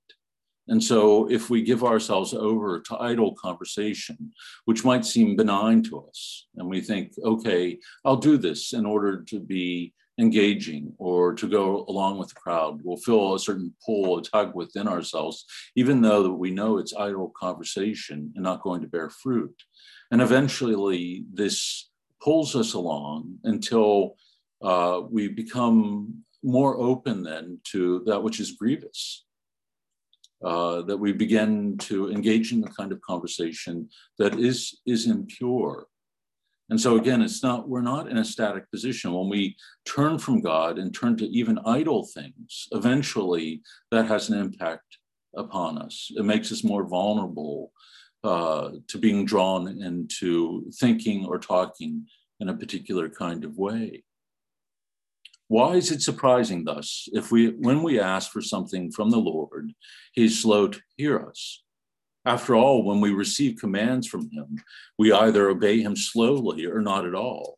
And 0.68 0.84
so, 0.84 1.30
if 1.30 1.50
we 1.50 1.64
give 1.64 1.84
ourselves 1.84 2.34
over 2.34 2.80
to 2.82 2.98
idle 2.98 3.34
conversation, 3.36 4.32
which 4.66 4.86
might 4.86 5.06
seem 5.06 5.36
benign 5.36 5.82
to 5.84 6.06
us, 6.08 6.48
and 6.56 6.70
we 6.70 6.82
think, 6.82 7.14
okay, 7.24 7.80
I'll 8.06 8.18
do 8.18 8.38
this 8.38 8.74
in 8.74 8.86
order 8.86 9.24
to 9.24 9.40
be 9.40 9.94
engaging 10.20 10.94
or 10.98 11.34
to 11.34 11.48
go 11.48 11.86
along 11.88 12.18
with 12.18 12.30
the 12.30 12.36
crowd, 12.36 12.82
we'll 12.84 12.98
feel 12.98 13.36
a 13.36 13.40
certain 13.40 13.74
pull, 13.86 14.18
a 14.18 14.22
tug 14.22 14.54
within 14.56 14.88
ourselves, 14.88 15.46
even 15.76 16.02
though 16.02 16.32
we 16.32 16.52
know 16.52 16.78
it's 16.78 16.94
idle 16.94 17.32
conversation 17.40 18.32
and 18.36 18.44
not 18.44 18.62
going 18.62 18.82
to 18.82 18.88
bear 18.88 19.10
fruit. 19.10 19.56
And 20.12 20.22
eventually, 20.22 21.26
this 21.34 21.90
pulls 22.22 22.56
us 22.56 22.74
along 22.74 23.38
until 23.44 24.16
uh, 24.62 25.02
we 25.10 25.28
become 25.28 26.24
more 26.44 26.78
open 26.78 27.24
then 27.24 27.60
to 27.72 28.04
that 28.06 28.22
which 28.22 28.40
is 28.40 28.52
grievous 28.52 29.26
uh, 30.44 30.82
that 30.84 30.98
we 30.98 31.12
begin 31.12 31.78
to 31.78 32.12
engage 32.12 32.52
in 32.52 32.62
the 32.62 32.70
kind 32.70 32.92
of 32.92 33.02
conversation 33.02 33.90
that 34.18 34.40
is 34.40 34.80
is 34.86 35.08
impure. 35.08 35.88
And 36.72 36.80
so 36.80 36.96
again, 36.96 37.22
it's 37.22 37.44
not 37.44 37.68
we're 37.68 37.82
not 37.82 38.10
in 38.10 38.18
a 38.18 38.24
static 38.24 38.72
position. 38.72 39.12
When 39.12 39.28
we 39.28 39.58
turn 39.86 40.18
from 40.18 40.40
God 40.40 40.80
and 40.80 40.94
turn 40.94 41.18
to 41.18 41.28
even 41.28 41.60
idle 41.66 42.08
things, 42.08 42.70
eventually 42.72 43.62
that 43.92 44.06
has 44.08 44.30
an 44.30 44.40
impact 44.40 44.98
upon 45.36 45.78
us. 45.78 46.10
It 46.16 46.24
makes 46.24 46.50
us 46.50 46.64
more 46.64 46.86
vulnerable 46.88 47.74
uh, 48.24 48.70
to 48.88 48.98
being 48.98 49.26
drawn 49.26 49.68
into 49.68 50.72
thinking 50.80 51.26
or 51.26 51.40
talking 51.40 52.08
in 52.40 52.48
a 52.48 52.58
particular 52.58 53.10
kind 53.10 53.44
of 53.44 53.58
way. 53.58 54.06
Why 55.50 55.76
is 55.76 55.92
it 55.92 56.02
surprising 56.02 56.64
thus 56.64 57.10
if 57.12 57.34
we, 57.34 57.50
when 57.50 57.84
we 57.84 58.00
ask 58.00 58.32
for 58.32 58.42
something 58.42 58.92
from 58.92 59.10
the 59.10 59.20
Lord, 59.20 59.74
He's 60.14 60.42
slow 60.42 60.70
to 60.70 60.80
hear 60.96 61.28
us? 61.28 61.64
After 62.26 62.56
all, 62.56 62.84
when 62.84 63.02
we 63.02 63.12
receive 63.12 63.60
commands 63.60 64.08
from 64.08 64.30
Him, 64.30 64.64
we 64.98 65.12
either 65.12 65.50
obey 65.50 65.82
Him 65.82 65.96
slowly 65.96 66.66
or 66.66 66.82
not 66.82 67.06
at 67.06 67.16
all. 67.16 67.58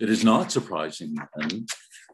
It 0.00 0.08
is 0.08 0.24
not 0.24 0.52
surprising 0.52 1.16
then 1.36 1.66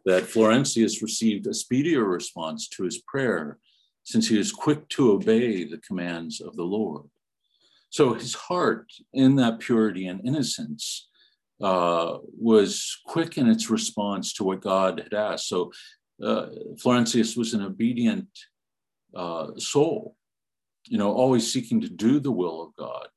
that 0.05 0.25
Florentius 0.25 1.03
received 1.03 1.47
a 1.47 1.55
speedier 1.55 2.05
response 2.05 2.69
to 2.69 2.85
his 2.85 2.99
prayer 3.07 3.59
since 4.05 4.29
he 4.29 4.39
is 4.39 4.53
quick 4.53 4.89
to 4.89 5.13
obey 5.13 5.65
the 5.65 5.79
commands 5.79 6.41
of 6.41 6.57
the 6.57 6.65
Lord. 6.65 7.05
So 7.91 8.15
his 8.15 8.35
heart, 8.35 8.91
in 9.13 9.37
that 9.37 9.59
purity 9.59 10.07
and 10.07 10.27
innocence, 10.27 11.09
uh, 11.61 12.19
was 12.39 12.97
quick 13.07 13.37
in 13.37 13.49
its 13.49 13.69
response 13.69 14.33
to 14.35 14.45
what 14.45 14.63
God 14.63 15.01
had 15.01 15.15
asked. 15.15 15.49
So 15.49 15.73
uh, 16.23 16.47
Florentius 16.77 17.37
was 17.37 17.53
an 17.53 17.63
obedient 17.63 18.29
uh, 19.15 19.49
soul, 19.59 20.17
you 20.91 20.99
know, 20.99 21.13
always 21.13 21.53
seeking 21.53 21.81
to 21.81 21.89
do 21.89 22.21
the 22.21 22.33
will 22.33 22.63
of 22.63 22.77
God. 22.77 23.09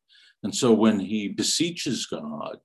And 0.44 0.56
so 0.56 0.74
when 0.74 1.00
he 1.00 1.28
beseeches 1.28 2.06
God 2.06 2.58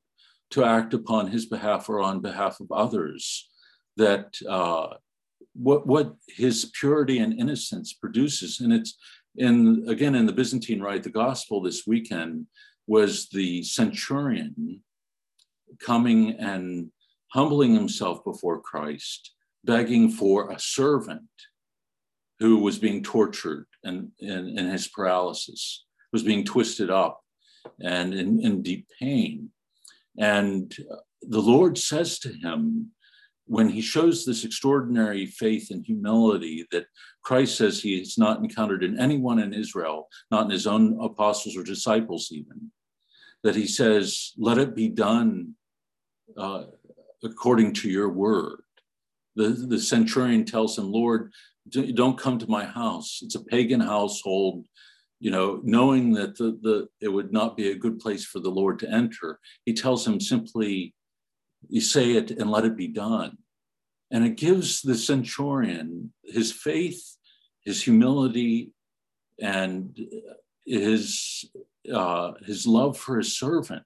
to 0.50 0.64
act 0.64 0.94
upon 0.94 1.28
his 1.28 1.46
behalf 1.46 1.88
or 1.88 2.00
on 2.00 2.20
behalf 2.20 2.60
of 2.60 2.70
others, 2.72 3.48
that 3.96 4.34
uh, 4.48 4.88
what 5.54 5.86
what 5.86 6.14
his 6.28 6.70
purity 6.78 7.18
and 7.18 7.38
innocence 7.38 7.92
produces, 7.92 8.60
and 8.60 8.72
it's 8.72 8.96
in 9.36 9.84
again 9.88 10.14
in 10.14 10.26
the 10.26 10.32
Byzantine 10.32 10.80
rite, 10.80 11.02
the 11.02 11.10
gospel 11.10 11.60
this 11.60 11.86
weekend 11.86 12.46
was 12.86 13.28
the 13.28 13.62
centurion 13.62 14.82
coming 15.80 16.30
and 16.38 16.90
humbling 17.28 17.74
himself 17.74 18.24
before 18.24 18.60
Christ, 18.60 19.32
begging 19.64 20.10
for 20.10 20.50
a 20.50 20.58
servant 20.58 21.22
who 22.38 22.58
was 22.58 22.78
being 22.78 23.02
tortured 23.02 23.66
and 23.86 24.10
in, 24.20 24.66
his 24.70 24.88
paralysis, 24.88 25.84
was 26.12 26.22
being 26.22 26.44
twisted 26.44 26.90
up 26.90 27.20
and 27.80 28.14
in, 28.14 28.40
in 28.40 28.62
deep 28.62 28.86
pain. 29.00 29.50
And 30.18 30.74
the 31.22 31.40
Lord 31.40 31.78
says 31.78 32.18
to 32.20 32.32
him, 32.32 32.90
when 33.46 33.68
he 33.68 33.80
shows 33.80 34.24
this 34.24 34.44
extraordinary 34.44 35.26
faith 35.26 35.70
and 35.70 35.84
humility 35.84 36.66
that 36.72 36.86
Christ 37.22 37.56
says 37.56 37.80
he 37.80 37.98
has 37.98 38.18
not 38.18 38.40
encountered 38.40 38.82
in 38.82 38.98
anyone 38.98 39.38
in 39.38 39.54
Israel, 39.54 40.08
not 40.30 40.46
in 40.46 40.50
his 40.50 40.66
own 40.66 40.98
apostles 41.00 41.56
or 41.56 41.62
disciples, 41.62 42.28
even, 42.32 42.72
that 43.44 43.54
he 43.54 43.66
says, 43.66 44.32
Let 44.36 44.58
it 44.58 44.74
be 44.74 44.88
done 44.88 45.54
uh, 46.36 46.64
according 47.22 47.74
to 47.74 47.88
your 47.88 48.08
word. 48.08 48.62
The, 49.36 49.50
the 49.50 49.78
centurion 49.78 50.44
tells 50.44 50.76
him, 50.76 50.90
Lord, 50.90 51.32
don't 51.70 52.18
come 52.18 52.38
to 52.38 52.50
my 52.50 52.64
house. 52.64 53.20
It's 53.22 53.34
a 53.34 53.44
pagan 53.44 53.80
household. 53.80 54.64
You 55.18 55.30
know, 55.30 55.60
knowing 55.64 56.12
that 56.12 56.36
the, 56.36 56.58
the 56.62 56.88
it 57.00 57.08
would 57.08 57.32
not 57.32 57.56
be 57.56 57.70
a 57.70 57.76
good 57.76 57.98
place 57.98 58.24
for 58.24 58.38
the 58.38 58.50
Lord 58.50 58.78
to 58.80 58.90
enter, 58.90 59.38
he 59.64 59.72
tells 59.72 60.06
him 60.06 60.20
simply, 60.20 60.94
you 61.68 61.80
say 61.80 62.12
it 62.12 62.30
and 62.30 62.50
let 62.50 62.66
it 62.66 62.76
be 62.76 62.88
done. 62.88 63.38
And 64.10 64.24
it 64.24 64.36
gives 64.36 64.82
the 64.82 64.94
centurion 64.94 66.12
his 66.22 66.52
faith, 66.52 67.02
his 67.64 67.82
humility, 67.82 68.72
and 69.40 69.98
his 70.64 71.44
uh, 71.92 72.32
his 72.44 72.66
love 72.66 72.98
for 72.98 73.18
his 73.18 73.38
servant 73.38 73.84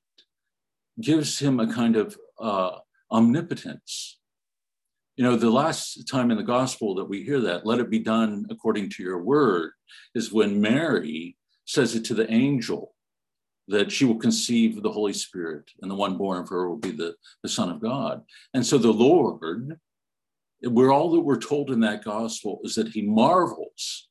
gives 1.00 1.38
him 1.38 1.60
a 1.60 1.72
kind 1.72 1.96
of 1.96 2.16
uh, 2.38 2.78
omnipotence. 3.10 4.19
You 5.20 5.26
know, 5.26 5.36
the 5.36 5.50
last 5.50 6.08
time 6.08 6.30
in 6.30 6.38
the 6.38 6.42
gospel 6.42 6.94
that 6.94 7.04
we 7.04 7.22
hear 7.22 7.40
that, 7.40 7.66
let 7.66 7.78
it 7.78 7.90
be 7.90 7.98
done 7.98 8.46
according 8.48 8.88
to 8.88 9.02
your 9.02 9.22
word, 9.22 9.72
is 10.14 10.32
when 10.32 10.62
Mary 10.62 11.36
says 11.66 11.94
it 11.94 12.06
to 12.06 12.14
the 12.14 12.32
angel 12.32 12.94
that 13.68 13.92
she 13.92 14.06
will 14.06 14.16
conceive 14.16 14.82
the 14.82 14.90
Holy 14.90 15.12
Spirit, 15.12 15.72
and 15.82 15.90
the 15.90 15.94
one 15.94 16.16
born 16.16 16.38
of 16.38 16.48
her 16.48 16.70
will 16.70 16.78
be 16.78 16.92
the, 16.92 17.16
the 17.42 17.50
Son 17.50 17.68
of 17.68 17.82
God. 17.82 18.22
And 18.54 18.64
so 18.64 18.78
the 18.78 18.94
Lord, 18.94 19.76
we're 20.62 20.90
all 20.90 21.10
that 21.10 21.20
we're 21.20 21.36
told 21.36 21.70
in 21.70 21.80
that 21.80 22.02
gospel 22.02 22.60
is 22.64 22.74
that 22.76 22.88
he 22.88 23.02
marvels. 23.02 24.08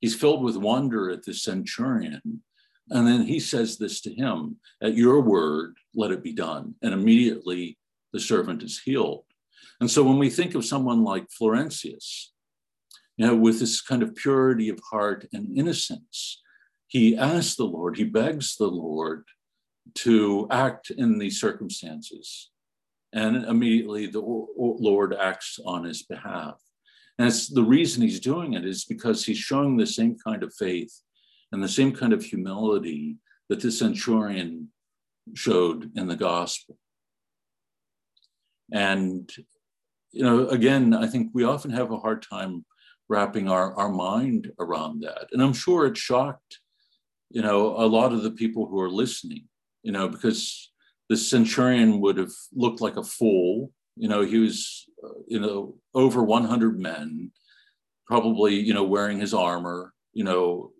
He's 0.00 0.16
filled 0.16 0.42
with 0.42 0.56
wonder 0.56 1.10
at 1.10 1.24
the 1.24 1.34
centurion. 1.34 2.42
And 2.88 3.06
then 3.06 3.26
he 3.26 3.38
says 3.38 3.76
this 3.76 4.00
to 4.00 4.14
him 4.14 4.56
At 4.82 4.96
your 4.96 5.20
word, 5.20 5.74
let 5.94 6.10
it 6.10 6.22
be 6.22 6.32
done. 6.32 6.74
And 6.80 6.94
immediately 6.94 7.76
the 8.14 8.20
servant 8.20 8.62
is 8.62 8.80
healed. 8.80 9.24
And 9.80 9.90
so 9.90 10.02
when 10.02 10.18
we 10.18 10.30
think 10.30 10.54
of 10.54 10.64
someone 10.64 11.04
like 11.04 11.28
Florentius, 11.28 12.28
you 13.16 13.26
know, 13.26 13.36
with 13.36 13.60
this 13.60 13.80
kind 13.80 14.02
of 14.02 14.14
purity 14.14 14.68
of 14.68 14.80
heart 14.90 15.26
and 15.32 15.56
innocence, 15.56 16.42
he 16.86 17.16
asks 17.16 17.56
the 17.56 17.64
Lord, 17.64 17.96
he 17.96 18.04
begs 18.04 18.56
the 18.56 18.68
Lord 18.68 19.24
to 19.96 20.46
act 20.50 20.90
in 20.90 21.18
these 21.18 21.40
circumstances. 21.40 22.50
And 23.12 23.44
immediately 23.44 24.06
the 24.06 24.20
Lord 24.20 25.14
acts 25.14 25.58
on 25.64 25.84
his 25.84 26.02
behalf. 26.02 26.60
And 27.18 27.26
it's 27.26 27.48
the 27.48 27.64
reason 27.64 28.02
he's 28.02 28.20
doing 28.20 28.54
it 28.54 28.64
is 28.64 28.84
because 28.84 29.24
he's 29.24 29.38
showing 29.38 29.76
the 29.76 29.86
same 29.86 30.16
kind 30.24 30.42
of 30.42 30.54
faith 30.54 31.00
and 31.50 31.62
the 31.62 31.68
same 31.68 31.92
kind 31.92 32.12
of 32.12 32.22
humility 32.22 33.16
that 33.48 33.60
the 33.60 33.72
centurion 33.72 34.68
showed 35.34 35.90
in 35.96 36.06
the 36.06 36.16
gospel. 36.16 36.76
And, 38.72 39.30
you 40.12 40.22
know, 40.22 40.48
again, 40.48 40.94
I 40.94 41.06
think 41.06 41.30
we 41.32 41.44
often 41.44 41.70
have 41.70 41.90
a 41.90 41.98
hard 41.98 42.24
time 42.28 42.64
wrapping 43.08 43.48
our, 43.48 43.74
our 43.74 43.90
mind 43.90 44.50
around 44.58 45.02
that. 45.02 45.28
And 45.32 45.42
I'm 45.42 45.54
sure 45.54 45.86
it 45.86 45.96
shocked 45.96 46.58
you 47.30 47.42
know, 47.42 47.76
a 47.76 47.86
lot 47.86 48.12
of 48.12 48.22
the 48.22 48.30
people 48.30 48.66
who 48.66 48.80
are 48.80 48.90
listening, 48.90 49.44
you 49.82 49.92
know, 49.92 50.08
because 50.08 50.70
the 51.08 51.16
centurion 51.16 52.00
would 52.00 52.16
have 52.16 52.32
looked 52.54 52.80
like 52.80 52.96
a 52.96 53.04
fool. 53.04 53.72
You 53.96 54.08
know, 54.08 54.22
he 54.22 54.38
was, 54.38 54.86
uh, 55.04 55.20
you 55.26 55.40
know, 55.40 55.76
over 55.94 56.22
100 56.22 56.78
men, 56.78 57.30
probably, 58.06 58.54
you 58.54 58.72
know, 58.72 58.84
wearing 58.84 59.18
his 59.18 59.34
armor. 59.34 59.92
You 60.12 60.24
know, 60.24 60.72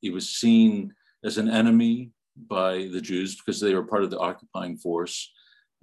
he 0.00 0.10
was 0.10 0.30
seen 0.30 0.92
as 1.24 1.38
an 1.38 1.48
enemy 1.48 2.10
by 2.36 2.88
the 2.92 3.00
Jews 3.00 3.36
because 3.36 3.60
they 3.60 3.74
were 3.74 3.84
part 3.84 4.02
of 4.02 4.10
the 4.10 4.18
occupying 4.18 4.76
force. 4.76 5.32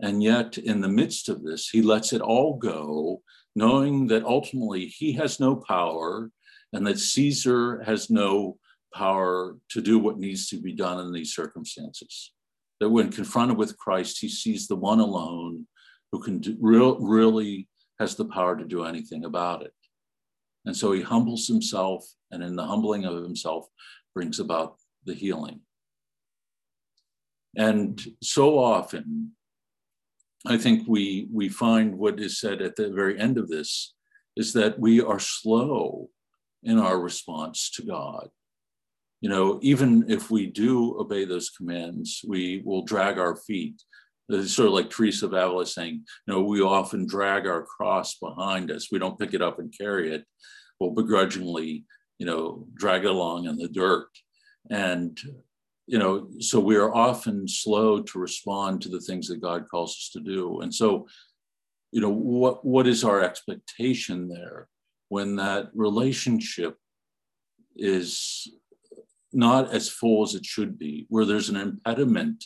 And 0.02 0.24
yet, 0.24 0.58
in 0.58 0.82
the 0.82 0.88
midst 0.88 1.30
of 1.30 1.44
this, 1.44 1.70
he 1.70 1.82
lets 1.82 2.12
it 2.12 2.22
all 2.22 2.58
go, 2.58 3.22
knowing 3.56 4.08
that 4.08 4.26
ultimately 4.26 4.88
he 4.88 5.14
has 5.14 5.40
no 5.40 5.56
power 5.56 6.32
and 6.74 6.86
that 6.88 7.00
Caesar 7.00 7.82
has 7.84 8.10
no 8.10 8.58
power 8.94 9.58
to 9.70 9.82
do 9.82 10.00
what 10.00 10.18
needs 10.18 10.50
to 10.50 10.58
be 10.58 10.74
done 10.74 11.00
in 11.00 11.14
these 11.14 11.36
circumstances. 11.36 12.34
That 12.80 12.90
when 12.90 13.12
confronted 13.12 13.58
with 13.58 13.78
Christ, 13.78 14.20
he 14.20 14.28
sees 14.30 14.68
the 14.68 14.76
one 14.76 15.00
alone 15.00 15.68
who 16.12 16.20
can 16.20 16.40
do, 16.40 16.58
real, 16.60 17.00
really 17.00 17.70
has 18.00 18.16
the 18.16 18.26
power 18.26 18.58
to 18.58 18.66
do 18.66 18.86
anything 18.86 19.26
about 19.26 19.62
it. 19.64 19.74
And 20.66 20.76
so 20.76 20.92
he 20.92 21.02
humbles 21.02 21.48
himself, 21.48 22.06
and 22.32 22.44
in 22.44 22.56
the 22.56 22.66
humbling 22.66 23.06
of 23.06 23.22
himself, 23.22 23.68
brings 24.14 24.40
about 24.40 24.78
the 25.06 25.14
healing. 25.14 25.62
And 27.56 28.02
so 28.22 28.58
often, 28.58 29.34
I 30.46 30.58
think 30.58 30.88
we, 30.88 31.28
we 31.32 31.50
find 31.50 31.98
what 31.98 32.20
is 32.20 32.40
said 32.40 32.62
at 32.62 32.76
the 32.76 32.92
very 32.92 33.20
end 33.20 33.38
of 33.38 33.48
this 33.48 33.94
is 34.36 34.54
that 34.54 34.80
we 34.80 35.02
are 35.02 35.20
slow 35.20 36.10
in 36.64 36.80
our 36.80 37.00
response 37.00 37.70
to 37.72 37.84
God 37.84 38.30
you 39.22 39.30
know, 39.30 39.60
even 39.62 40.06
if 40.10 40.32
we 40.32 40.48
do 40.48 41.00
obey 41.00 41.26
those 41.26 41.52
commands, 41.52 42.22
we 42.28 42.64
will 42.66 42.84
drag 42.84 43.20
our 43.20 43.36
feet. 43.36 43.82
It's 44.30 44.54
sort 44.54 44.68
of 44.68 44.74
like 44.74 44.90
Teresa 44.90 45.28
of 45.28 45.34
Avila 45.34 45.66
saying, 45.66 46.04
you 46.26 46.34
know, 46.34 46.42
we 46.42 46.62
often 46.62 47.06
drag 47.06 47.46
our 47.46 47.64
cross 47.64 48.16
behind 48.16 48.72
us. 48.72 48.92
We 48.92 48.98
don't 48.98 49.20
pick 49.20 49.34
it 49.36 49.42
up 49.42 49.60
and 49.60 49.74
carry 49.78 50.14
it. 50.14 50.26
We'll 50.80 50.92
begrudgingly, 50.92 51.86
you 52.18 52.26
know, 52.26 52.66
drag 52.74 53.06
it 53.06 53.12
along 53.12 53.46
in 53.46 53.58
the 53.58 53.68
dirt. 53.68 54.08
And, 54.72 55.20
you 55.92 56.00
know, 56.00 56.30
so 56.40 56.58
we 56.58 56.78
are 56.78 56.96
often 56.96 57.46
slow 57.50 58.02
to 58.02 58.18
respond 58.18 58.82
to 58.82 58.88
the 58.88 59.02
things 59.02 59.28
that 59.28 59.42
God 59.42 59.68
calls 59.70 59.92
us 59.92 60.10
to 60.14 60.22
do. 60.22 60.62
And 60.62 60.74
so, 60.74 61.06
you 61.92 62.00
know, 62.00 62.10
what, 62.10 62.64
what 62.64 62.88
is 62.88 63.04
our 63.04 63.22
expectation 63.22 64.30
there 64.30 64.70
when 65.10 65.36
that 65.36 65.70
relationship 65.74 66.78
is 67.76 68.48
not 69.34 69.74
as 69.74 69.90
full 69.90 70.24
as 70.24 70.34
it 70.34 70.46
should 70.46 70.80
be, 70.80 71.08
where 71.10 71.26
there's 71.26 71.50
an 71.50 71.58
impediment 71.58 72.46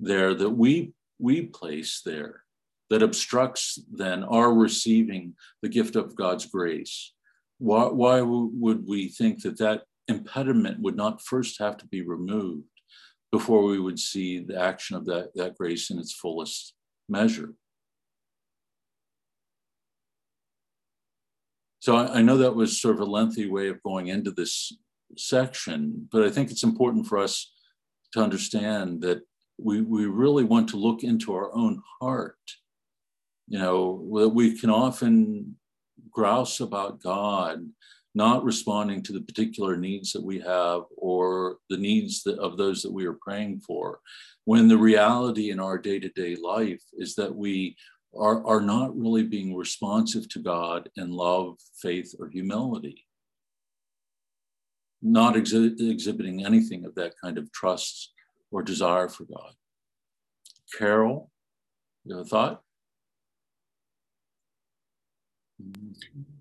there 0.00 0.32
that 0.32 0.50
we 0.50 0.94
we 1.18 1.42
place 1.42 2.00
there 2.02 2.44
that 2.88 3.02
obstructs 3.02 3.78
then 3.92 4.24
our 4.24 4.54
receiving 4.54 5.34
the 5.60 5.68
gift 5.68 5.96
of 5.96 6.16
God's 6.16 6.46
grace. 6.46 7.12
Why, 7.58 7.88
why 7.88 8.22
would 8.22 8.86
we 8.86 9.08
think 9.08 9.42
that 9.42 9.58
that 9.58 9.82
impediment 10.08 10.80
would 10.80 10.96
not 10.96 11.20
first 11.20 11.58
have 11.58 11.76
to 11.78 11.86
be 11.88 12.00
removed 12.00 12.64
before 13.38 13.62
we 13.64 13.78
would 13.78 13.98
see 13.98 14.38
the 14.38 14.58
action 14.58 14.96
of 14.96 15.04
that, 15.04 15.30
that 15.34 15.58
grace 15.58 15.90
in 15.90 15.98
its 15.98 16.12
fullest 16.12 16.72
measure. 17.06 17.52
So 21.80 21.96
I, 21.96 22.18
I 22.18 22.22
know 22.22 22.38
that 22.38 22.56
was 22.56 22.80
sort 22.80 22.94
of 22.94 23.02
a 23.02 23.12
lengthy 23.18 23.46
way 23.46 23.68
of 23.68 23.82
going 23.82 24.06
into 24.06 24.30
this 24.30 24.72
section, 25.18 26.08
but 26.10 26.22
I 26.22 26.30
think 26.30 26.50
it's 26.50 26.62
important 26.62 27.06
for 27.06 27.18
us 27.18 27.52
to 28.12 28.20
understand 28.20 29.02
that 29.02 29.20
we, 29.58 29.82
we 29.82 30.06
really 30.06 30.44
want 30.44 30.70
to 30.70 30.78
look 30.78 31.02
into 31.04 31.34
our 31.34 31.54
own 31.54 31.82
heart. 32.00 32.38
You 33.48 33.58
know, 33.58 34.18
that 34.20 34.30
we 34.30 34.58
can 34.58 34.70
often 34.70 35.56
grouse 36.10 36.60
about 36.60 37.02
God 37.02 37.68
not 38.16 38.42
responding 38.44 39.02
to 39.02 39.12
the 39.12 39.20
particular 39.20 39.76
needs 39.76 40.10
that 40.10 40.24
we 40.24 40.40
have 40.40 40.80
or 40.96 41.58
the 41.68 41.76
needs 41.76 42.22
that, 42.22 42.38
of 42.38 42.56
those 42.56 42.80
that 42.80 42.90
we 42.90 43.04
are 43.04 43.18
praying 43.20 43.60
for, 43.60 44.00
when 44.46 44.68
the 44.68 44.78
reality 44.78 45.50
in 45.50 45.60
our 45.60 45.76
day 45.76 46.00
to 46.00 46.08
day 46.08 46.34
life 46.34 46.82
is 46.94 47.14
that 47.14 47.34
we 47.34 47.76
are, 48.16 48.44
are 48.46 48.62
not 48.62 48.96
really 48.96 49.22
being 49.22 49.54
responsive 49.54 50.26
to 50.30 50.38
God 50.38 50.88
in 50.96 51.12
love, 51.12 51.56
faith, 51.82 52.14
or 52.18 52.30
humility. 52.30 53.04
Not 55.02 55.34
exhi- 55.34 55.78
exhibiting 55.78 56.46
anything 56.46 56.86
of 56.86 56.94
that 56.94 57.12
kind 57.22 57.36
of 57.36 57.52
trust 57.52 58.14
or 58.50 58.62
desire 58.62 59.10
for 59.10 59.24
God. 59.24 59.52
Carol, 60.78 61.30
you 62.06 62.16
have 62.16 62.24
a 62.24 62.28
thought? 62.28 62.62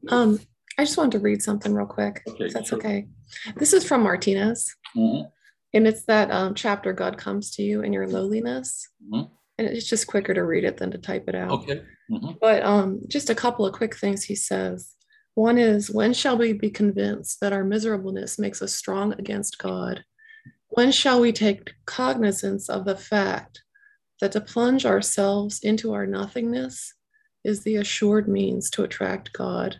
Um, 0.07 0.39
I 0.77 0.83
just 0.83 0.97
wanted 0.97 1.13
to 1.13 1.19
read 1.19 1.41
something 1.41 1.73
real 1.73 1.85
quick. 1.85 2.21
Okay, 2.27 2.49
that's 2.49 2.69
sure. 2.69 2.77
okay. 2.77 3.07
This 3.55 3.73
is 3.73 3.87
from 3.87 4.03
Martinez. 4.03 4.75
Mm-hmm. 4.95 5.27
And 5.73 5.87
it's 5.87 6.03
that 6.05 6.31
um, 6.31 6.53
chapter, 6.53 6.93
God 6.93 7.17
comes 7.17 7.51
to 7.51 7.63
you 7.63 7.81
in 7.81 7.93
your 7.93 8.07
lowliness. 8.07 8.87
Mm-hmm. 9.03 9.29
And 9.57 9.67
it's 9.67 9.87
just 9.87 10.07
quicker 10.07 10.33
to 10.33 10.43
read 10.43 10.65
it 10.65 10.77
than 10.77 10.91
to 10.91 10.97
type 10.97 11.25
it 11.27 11.35
out. 11.35 11.51
Okay. 11.51 11.81
Mm-hmm. 12.11 12.31
But 12.41 12.63
um, 12.63 13.01
just 13.07 13.29
a 13.29 13.35
couple 13.35 13.65
of 13.65 13.73
quick 13.73 13.95
things 13.95 14.23
he 14.23 14.35
says. 14.35 14.95
One 15.33 15.57
is, 15.57 15.91
when 15.91 16.13
shall 16.13 16.37
we 16.37 16.53
be 16.53 16.69
convinced 16.69 17.41
that 17.41 17.53
our 17.53 17.63
miserableness 17.63 18.39
makes 18.39 18.61
us 18.61 18.73
strong 18.73 19.13
against 19.13 19.57
God? 19.57 20.03
When 20.69 20.91
shall 20.91 21.21
we 21.21 21.31
take 21.31 21.73
cognizance 21.85 22.69
of 22.69 22.85
the 22.85 22.97
fact 22.97 23.61
that 24.21 24.31
to 24.33 24.41
plunge 24.41 24.85
ourselves 24.85 25.59
into 25.59 25.93
our 25.93 26.05
nothingness 26.05 26.93
is 27.43 27.63
the 27.63 27.75
assured 27.75 28.27
means 28.27 28.69
to 28.71 28.83
attract 28.83 29.33
God? 29.33 29.79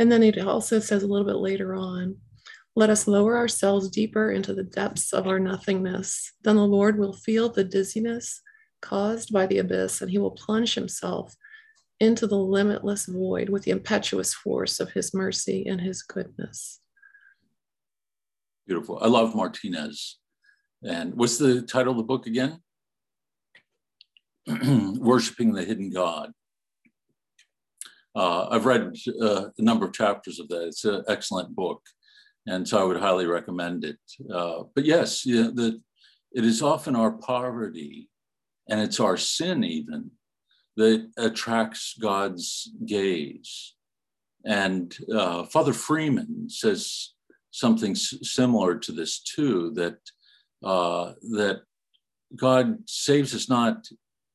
And 0.00 0.10
then 0.10 0.22
it 0.22 0.38
also 0.38 0.80
says 0.80 1.02
a 1.02 1.06
little 1.06 1.26
bit 1.26 1.36
later 1.36 1.74
on, 1.74 2.16
let 2.74 2.88
us 2.88 3.06
lower 3.06 3.36
ourselves 3.36 3.90
deeper 3.90 4.32
into 4.32 4.54
the 4.54 4.62
depths 4.62 5.12
of 5.12 5.26
our 5.26 5.38
nothingness. 5.38 6.32
Then 6.42 6.56
the 6.56 6.66
Lord 6.66 6.98
will 6.98 7.12
feel 7.12 7.50
the 7.50 7.64
dizziness 7.64 8.40
caused 8.80 9.30
by 9.30 9.46
the 9.46 9.58
abyss, 9.58 10.00
and 10.00 10.10
he 10.10 10.16
will 10.16 10.30
plunge 10.30 10.74
himself 10.74 11.36
into 12.00 12.26
the 12.26 12.38
limitless 12.38 13.04
void 13.04 13.50
with 13.50 13.64
the 13.64 13.72
impetuous 13.72 14.32
force 14.32 14.80
of 14.80 14.92
his 14.92 15.12
mercy 15.12 15.66
and 15.66 15.82
his 15.82 16.02
goodness. 16.02 16.80
Beautiful. 18.66 19.00
I 19.02 19.06
love 19.08 19.34
Martinez. 19.34 20.18
And 20.82 21.12
what's 21.12 21.36
the 21.36 21.60
title 21.60 21.90
of 21.90 21.98
the 21.98 22.04
book 22.04 22.26
again? 22.26 22.62
Worshipping 24.98 25.52
the 25.52 25.62
Hidden 25.62 25.90
God. 25.90 26.32
Uh, 28.14 28.48
I've 28.50 28.66
read 28.66 28.94
uh, 29.22 29.46
a 29.56 29.62
number 29.62 29.86
of 29.86 29.92
chapters 29.92 30.40
of 30.40 30.48
that. 30.48 30.66
It's 30.66 30.84
an 30.84 31.04
excellent 31.08 31.54
book, 31.54 31.82
and 32.46 32.66
so 32.66 32.80
I 32.80 32.84
would 32.84 32.96
highly 32.96 33.26
recommend 33.26 33.84
it. 33.84 33.98
Uh, 34.32 34.64
but 34.74 34.84
yes, 34.84 35.24
yeah, 35.24 35.48
the, 35.52 35.80
it 36.32 36.44
is 36.44 36.62
often 36.62 36.96
our 36.96 37.12
poverty, 37.12 38.08
and 38.68 38.80
it's 38.80 39.00
our 39.00 39.16
sin 39.16 39.62
even, 39.64 40.10
that 40.76 41.08
attracts 41.16 41.94
God's 42.00 42.72
gaze. 42.86 43.74
And 44.44 44.96
uh, 45.14 45.44
Father 45.44 45.72
Freeman 45.72 46.48
says 46.48 47.12
something 47.50 47.94
similar 47.94 48.78
to 48.78 48.92
this 48.92 49.20
too. 49.20 49.72
That 49.74 49.98
uh, 50.64 51.12
that 51.32 51.62
God 52.36 52.78
saves 52.86 53.34
us 53.34 53.48
not, 53.48 53.86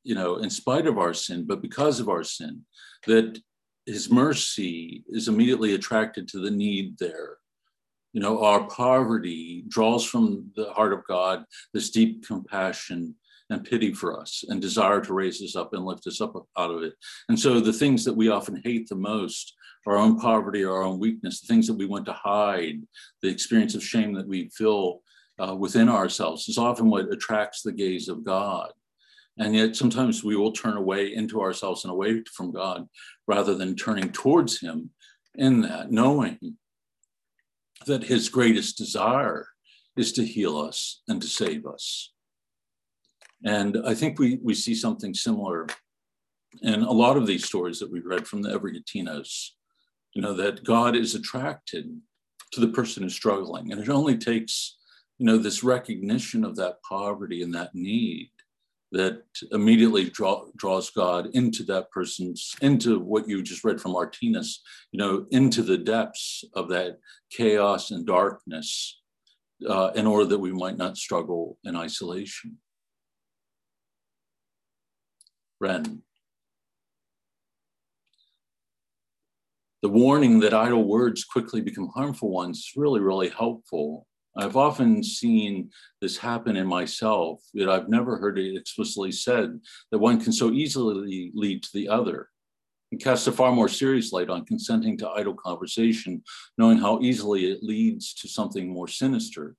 you 0.04 0.16
know, 0.16 0.38
in 0.38 0.50
spite 0.50 0.88
of 0.88 0.98
our 0.98 1.14
sin, 1.14 1.46
but 1.48 1.62
because 1.62 2.00
of 2.00 2.10
our 2.10 2.24
sin. 2.24 2.62
That 3.08 3.40
his 3.86 4.10
mercy 4.10 5.04
is 5.10 5.28
immediately 5.28 5.76
attracted 5.76 6.28
to 6.30 6.40
the 6.40 6.52
need 6.52 6.98
there. 6.98 7.38
You 8.14 8.22
know, 8.22 8.44
our 8.44 8.64
poverty 8.68 9.66
draws 9.68 10.06
from 10.06 10.52
the 10.56 10.72
heart 10.74 10.94
of 10.94 11.06
God 11.06 11.44
this 11.74 11.90
deep 11.90 12.26
compassion 12.26 13.16
and 13.50 13.64
pity 13.64 13.94
for 13.94 14.20
us 14.20 14.44
and 14.48 14.62
desire 14.62 15.02
to 15.02 15.14
raise 15.14 15.42
us 15.42 15.56
up 15.56 15.74
and 15.74 15.86
lift 15.86 16.08
us 16.08 16.22
up 16.22 16.34
out 16.58 16.72
of 16.72 16.84
it. 16.84 16.94
And 17.30 17.40
so 17.40 17.60
the 17.60 17.74
things 17.74 18.04
that 18.06 18.16
we 18.16 18.30
often 18.30 18.62
hate 18.64 18.88
the 18.90 18.96
most, 18.96 19.54
our 19.86 19.98
own 19.98 20.20
poverty, 20.20 20.64
our 20.64 20.82
own 20.82 21.00
weakness, 21.00 21.42
the 21.42 21.48
things 21.48 21.68
that 21.68 21.78
we 21.78 21.86
want 21.86 22.06
to 22.06 22.14
hide, 22.14 22.82
the 23.22 23.30
experience 23.30 23.76
of 23.76 23.84
shame 23.84 24.14
that 24.14 24.28
we 24.28 24.50
feel 24.50 25.02
uh, 25.38 25.54
within 25.54 25.90
ourselves 25.90 26.48
is 26.48 26.58
often 26.58 26.90
what 26.90 27.12
attracts 27.12 27.62
the 27.62 27.72
gaze 27.72 28.08
of 28.08 28.24
God. 28.24 28.72
And 29.38 29.54
yet 29.54 29.76
sometimes 29.76 30.24
we 30.24 30.36
will 30.36 30.52
turn 30.52 30.78
away 30.78 31.14
into 31.14 31.42
ourselves 31.42 31.84
and 31.84 31.92
away 31.92 32.24
from 32.34 32.52
God 32.52 32.88
rather 33.28 33.56
than 33.56 33.76
turning 33.76 34.12
towards 34.12 34.60
Him 34.60 34.92
in 35.36 35.62
that, 35.62 35.92
knowing 35.92 36.58
that 37.86 38.04
His 38.04 38.30
greatest 38.30 38.78
desire 38.78 39.48
is 39.98 40.14
to 40.14 40.26
heal 40.26 40.58
us 40.58 41.02
and 41.08 41.22
to 41.22 41.28
save 41.28 41.66
us. 41.66 42.14
And 43.44 43.78
I 43.86 43.94
think 43.94 44.20
we, 44.20 44.40
we 44.42 44.54
see 44.54 44.74
something 44.74 45.14
similar 45.14 45.68
in 46.62 46.84
a 46.84 46.92
lot 46.92 47.18
of 47.18 47.28
these 47.28 47.46
stories 47.46 47.80
that 47.80 47.92
we 47.92 48.00
read 48.00 48.28
from 48.28 48.42
the 48.42 48.58
Evergetinos, 48.58 49.50
you 50.14 50.22
know, 50.22 50.34
that 50.34 50.64
God 50.64 50.96
is 50.96 51.14
attracted 51.14 51.90
to 52.54 52.62
the 52.62 52.70
person 52.70 53.04
who's 53.04 53.14
struggling. 53.14 53.72
And 53.72 53.82
it 53.82 53.90
only 53.90 54.18
takes, 54.18 54.78
you 55.18 55.26
know, 55.26 55.38
this 55.38 55.64
recognition 55.64 56.46
of 56.46 56.56
that 56.56 56.82
poverty 56.88 57.44
and 57.44 57.54
that 57.54 57.76
need 57.76 58.32
that 58.96 59.22
immediately 59.52 60.10
draw, 60.10 60.46
draws 60.56 60.90
God 60.90 61.28
into 61.34 61.64
that 61.64 61.92
person's, 61.92 62.56
into 62.62 62.98
what 62.98 63.28
you 63.28 63.44
just 63.44 63.66
read 63.66 63.82
from 63.82 63.92
Martinez, 63.92 64.62
you 64.94 64.98
know, 64.98 65.26
into 65.32 65.64
the 65.64 65.78
depths 65.78 66.46
of 66.54 66.70
that 66.70 67.00
chaos 67.30 67.92
and 67.92 68.08
darkness 68.08 69.02
uh, 69.68 69.92
in 69.96 70.08
order 70.08 70.26
that 70.28 70.40
we 70.40 70.54
might 70.54 70.78
not 70.78 70.96
struggle 70.96 71.58
in 71.66 71.76
isolation. 71.76 72.58
Ren. 75.60 76.04
The 79.82 79.90
warning 79.90 80.40
that 80.40 80.54
idle 80.54 80.86
words 80.86 81.26
quickly 81.26 81.60
become 81.60 81.92
harmful 81.94 82.30
ones 82.30 82.60
is 82.60 82.72
really, 82.78 83.02
really 83.02 83.30
helpful 83.30 84.08
I've 84.38 84.58
often 84.58 85.02
seen 85.02 85.72
this 86.02 86.18
happen 86.18 86.58
in 86.58 86.68
myself, 86.68 87.42
yet 87.54 87.70
I've 87.70 87.88
never 87.88 88.18
heard 88.18 88.38
it 88.38 88.58
explicitly 88.58 89.12
said 89.12 89.60
that 89.92 90.00
one 90.00 90.22
can 90.22 90.34
so 90.34 90.52
easily 90.52 91.32
lead 91.34 91.64
to 91.64 91.70
the 91.74 91.88
other. 91.88 92.30
It 92.92 93.02
casts 93.02 93.28
a 93.28 93.32
far 93.32 93.52
more 93.52 93.70
serious 93.70 94.12
light 94.12 94.30
on 94.30 94.46
consenting 94.46 94.98
to 94.98 95.10
idle 95.10 95.34
conversation, 95.34 96.22
knowing 96.58 96.78
how 96.78 97.02
easily 97.02 97.52
it 97.52 97.64
leads 97.64 98.14
to 98.16 98.28
something 98.28 98.68
more 98.68 98.88
sinister. 98.88 99.56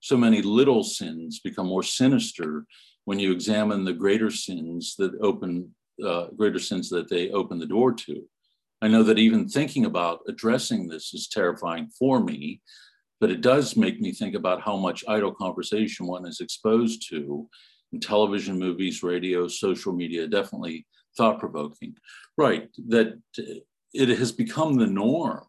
So 0.00 0.16
many 0.16 0.42
little 0.42 0.82
sins 0.82 1.40
become 1.40 1.66
more 1.66 1.82
sinister 1.82 2.66
when 3.04 3.18
you 3.18 3.30
examine 3.30 3.84
the 3.84 3.92
greater 3.92 4.30
sins 4.30 4.96
that 4.96 5.12
open, 5.20 5.74
uh, 6.04 6.28
greater 6.36 6.58
sins 6.58 6.88
that 6.90 7.08
they 7.08 7.30
open 7.30 7.58
the 7.58 7.66
door 7.66 7.92
to. 7.92 8.22
I 8.82 8.88
know 8.88 9.02
that 9.04 9.18
even 9.18 9.48
thinking 9.48 9.84
about 9.84 10.20
addressing 10.28 10.88
this 10.88 11.14
is 11.14 11.28
terrifying 11.28 11.88
for 11.98 12.20
me 12.20 12.60
but 13.20 13.30
it 13.30 13.40
does 13.40 13.76
make 13.76 14.00
me 14.00 14.12
think 14.12 14.34
about 14.34 14.62
how 14.62 14.76
much 14.76 15.04
idle 15.08 15.32
conversation 15.32 16.06
one 16.06 16.26
is 16.26 16.40
exposed 16.40 17.08
to 17.10 17.48
in 17.92 18.00
television, 18.00 18.58
movies, 18.58 19.02
radio, 19.02 19.46
social 19.46 19.92
media, 19.92 20.26
definitely 20.26 20.86
thought 21.16 21.38
provoking. 21.38 21.94
Right, 22.36 22.68
that 22.88 23.18
uh, 23.38 23.42
it 23.92 24.08
has 24.18 24.32
become 24.32 24.74
the 24.74 24.86
norm, 24.86 25.44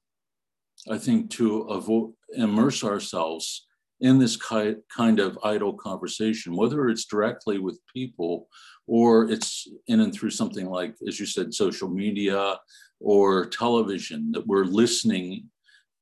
I 0.90 0.98
think, 1.00 1.32
to 1.32 2.14
immerse 2.36 2.84
ourselves 2.84 3.66
in 4.02 4.20
this 4.20 4.36
kind 4.38 5.20
of 5.20 5.40
idle 5.44 5.74
conversation, 5.74 6.56
whether 6.56 6.90
it's 6.90 7.06
directly 7.06 7.60
with 7.60 7.80
people 7.92 8.48
or 8.88 9.32
it's 9.32 9.68
in 9.88 10.02
and 10.02 10.14
through 10.14 10.30
something 10.30 10.70
like, 10.70 10.96
as 11.08 11.20
you 11.20 11.26
said, 11.26 11.54
social 11.54 11.90
media 11.90 12.58
or 13.00 13.46
television, 13.46 14.32
that 14.34 14.46
we're 14.46 14.66
listening 14.66 15.50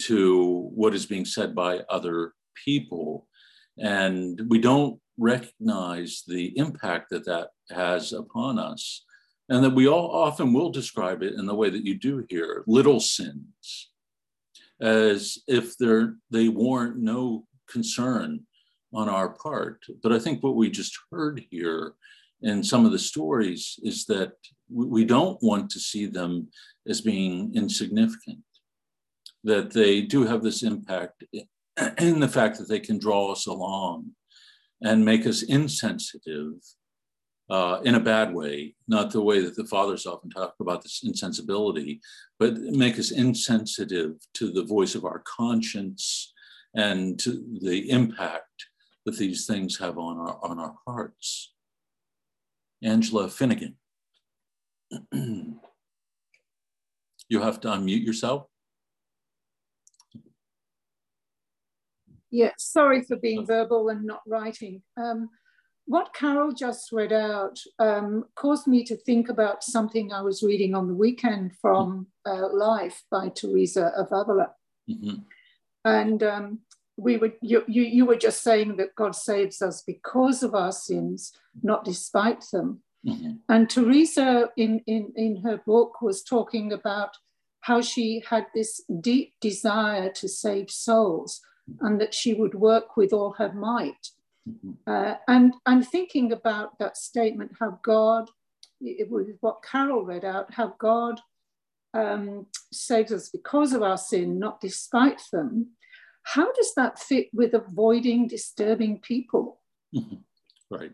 to 0.07 0.69
what 0.73 0.93
is 0.93 1.05
being 1.05 1.25
said 1.25 1.53
by 1.53 1.81
other 1.89 2.33
people. 2.65 3.27
And 3.77 4.41
we 4.49 4.59
don't 4.59 4.99
recognize 5.17 6.23
the 6.27 6.57
impact 6.57 7.09
that 7.11 7.25
that 7.25 7.49
has 7.69 8.13
upon 8.13 8.59
us. 8.59 9.05
And 9.49 9.63
that 9.63 9.75
we 9.75 9.87
all 9.87 10.09
often 10.11 10.53
will 10.53 10.71
describe 10.71 11.21
it 11.21 11.33
in 11.33 11.45
the 11.45 11.55
way 11.55 11.69
that 11.69 11.85
you 11.85 11.95
do 11.95 12.25
here 12.29 12.63
little 12.65 12.99
sins. 12.99 13.89
as 14.83 15.37
if 15.47 15.77
they're, 15.77 16.15
they 16.29 16.49
warrant 16.49 16.97
no 16.97 17.45
concern 17.69 18.41
on 18.93 19.09
our 19.09 19.29
part. 19.29 19.83
But 20.03 20.11
I 20.11 20.19
think 20.19 20.43
what 20.43 20.55
we 20.55 20.69
just 20.69 20.97
heard 21.11 21.43
here 21.49 21.93
in 22.41 22.63
some 22.63 22.85
of 22.85 22.91
the 22.91 22.99
stories 22.99 23.79
is 23.81 24.05
that 24.05 24.33
we 24.69 25.05
don't 25.05 25.41
want 25.41 25.69
to 25.71 25.79
see 25.79 26.05
them 26.05 26.49
as 26.87 27.01
being 27.01 27.53
insignificant, 27.55 28.39
that 29.43 29.71
they 29.71 30.01
do 30.01 30.23
have 30.25 30.43
this 30.43 30.63
impact 30.63 31.23
in 31.99 32.19
the 32.19 32.27
fact 32.27 32.57
that 32.57 32.69
they 32.69 32.79
can 32.79 32.97
draw 32.97 33.31
us 33.31 33.45
along 33.47 34.11
and 34.81 35.03
make 35.03 35.25
us 35.25 35.43
insensitive 35.43 36.53
uh, 37.49 37.79
in 37.83 37.95
a 37.95 37.99
bad 37.99 38.33
way, 38.33 38.75
not 38.87 39.11
the 39.11 39.21
way 39.21 39.41
that 39.41 39.55
the 39.55 39.65
fathers 39.65 40.05
often 40.05 40.29
talk 40.29 40.55
about 40.59 40.81
this 40.81 41.01
insensibility, 41.03 41.99
but 42.39 42.57
make 42.57 42.97
us 42.97 43.11
insensitive 43.11 44.13
to 44.33 44.51
the 44.51 44.63
voice 44.63 44.95
of 44.95 45.05
our 45.05 45.21
conscience 45.25 46.33
and 46.75 47.19
to 47.19 47.43
the 47.61 47.89
impact 47.89 48.67
that 49.05 49.17
these 49.17 49.45
things 49.45 49.77
have 49.77 49.97
on 49.97 50.17
our, 50.17 50.39
on 50.43 50.59
our 50.59 50.75
hearts. 50.87 51.53
Angela 52.81 53.29
Finnegan. 53.29 53.75
you 55.11 55.59
have 57.41 57.59
to 57.61 57.67
unmute 57.67 58.05
yourself. 58.05 58.47
Yeah, 62.34 62.49
sorry 62.57 63.03
for 63.03 63.15
being 63.15 63.45
verbal 63.45 63.89
and 63.89 64.05
not 64.05 64.21
writing. 64.25 64.81
Um, 64.97 65.29
what 65.86 66.15
Carol 66.15 66.51
just 66.51 66.91
read 66.91 67.13
out 67.13 67.59
um, 67.77 68.25
caused 68.36 68.65
me 68.65 68.84
to 68.86 68.97
think 68.97 69.29
about 69.29 69.63
something 69.63 70.11
I 70.11 70.21
was 70.21 70.41
reading 70.41 70.73
on 70.73 70.88
the 70.88 70.95
weekend 70.95 71.51
from 71.61 72.07
uh, 72.25 72.51
Life 72.51 73.03
by 73.11 73.29
Teresa 73.29 73.91
of 73.95 74.07
Avila. 74.11 74.49
Mm-hmm. 74.89 75.17
And 75.86 76.23
um, 76.23 76.59
we 76.97 77.17
were, 77.17 77.34
you, 77.43 77.65
you, 77.67 77.84
you 77.84 78.05
were 78.07 78.15
just 78.15 78.41
saying 78.41 78.77
that 78.77 78.95
God 78.95 79.15
saves 79.15 79.61
us 79.61 79.84
because 79.86 80.41
of 80.41 80.55
our 80.55 80.71
sins, 80.71 81.34
not 81.61 81.86
despite 81.86 82.43
them. 82.51 82.81
Mm-hmm. 83.05 83.34
And 83.47 83.69
Teresa, 83.69 84.49
in, 84.57 84.79
in, 84.88 85.13
in 85.15 85.36
her 85.43 85.57
book, 85.57 86.01
was 86.01 86.23
talking 86.23 86.73
about 86.73 87.15
how 87.61 87.81
she 87.81 88.23
had 88.27 88.47
this 88.55 88.81
deep 89.01 89.36
desire 89.39 90.09
to 90.13 90.27
save 90.27 90.71
souls 90.71 91.39
and 91.82 91.99
that 91.99 92.14
she 92.14 92.34
would 92.34 92.55
work 92.55 92.97
with 92.97 93.14
all 93.14 93.34
her 93.34 93.51
might. 93.53 94.07
Mm-hmm. 94.49 94.72
Uh, 94.86 95.16
and 95.28 95.53
I'm 95.66 95.84
thinking 95.84 96.32
about 96.32 96.78
that 96.80 96.97
statement 96.97 97.51
how 97.59 97.80
God, 97.84 98.30
it 98.82 99.09
was 99.09 99.28
what 99.39 99.64
Carol 99.64 100.03
read 100.03 100.26
out, 100.26 100.53
how 100.53 100.76
God 100.78 101.22
um, 101.93 102.47
saves 102.72 103.11
us 103.11 103.30
because 103.30 103.74
of 103.74 103.82
our 103.82 103.97
sin, 103.97 104.39
not 104.39 104.59
despite 104.59 105.22
them. 105.32 105.72
How 106.24 106.51
does 106.53 106.74
that 106.76 106.99
fit 106.99 107.28
with 107.34 107.53
avoiding 107.53 108.28
disturbing 108.28 108.99
people? 108.99 109.61
Mm-hmm. 109.95 110.16
Right. 110.70 110.91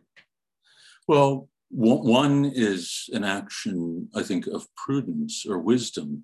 Well, 1.07 1.49
one 1.71 2.45
is 2.45 3.09
an 3.13 3.23
action, 3.23 4.09
I 4.15 4.23
think, 4.23 4.47
of 4.47 4.67
prudence 4.75 5.45
or 5.47 5.59
wisdom 5.59 6.23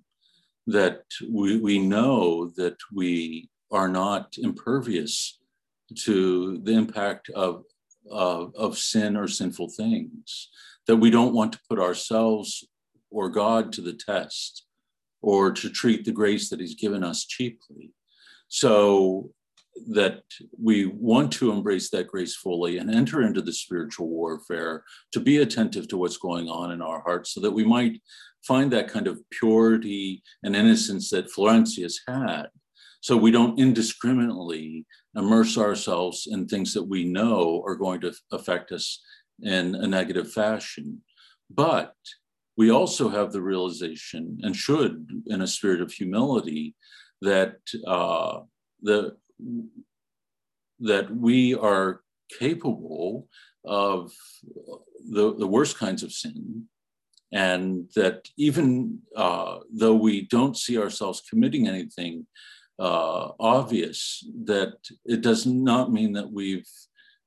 that 0.67 1.03
we, 1.29 1.59
we 1.59 1.79
know 1.79 2.51
that 2.57 2.77
we 2.91 3.49
are 3.75 3.89
not 3.89 4.35
impervious 4.37 5.39
to 6.05 6.59
the 6.63 6.71
impact 6.71 7.29
of, 7.29 7.63
of, 8.09 8.53
of 8.55 8.77
sin 8.77 9.17
or 9.17 9.27
sinful 9.27 9.69
things, 9.69 10.49
that 10.87 10.95
we 10.95 11.09
don't 11.09 11.33
want 11.33 11.51
to 11.51 11.59
put 11.69 11.79
ourselves 11.79 12.65
or 13.11 13.29
God 13.29 13.73
to 13.73 13.81
the 13.81 13.93
test 13.93 14.65
or 15.21 15.51
to 15.51 15.69
treat 15.69 16.05
the 16.05 16.11
grace 16.11 16.49
that 16.49 16.59
He's 16.59 16.75
given 16.75 17.03
us 17.03 17.25
cheaply. 17.25 17.91
So 18.47 19.31
that 19.87 20.21
we 20.57 20.85
want 20.85 21.33
to 21.33 21.51
embrace 21.51 21.89
that 21.89 22.07
grace 22.07 22.33
fully 22.33 22.77
and 22.77 22.89
enter 22.89 23.23
into 23.23 23.41
the 23.41 23.51
spiritual 23.51 24.07
warfare 24.07 24.85
to 25.11 25.19
be 25.19 25.39
attentive 25.39 25.85
to 25.89 25.97
what's 25.97 26.15
going 26.15 26.47
on 26.47 26.71
in 26.71 26.81
our 26.81 27.01
hearts 27.01 27.33
so 27.33 27.41
that 27.41 27.51
we 27.51 27.65
might 27.65 28.01
find 28.47 28.71
that 28.71 28.87
kind 28.87 29.05
of 29.05 29.19
purity 29.31 30.23
and 30.43 30.55
innocence 30.55 31.09
that 31.09 31.29
Florentius 31.29 31.95
had. 32.07 32.45
So 33.05 33.15
we 33.15 33.29
don't 33.29 33.59
indiscriminately 33.59 34.87
immerse 35.15 35.59
ourselves 35.59 36.27
in 36.27 36.47
things 36.47 36.73
that 36.73 36.81
we 36.81 37.03
know 37.03 37.61
are 37.63 37.75
going 37.75 38.01
to 38.01 38.11
affect 38.31 38.71
us 38.71 38.99
in 39.43 39.75
a 39.75 39.85
negative 39.85 40.31
fashion. 40.31 41.03
But 41.47 41.93
we 42.57 42.71
also 42.71 43.09
have 43.09 43.31
the 43.31 43.43
realization, 43.43 44.39
and 44.41 44.55
should, 44.55 45.07
in 45.27 45.43
a 45.43 45.53
spirit 45.55 45.81
of 45.81 45.91
humility, 45.91 46.73
that 47.21 47.57
uh, 47.85 48.39
the 48.81 49.15
that 50.79 51.15
we 51.15 51.53
are 51.53 52.01
capable 52.39 53.27
of 53.65 54.11
the, 55.11 55.35
the 55.37 55.47
worst 55.55 55.77
kinds 55.77 56.01
of 56.01 56.11
sin, 56.11 56.63
and 57.31 57.87
that 57.95 58.27
even 58.35 58.97
uh, 59.15 59.59
though 59.71 59.93
we 59.93 60.21
don't 60.21 60.57
see 60.57 60.79
ourselves 60.79 61.21
committing 61.29 61.67
anything 61.67 62.25
uh, 62.79 63.31
obvious, 63.39 64.25
that 64.45 64.73
it 65.05 65.21
does 65.21 65.45
not 65.45 65.91
mean 65.91 66.13
that 66.13 66.31
we've 66.31 66.69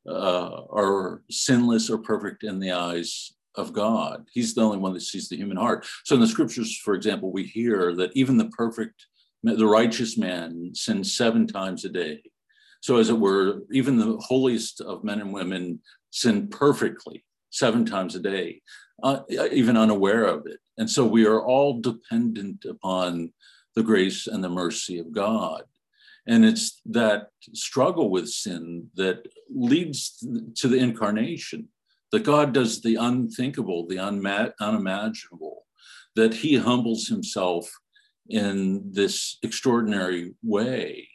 uh, 0.09 0.62
are 0.70 1.22
sinless 1.30 1.90
or 1.90 1.99
perfect 1.99 2.42
in 2.44 2.59
the 2.59 2.72
eyes 2.72 3.32
of 3.57 3.72
God. 3.72 4.26
He's 4.32 4.55
the 4.55 4.62
only 4.62 4.78
one 4.78 4.94
that 4.94 5.01
sees 5.01 5.28
the 5.28 5.36
human 5.36 5.57
heart. 5.57 5.86
So 6.05 6.14
in 6.14 6.20
the 6.20 6.26
scriptures, 6.26 6.78
for 6.78 6.94
example, 6.94 7.32
we 7.32 7.44
hear 7.44 7.94
that 7.96 8.12
even 8.14 8.36
the 8.36 8.49
perfect 8.51 9.07
the 9.42 9.66
righteous 9.66 10.18
man 10.18 10.70
sins 10.74 11.16
seven 11.16 11.46
times 11.46 11.84
a 11.84 11.88
day. 11.88 12.22
So, 12.80 12.96
as 12.96 13.11
it 13.11 13.18
were, 13.18 13.61
even 13.72 13.99
the 13.99 14.16
holiest 14.18 14.80
of 14.80 15.05
men 15.05 15.20
and 15.20 15.32
women 15.32 15.80
sin 16.11 16.49
perfectly 16.49 17.24
seven 17.51 17.84
times 17.84 18.14
a 18.14 18.20
day, 18.20 18.62
uh, 19.03 19.20
even 19.53 19.76
unaware 19.76 20.24
of 20.24 20.46
it. 20.46 20.59
And 20.76 20.88
so, 20.88 21.05
we 21.05 21.26
are 21.26 21.44
all 21.44 21.80
dependent 21.80 22.64
upon 22.64 23.32
the 23.75 23.83
grace 23.83 24.27
and 24.27 24.43
the 24.43 24.49
mercy 24.49 24.99
of 24.99 25.12
God. 25.12 25.62
And 26.27 26.45
it's 26.45 26.81
that 26.87 27.29
struggle 27.55 28.11
with 28.11 28.29
sin 28.29 28.89
that 28.97 29.27
leads 29.55 30.23
to 30.57 30.69
the 30.69 30.77
incarnation, 30.77 31.69
that 32.12 32.25
God 32.25 32.53
does 32.53 32.83
the 32.83 32.97
unthinkable, 32.97 33.87
the 33.87 33.97
unma- 33.97 34.53
unimaginable, 34.61 35.64
that 36.16 36.35
he 36.35 36.57
humbles 36.57 37.09
himself 37.09 37.71
in 38.29 38.83
this 38.93 39.39
extraordinary 39.43 40.35
way 40.43 41.09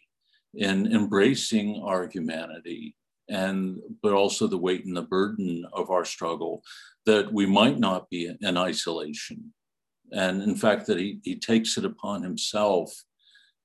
in 0.55 0.91
embracing 0.91 1.81
our 1.83 2.07
humanity 2.07 2.95
and 3.29 3.79
but 4.01 4.13
also 4.13 4.47
the 4.47 4.57
weight 4.57 4.85
and 4.85 4.95
the 4.97 5.01
burden 5.01 5.65
of 5.73 5.89
our 5.89 6.05
struggle 6.05 6.61
that 7.05 7.31
we 7.31 7.45
might 7.45 7.79
not 7.79 8.09
be 8.09 8.31
in 8.41 8.57
isolation 8.57 9.53
and 10.11 10.41
in 10.43 10.55
fact 10.55 10.85
that 10.85 10.99
he, 10.99 11.19
he 11.23 11.35
takes 11.35 11.77
it 11.77 11.85
upon 11.85 12.21
himself 12.21 12.93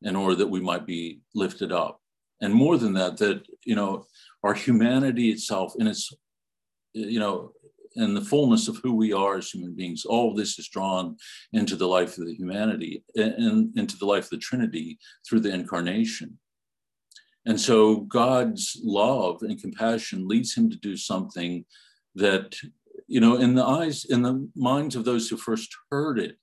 in 0.03 0.15
order 0.17 0.37
that 0.37 0.47
we 0.47 0.61
might 0.61 0.87
be 0.87 1.21
lifted 1.35 1.73
up 1.73 2.01
and 2.41 2.55
more 2.55 2.79
than 2.79 2.93
that 2.93 3.17
that 3.17 3.43
you 3.65 3.75
know 3.75 4.05
our 4.45 4.55
humanity 4.55 5.31
itself 5.31 5.75
in 5.79 5.87
its 5.87 6.13
you 6.95 7.19
know 7.19 7.53
in 7.99 8.15
the 8.15 8.21
fullness 8.21 8.69
of 8.69 8.77
who 8.79 8.95
we 8.95 9.13
are 9.13 9.39
as 9.39 9.51
human 9.51 9.75
beings. 9.75 10.05
All 10.05 10.33
this 10.33 10.59
is 10.59 10.69
drawn 10.69 11.17
into 11.53 11.75
the 11.75 11.89
life 11.89 12.17
of 12.17 12.27
the 12.27 12.35
humanity 12.35 13.03
and 13.17 13.77
into 13.77 13.97
the 13.97 14.07
life 14.07 14.25
of 14.25 14.31
the 14.31 14.39
Trinity 14.39 14.99
through 15.29 15.41
the 15.41 15.53
incarnation. 15.53 16.39
And 17.45 17.61
so 17.61 17.97
God's 18.03 18.81
love 18.85 19.43
and 19.43 19.61
compassion 19.61 20.29
leads 20.29 20.55
him 20.55 20.71
to 20.71 20.77
do 20.77 20.97
something 20.97 21.65
that, 22.15 22.55
you 23.09 23.21
know, 23.21 23.37
in 23.37 23.55
the 23.55 23.65
eyes, 23.65 24.05
in 24.05 24.23
the 24.23 24.49
minds 24.55 24.95
of 24.95 25.05
those 25.05 25.29
who 25.29 25.37
first 25.37 25.75
heard 25.91 26.19
it, 26.19 26.37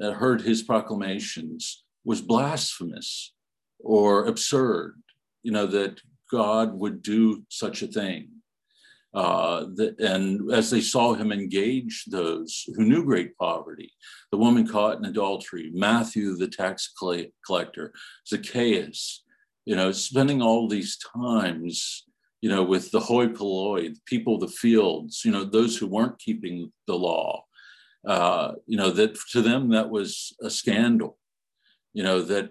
uh, 0.00 0.12
heard 0.12 0.40
his 0.40 0.62
proclamations, 0.62 1.84
was 2.04 2.20
blasphemous 2.20 3.34
or 3.80 4.26
absurd, 4.26 5.02
you 5.42 5.52
know, 5.52 5.66
that 5.66 6.00
God 6.30 6.72
would 6.72 7.02
do 7.02 7.44
such 7.48 7.82
a 7.82 7.88
thing. 7.88 8.28
Uh, 9.14 9.66
and 9.98 10.50
as 10.52 10.70
they 10.70 10.80
saw 10.80 11.12
him 11.12 11.32
engage 11.32 12.06
those 12.06 12.64
who 12.74 12.84
knew 12.84 13.04
great 13.04 13.36
poverty, 13.36 13.92
the 14.30 14.38
woman 14.38 14.66
caught 14.66 14.96
in 14.96 15.04
adultery, 15.04 15.70
Matthew, 15.74 16.36
the 16.36 16.48
tax 16.48 16.90
collector, 17.46 17.92
Zacchaeus, 18.26 19.24
you 19.66 19.76
know, 19.76 19.92
spending 19.92 20.40
all 20.40 20.66
these 20.66 20.96
times, 21.14 22.04
you 22.42 22.50
know, 22.50 22.62
with 22.62 22.90
the 22.90 23.00
hoi 23.00 23.28
polloi, 23.28 23.88
the 23.88 24.00
people 24.04 24.34
of 24.34 24.40
the 24.40 24.48
fields, 24.48 25.22
you 25.24 25.32
know, 25.32 25.44
those 25.44 25.76
who 25.76 25.86
weren't 25.86 26.18
keeping 26.18 26.70
the 26.86 26.94
law, 26.94 27.44
uh, 28.06 28.52
you 28.66 28.76
know, 28.76 28.90
that 28.90 29.16
to 29.30 29.40
them 29.40 29.70
that 29.70 29.88
was 29.88 30.34
a 30.42 30.50
scandal, 30.50 31.16
you 31.94 32.02
know, 32.02 32.20
that 32.20 32.50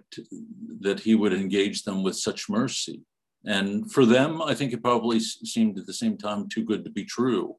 that 0.80 1.00
he 1.02 1.14
would 1.14 1.34
engage 1.34 1.84
them 1.84 2.02
with 2.02 2.16
such 2.16 2.50
mercy. 2.50 3.02
And 3.46 3.92
for 3.92 4.06
them, 4.06 4.42
I 4.42 4.54
think 4.56 4.72
it 4.72 4.84
probably 4.84 5.20
seemed 5.20 5.78
at 5.78 5.86
the 5.86 5.94
same 5.94 6.18
time 6.18 6.48
too 6.48 6.64
good 6.64 6.84
to 6.86 6.92
be 6.92 7.06
true. 7.06 7.56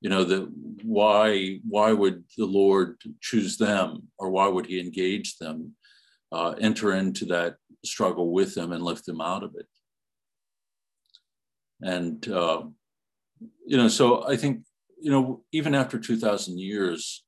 You 0.00 0.10
know, 0.10 0.24
that 0.24 0.48
why 0.82 1.60
why 1.68 1.92
would 1.92 2.24
the 2.36 2.46
Lord 2.46 2.96
choose 3.20 3.56
them 3.58 4.08
or 4.18 4.30
why 4.30 4.48
would 4.48 4.66
he 4.66 4.80
engage 4.80 5.38
them? 5.38 5.74
uh, 6.32 6.54
enter 6.60 6.94
into 6.94 7.24
that 7.26 7.56
struggle 7.84 8.32
with 8.32 8.54
them 8.54 8.72
and 8.72 8.82
lift 8.82 9.06
them 9.06 9.20
out 9.20 9.42
of 9.42 9.54
it. 9.56 9.66
And, 11.80 12.26
uh, 12.28 12.62
you 13.66 13.76
know, 13.76 13.88
so 13.88 14.26
I 14.26 14.36
think, 14.36 14.64
you 15.00 15.10
know, 15.10 15.44
even 15.52 15.74
after 15.74 15.98
2000 15.98 16.58
years, 16.58 17.24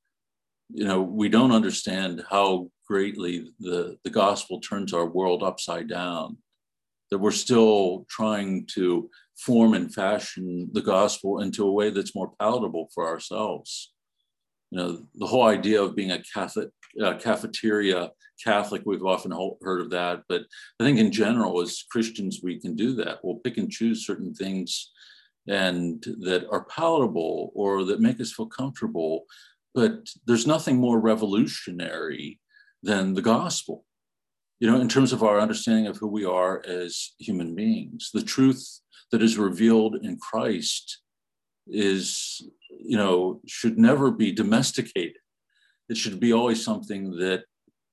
you 0.73 0.85
know, 0.85 1.01
we 1.01 1.29
don't 1.29 1.51
understand 1.51 2.23
how 2.29 2.69
greatly 2.87 3.49
the, 3.59 3.97
the 4.03 4.09
gospel 4.09 4.59
turns 4.59 4.93
our 4.93 5.05
world 5.05 5.43
upside 5.43 5.87
down, 5.87 6.37
that 7.09 7.19
we're 7.19 7.31
still 7.31 8.05
trying 8.09 8.65
to 8.73 9.09
form 9.37 9.73
and 9.73 9.93
fashion 9.93 10.69
the 10.73 10.81
gospel 10.81 11.41
into 11.41 11.65
a 11.65 11.71
way 11.71 11.89
that's 11.89 12.15
more 12.15 12.31
palatable 12.39 12.89
for 12.93 13.07
ourselves. 13.07 13.93
You 14.69 14.77
know, 14.77 15.05
the 15.15 15.27
whole 15.27 15.43
idea 15.43 15.81
of 15.81 15.95
being 15.95 16.11
a 16.11 16.23
Catholic, 16.33 16.69
uh, 17.03 17.15
cafeteria 17.17 18.11
Catholic, 18.43 18.81
we've 18.85 19.05
often 19.05 19.31
heard 19.61 19.81
of 19.81 19.89
that, 19.91 20.23
but 20.27 20.43
I 20.79 20.83
think 20.83 20.97
in 20.97 21.11
general, 21.11 21.61
as 21.61 21.83
Christians, 21.91 22.39
we 22.41 22.59
can 22.59 22.75
do 22.75 22.95
that. 22.95 23.19
We'll 23.23 23.35
pick 23.35 23.57
and 23.57 23.69
choose 23.69 24.05
certain 24.05 24.33
things 24.33 24.91
and 25.47 26.01
that 26.21 26.47
are 26.51 26.65
palatable 26.65 27.51
or 27.55 27.83
that 27.85 27.99
make 27.99 28.19
us 28.19 28.31
feel 28.31 28.47
comfortable. 28.47 29.25
But 29.73 30.07
there's 30.25 30.47
nothing 30.47 30.77
more 30.77 30.99
revolutionary 30.99 32.39
than 32.83 33.13
the 33.13 33.21
gospel. 33.21 33.85
You 34.59 34.69
know, 34.69 34.79
in 34.79 34.89
terms 34.89 35.13
of 35.13 35.23
our 35.23 35.39
understanding 35.39 35.87
of 35.87 35.97
who 35.97 36.07
we 36.07 36.25
are 36.25 36.63
as 36.67 37.13
human 37.19 37.55
beings, 37.55 38.11
the 38.13 38.21
truth 38.21 38.81
that 39.11 39.23
is 39.23 39.37
revealed 39.37 39.97
in 40.03 40.17
Christ 40.17 41.01
is, 41.67 42.41
you 42.69 42.97
know, 42.97 43.41
should 43.47 43.77
never 43.77 44.11
be 44.11 44.31
domesticated. 44.31 45.20
It 45.91 45.97
should 45.97 46.21
be 46.21 46.31
always 46.31 46.63
something 46.63 47.11
that 47.17 47.43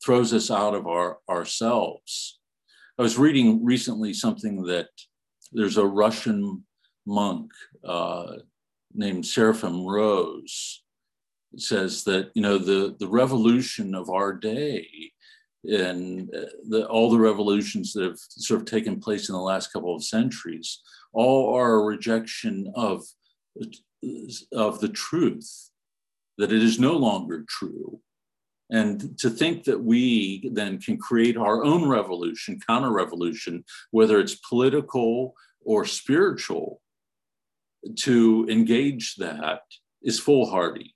throws 0.05 0.33
us 0.33 0.53
out 0.53 0.75
of 0.77 0.87
our 0.87 1.19
ourselves. 1.29 2.39
I 2.97 3.03
was 3.03 3.19
reading 3.19 3.65
recently 3.65 4.15
something 4.15 4.63
that 4.67 4.89
there's 5.51 5.79
a 5.79 5.85
Russian 5.85 6.65
monk 7.07 7.51
uh, 7.85 8.37
named 8.95 9.27
Seraphim 9.27 9.85
Rose 9.85 10.85
says 11.57 12.05
that 12.05 12.31
you 12.35 12.43
know 12.43 12.57
the 12.57 12.95
the 13.01 13.09
revolution 13.09 13.97
of 13.97 14.11
our 14.11 14.33
day 14.33 14.87
and 15.65 16.33
uh, 16.33 16.43
the, 16.69 16.87
all 16.87 17.11
the 17.11 17.19
revolutions 17.19 17.93
that 17.95 18.05
have 18.05 18.19
sort 18.19 18.61
of 18.61 18.67
taken 18.67 19.01
place 19.01 19.29
in 19.29 19.35
the 19.35 19.41
last 19.53 19.73
couple 19.73 19.97
of 19.97 20.05
centuries 20.05 20.83
all 21.13 21.53
are 21.53 21.75
a 21.75 21.85
rejection 21.85 22.73
of 22.77 23.05
of 24.53 24.79
the 24.79 24.89
truth 24.89 25.71
that 26.39 26.53
it 26.53 26.63
is 26.63 26.79
no 26.79 26.97
longer 26.97 27.45
true 27.49 28.01
and 28.71 29.19
to 29.19 29.31
think 29.31 29.65
that 29.65 29.83
we 29.83 30.51
then 30.53 30.79
can 30.79 30.99
create 30.99 31.37
our 31.37 31.65
own 31.65 31.89
revolution, 31.89 32.61
counter 32.67 32.93
revolution, 32.93 33.65
whether 33.93 34.21
it's 34.21 34.35
political 34.35 35.35
or 35.65 35.85
spiritual, 35.85 36.81
to 37.97 38.47
engage 38.51 39.15
that 39.17 39.63
is 40.03 40.21
foolhardy. 40.21 40.95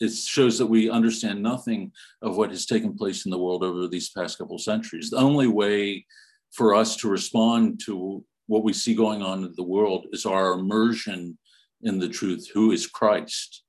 It 0.00 0.12
shows 0.12 0.56
that 0.58 0.66
we 0.66 0.88
understand 0.88 1.42
nothing 1.42 1.92
of 2.22 2.38
what 2.38 2.50
has 2.50 2.64
taken 2.64 2.96
place 2.96 3.26
in 3.26 3.30
the 3.30 3.38
world 3.38 3.62
over 3.62 3.86
these 3.86 4.10
past 4.10 4.38
couple 4.38 4.56
of 4.56 4.62
centuries. 4.62 5.10
The 5.10 5.18
only 5.18 5.46
way 5.46 6.06
for 6.52 6.74
us 6.74 6.96
to 6.96 7.08
respond 7.08 7.80
to 7.84 8.24
what 8.46 8.64
we 8.64 8.72
see 8.72 8.94
going 8.94 9.20
on 9.20 9.44
in 9.44 9.52
the 9.56 9.62
world 9.62 10.06
is 10.12 10.24
our 10.24 10.52
immersion 10.52 11.36
in 11.82 11.98
the 11.98 12.08
truth 12.08 12.48
who 12.52 12.72
is 12.72 12.86
Christ 12.86 13.62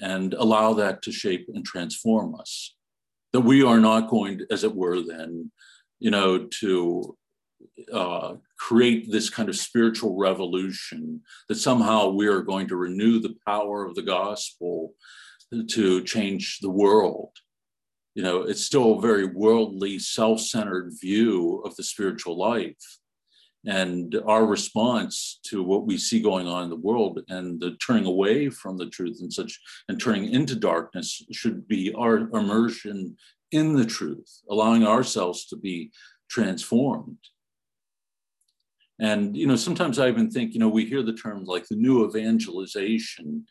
and 0.00 0.34
allow 0.34 0.74
that 0.74 1.02
to 1.02 1.12
shape 1.12 1.48
and 1.52 1.64
transform 1.64 2.34
us. 2.34 2.74
That 3.32 3.40
we 3.40 3.62
are 3.62 3.80
not 3.80 4.08
going, 4.08 4.38
to, 4.38 4.46
as 4.50 4.64
it 4.64 4.74
were, 4.74 5.00
then, 5.00 5.50
you 5.98 6.10
know, 6.10 6.46
to 6.60 7.16
uh, 7.92 8.34
create 8.58 9.10
this 9.10 9.30
kind 9.30 9.48
of 9.48 9.56
spiritual 9.56 10.16
revolution, 10.16 11.22
that 11.48 11.56
somehow 11.56 12.08
we 12.08 12.26
are 12.26 12.42
going 12.42 12.68
to 12.68 12.76
renew 12.76 13.20
the 13.20 13.34
power 13.46 13.84
of 13.84 13.94
the 13.94 14.02
gospel 14.02 14.94
to 15.68 16.02
change 16.02 16.58
the 16.60 16.70
world. 16.70 17.30
You 18.14 18.22
know, 18.22 18.42
it's 18.42 18.64
still 18.64 18.98
a 18.98 19.00
very 19.00 19.26
worldly, 19.26 19.98
self 19.98 20.40
centered 20.40 20.92
view 21.00 21.62
of 21.64 21.76
the 21.76 21.82
spiritual 21.82 22.38
life 22.38 22.98
and 23.66 24.14
our 24.26 24.46
response 24.46 25.40
to 25.42 25.62
what 25.62 25.86
we 25.86 25.98
see 25.98 26.20
going 26.20 26.46
on 26.46 26.64
in 26.64 26.70
the 26.70 26.76
world 26.76 27.20
and 27.28 27.60
the 27.60 27.72
turning 27.84 28.06
away 28.06 28.48
from 28.48 28.76
the 28.76 28.86
truth 28.86 29.18
and 29.20 29.32
such 29.32 29.60
and 29.88 30.00
turning 30.00 30.30
into 30.32 30.54
darkness 30.54 31.22
should 31.32 31.66
be 31.66 31.92
our 31.94 32.16
immersion 32.32 33.16
in 33.50 33.74
the 33.74 33.84
truth 33.84 34.40
allowing 34.50 34.86
ourselves 34.86 35.46
to 35.46 35.56
be 35.56 35.90
transformed. 36.30 37.18
And 39.00 39.36
you 39.36 39.46
know 39.46 39.56
sometimes 39.56 39.98
i 39.98 40.08
even 40.08 40.30
think 40.30 40.54
you 40.54 40.60
know 40.60 40.68
we 40.68 40.86
hear 40.86 41.02
the 41.02 41.12
term 41.12 41.44
like 41.44 41.66
the 41.66 41.76
new 41.76 42.06
evangelization. 42.08 43.44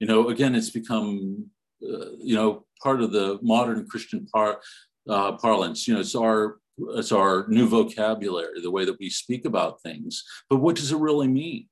You 0.00 0.06
know 0.06 0.28
again 0.28 0.54
it's 0.54 0.70
become 0.70 1.46
uh, 1.82 2.10
you 2.18 2.34
know 2.34 2.66
part 2.82 3.00
of 3.00 3.12
the 3.12 3.38
modern 3.40 3.86
christian 3.86 4.26
par, 4.26 4.60
uh, 5.08 5.32
parlance. 5.32 5.88
You 5.88 5.94
know 5.94 6.00
it's 6.00 6.14
our 6.14 6.59
it's 6.90 7.12
our 7.12 7.46
new 7.48 7.66
vocabulary, 7.66 8.60
the 8.62 8.70
way 8.70 8.84
that 8.84 8.98
we 8.98 9.10
speak 9.10 9.44
about 9.44 9.82
things. 9.82 10.24
But 10.48 10.58
what 10.58 10.76
does 10.76 10.92
it 10.92 10.98
really 10.98 11.28
mean? 11.28 11.68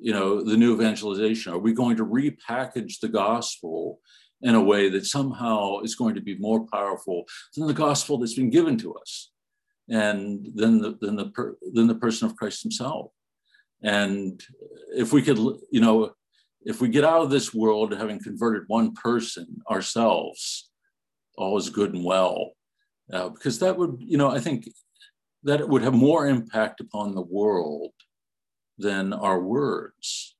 You 0.00 0.12
know, 0.12 0.42
the 0.42 0.56
new 0.56 0.74
evangelization. 0.74 1.52
Are 1.52 1.58
we 1.58 1.72
going 1.72 1.96
to 1.96 2.06
repackage 2.06 3.00
the 3.00 3.08
gospel 3.08 4.00
in 4.42 4.54
a 4.54 4.62
way 4.62 4.88
that 4.88 5.06
somehow 5.06 5.80
is 5.80 5.96
going 5.96 6.14
to 6.14 6.20
be 6.20 6.38
more 6.38 6.66
powerful 6.66 7.24
than 7.56 7.66
the 7.66 7.74
gospel 7.74 8.18
that's 8.18 8.34
been 8.34 8.50
given 8.50 8.78
to 8.78 8.94
us, 8.94 9.30
and 9.88 10.46
then 10.54 10.78
the 10.78 10.96
than 11.00 11.16
the 11.16 11.30
per, 11.30 11.56
than 11.72 11.88
the 11.88 11.96
person 11.96 12.28
of 12.28 12.36
Christ 12.36 12.62
Himself? 12.62 13.10
And 13.82 14.40
if 14.94 15.12
we 15.12 15.22
could, 15.22 15.38
you 15.38 15.80
know, 15.80 16.12
if 16.62 16.80
we 16.80 16.88
get 16.88 17.04
out 17.04 17.22
of 17.22 17.30
this 17.30 17.52
world 17.52 17.92
having 17.92 18.22
converted 18.22 18.64
one 18.68 18.92
person 18.94 19.62
ourselves, 19.70 20.70
all 21.36 21.56
is 21.58 21.70
good 21.70 21.94
and 21.94 22.04
well 22.04 22.52
uh, 23.12 23.28
because 23.30 23.58
that 23.60 23.76
would, 23.76 23.96
you 24.00 24.18
know, 24.18 24.30
I 24.30 24.38
think 24.38 24.68
that 25.44 25.60
it 25.60 25.68
would 25.68 25.82
have 25.82 25.94
more 25.94 26.26
impact 26.26 26.80
upon 26.80 27.14
the 27.14 27.22
world 27.22 27.92
than 28.76 29.12
our 29.12 29.40
words. 29.40 30.36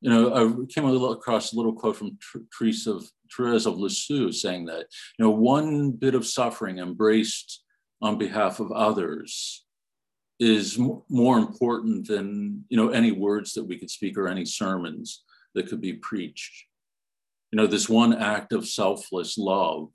You 0.00 0.10
know, 0.10 0.34
I 0.34 0.72
came 0.72 0.84
across 0.84 1.52
a 1.52 1.56
little 1.56 1.72
quote 1.72 1.96
from 1.96 2.18
Therese 2.58 2.86
of, 2.86 3.04
Therese 3.34 3.66
of 3.66 3.78
Lisieux 3.78 4.32
saying 4.32 4.66
that, 4.66 4.86
you 5.18 5.24
know, 5.24 5.30
one 5.30 5.92
bit 5.92 6.14
of 6.14 6.26
suffering 6.26 6.78
embraced 6.78 7.62
on 8.00 8.18
behalf 8.18 8.58
of 8.58 8.72
others 8.72 9.64
is 10.40 10.76
more 11.08 11.38
important 11.38 12.08
than, 12.08 12.64
you 12.68 12.76
know, 12.76 12.88
any 12.88 13.12
words 13.12 13.52
that 13.52 13.64
we 13.64 13.78
could 13.78 13.90
speak 13.90 14.18
or 14.18 14.26
any 14.26 14.44
sermons 14.44 15.22
that 15.54 15.68
could 15.68 15.80
be 15.80 15.92
preached. 15.92 16.66
You 17.52 17.58
know, 17.58 17.68
this 17.68 17.88
one 17.88 18.12
act 18.12 18.52
of 18.52 18.66
selfless 18.66 19.38
love 19.38 19.90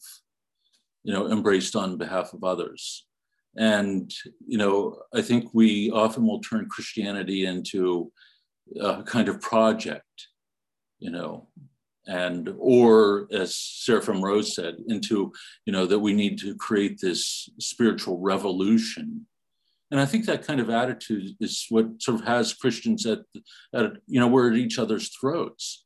you 1.08 1.14
know, 1.14 1.32
embraced 1.32 1.74
on 1.78 1.98
behalf 1.98 2.34
of 2.34 2.44
others. 2.44 3.06
And, 3.56 4.14
you 4.46 4.58
know, 4.58 5.00
I 5.16 5.22
think 5.22 5.50
we 5.54 5.90
often 5.90 6.28
will 6.28 6.42
turn 6.42 6.68
Christianity 6.70 7.46
into 7.46 8.12
a 8.82 9.04
kind 9.04 9.30
of 9.30 9.40
project, 9.40 10.28
you 11.00 11.10
know, 11.10 11.48
and, 12.08 12.54
or 12.60 13.30
as 13.32 13.56
Seraphim 13.56 14.22
Rose 14.22 14.54
said, 14.54 14.76
into, 14.90 15.32
you 15.66 15.72
know, 15.72 15.86
that 15.86 16.00
we 16.00 16.12
need 16.12 16.40
to 16.40 16.56
create 16.56 17.00
this 17.00 17.50
spiritual 17.58 18.20
revolution. 18.20 19.26
And 19.92 20.02
I 20.02 20.06
think 20.06 20.26
that 20.26 20.46
kind 20.46 20.60
of 20.60 20.70
attitude 20.70 21.38
is 21.40 21.68
what 21.70 22.02
sort 22.02 22.20
of 22.20 22.28
has 22.28 22.54
Christians 22.54 23.06
at, 23.06 23.20
at 23.74 23.94
you 24.08 24.20
know, 24.20 24.28
we're 24.28 24.52
at 24.52 24.58
each 24.58 24.78
other's 24.78 25.08
throats. 25.18 25.86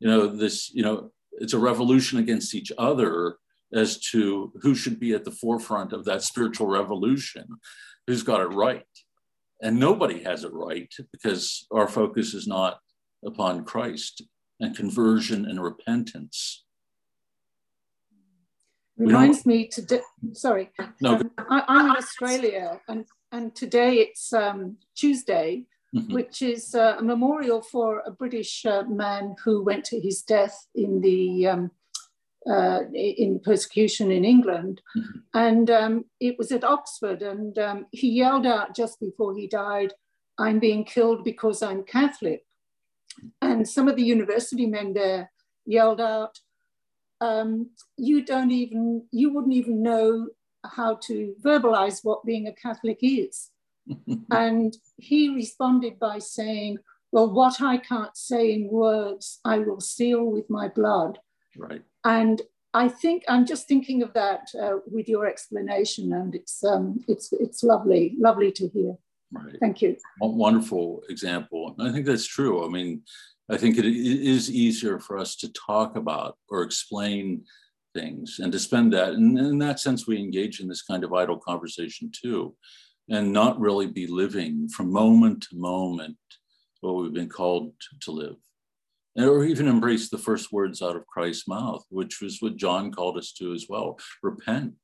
You 0.00 0.08
know, 0.08 0.26
this, 0.26 0.74
you 0.74 0.82
know, 0.82 1.12
it's 1.34 1.52
a 1.52 1.58
revolution 1.58 2.18
against 2.18 2.52
each 2.52 2.72
other 2.76 3.36
as 3.72 3.98
to 3.98 4.52
who 4.62 4.74
should 4.74 5.00
be 5.00 5.12
at 5.12 5.24
the 5.24 5.30
forefront 5.30 5.92
of 5.92 6.04
that 6.04 6.22
spiritual 6.22 6.66
revolution, 6.66 7.46
who's 8.06 8.22
got 8.22 8.40
it 8.40 8.54
right. 8.54 8.84
And 9.62 9.80
nobody 9.80 10.22
has 10.22 10.44
it 10.44 10.52
right 10.52 10.92
because 11.12 11.66
our 11.72 11.88
focus 11.88 12.34
is 12.34 12.46
not 12.46 12.78
upon 13.24 13.64
Christ 13.64 14.22
and 14.60 14.76
conversion 14.76 15.46
and 15.46 15.62
repentance. 15.62 16.64
Reminds 18.98 19.44
me 19.44 19.68
to 19.68 20.02
sorry. 20.32 20.70
No, 21.02 21.16
um, 21.16 21.30
I, 21.50 21.62
am 21.68 21.90
in 21.90 21.96
Australia 21.96 22.80
and 22.88 23.04
and 23.30 23.54
today 23.54 23.96
it's 23.96 24.32
um, 24.32 24.78
Tuesday, 24.94 25.64
mm-hmm. 25.94 26.14
which 26.14 26.40
is 26.40 26.74
uh, 26.74 26.96
a 26.98 27.02
memorial 27.02 27.60
for 27.60 28.02
a 28.06 28.10
British 28.10 28.64
uh, 28.64 28.84
man 28.84 29.36
who 29.44 29.62
went 29.62 29.84
to 29.86 30.00
his 30.00 30.22
death 30.22 30.66
in 30.74 31.02
the 31.02 31.46
um, 31.46 31.70
uh, 32.48 32.80
in 32.94 33.40
persecution 33.40 34.10
in 34.10 34.24
England. 34.24 34.80
Mm-hmm. 34.96 35.18
And 35.34 35.70
um, 35.70 36.04
it 36.20 36.38
was 36.38 36.52
at 36.52 36.64
Oxford, 36.64 37.22
and 37.22 37.58
um, 37.58 37.86
he 37.90 38.10
yelled 38.10 38.46
out 38.46 38.74
just 38.74 39.00
before 39.00 39.34
he 39.36 39.46
died, 39.46 39.92
I'm 40.38 40.58
being 40.58 40.84
killed 40.84 41.24
because 41.24 41.62
I'm 41.62 41.82
Catholic. 41.82 42.44
And 43.40 43.66
some 43.66 43.88
of 43.88 43.96
the 43.96 44.04
university 44.04 44.66
men 44.66 44.92
there 44.92 45.30
yelled 45.64 46.00
out, 46.00 46.38
um, 47.20 47.70
you 47.96 48.24
don't 48.24 48.50
even, 48.50 49.06
you 49.10 49.32
wouldn't 49.32 49.54
even 49.54 49.82
know 49.82 50.28
how 50.64 50.96
to 51.06 51.34
verbalize 51.42 52.00
what 52.02 52.24
being 52.24 52.46
a 52.46 52.52
Catholic 52.52 52.98
is. 53.00 53.50
and 54.30 54.76
he 54.98 55.30
responded 55.30 55.98
by 55.98 56.18
saying, 56.18 56.78
Well, 57.12 57.32
what 57.32 57.62
I 57.62 57.78
can't 57.78 58.16
say 58.16 58.52
in 58.52 58.68
words, 58.68 59.40
I 59.44 59.58
will 59.58 59.80
seal 59.80 60.24
with 60.24 60.50
my 60.50 60.68
blood. 60.68 61.18
Right. 61.58 61.82
And 62.04 62.42
I 62.74 62.88
think 62.88 63.24
I'm 63.28 63.46
just 63.46 63.68
thinking 63.68 64.02
of 64.02 64.12
that 64.14 64.48
uh, 64.60 64.78
with 64.86 65.08
your 65.08 65.26
explanation, 65.26 66.12
and 66.12 66.34
it's 66.34 66.62
um, 66.62 67.00
it's 67.08 67.32
it's 67.32 67.62
lovely, 67.62 68.14
lovely 68.18 68.52
to 68.52 68.68
hear. 68.68 68.96
Right. 69.32 69.56
Thank 69.60 69.82
you. 69.82 69.96
Wonderful 70.20 71.02
example. 71.08 71.74
I 71.80 71.90
think 71.90 72.06
that's 72.06 72.26
true. 72.26 72.64
I 72.64 72.68
mean, 72.68 73.02
I 73.50 73.56
think 73.56 73.78
it 73.78 73.86
is 73.86 74.50
easier 74.50 74.98
for 74.98 75.18
us 75.18 75.36
to 75.36 75.52
talk 75.52 75.96
about 75.96 76.36
or 76.48 76.62
explain 76.62 77.44
things 77.94 78.40
and 78.40 78.52
to 78.52 78.58
spend 78.58 78.92
that. 78.92 79.14
And 79.14 79.38
in 79.38 79.58
that 79.58 79.80
sense, 79.80 80.06
we 80.06 80.18
engage 80.18 80.60
in 80.60 80.68
this 80.68 80.82
kind 80.82 81.02
of 81.02 81.12
idle 81.12 81.38
conversation 81.38 82.10
too, 82.12 82.54
and 83.08 83.32
not 83.32 83.58
really 83.58 83.86
be 83.86 84.06
living 84.06 84.68
from 84.68 84.92
moment 84.92 85.44
to 85.44 85.56
moment 85.56 86.16
what 86.80 86.96
we've 86.96 87.14
been 87.14 87.28
called 87.28 87.72
to 88.02 88.10
live. 88.10 88.36
Or 89.18 89.44
even 89.44 89.66
embrace 89.66 90.10
the 90.10 90.18
first 90.18 90.52
words 90.52 90.82
out 90.82 90.96
of 90.96 91.06
Christ's 91.06 91.48
mouth, 91.48 91.84
which 91.88 92.20
was 92.20 92.38
what 92.40 92.56
John 92.56 92.92
called 92.92 93.16
us 93.16 93.32
to 93.34 93.54
as 93.54 93.66
well 93.68 93.98
repent. 94.22 94.74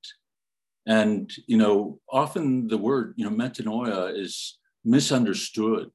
And, 0.86 1.30
you 1.46 1.58
know, 1.58 2.00
often 2.10 2.66
the 2.66 2.78
word, 2.78 3.14
you 3.16 3.28
know, 3.28 3.36
metanoia 3.36 4.18
is 4.18 4.58
misunderstood 4.84 5.90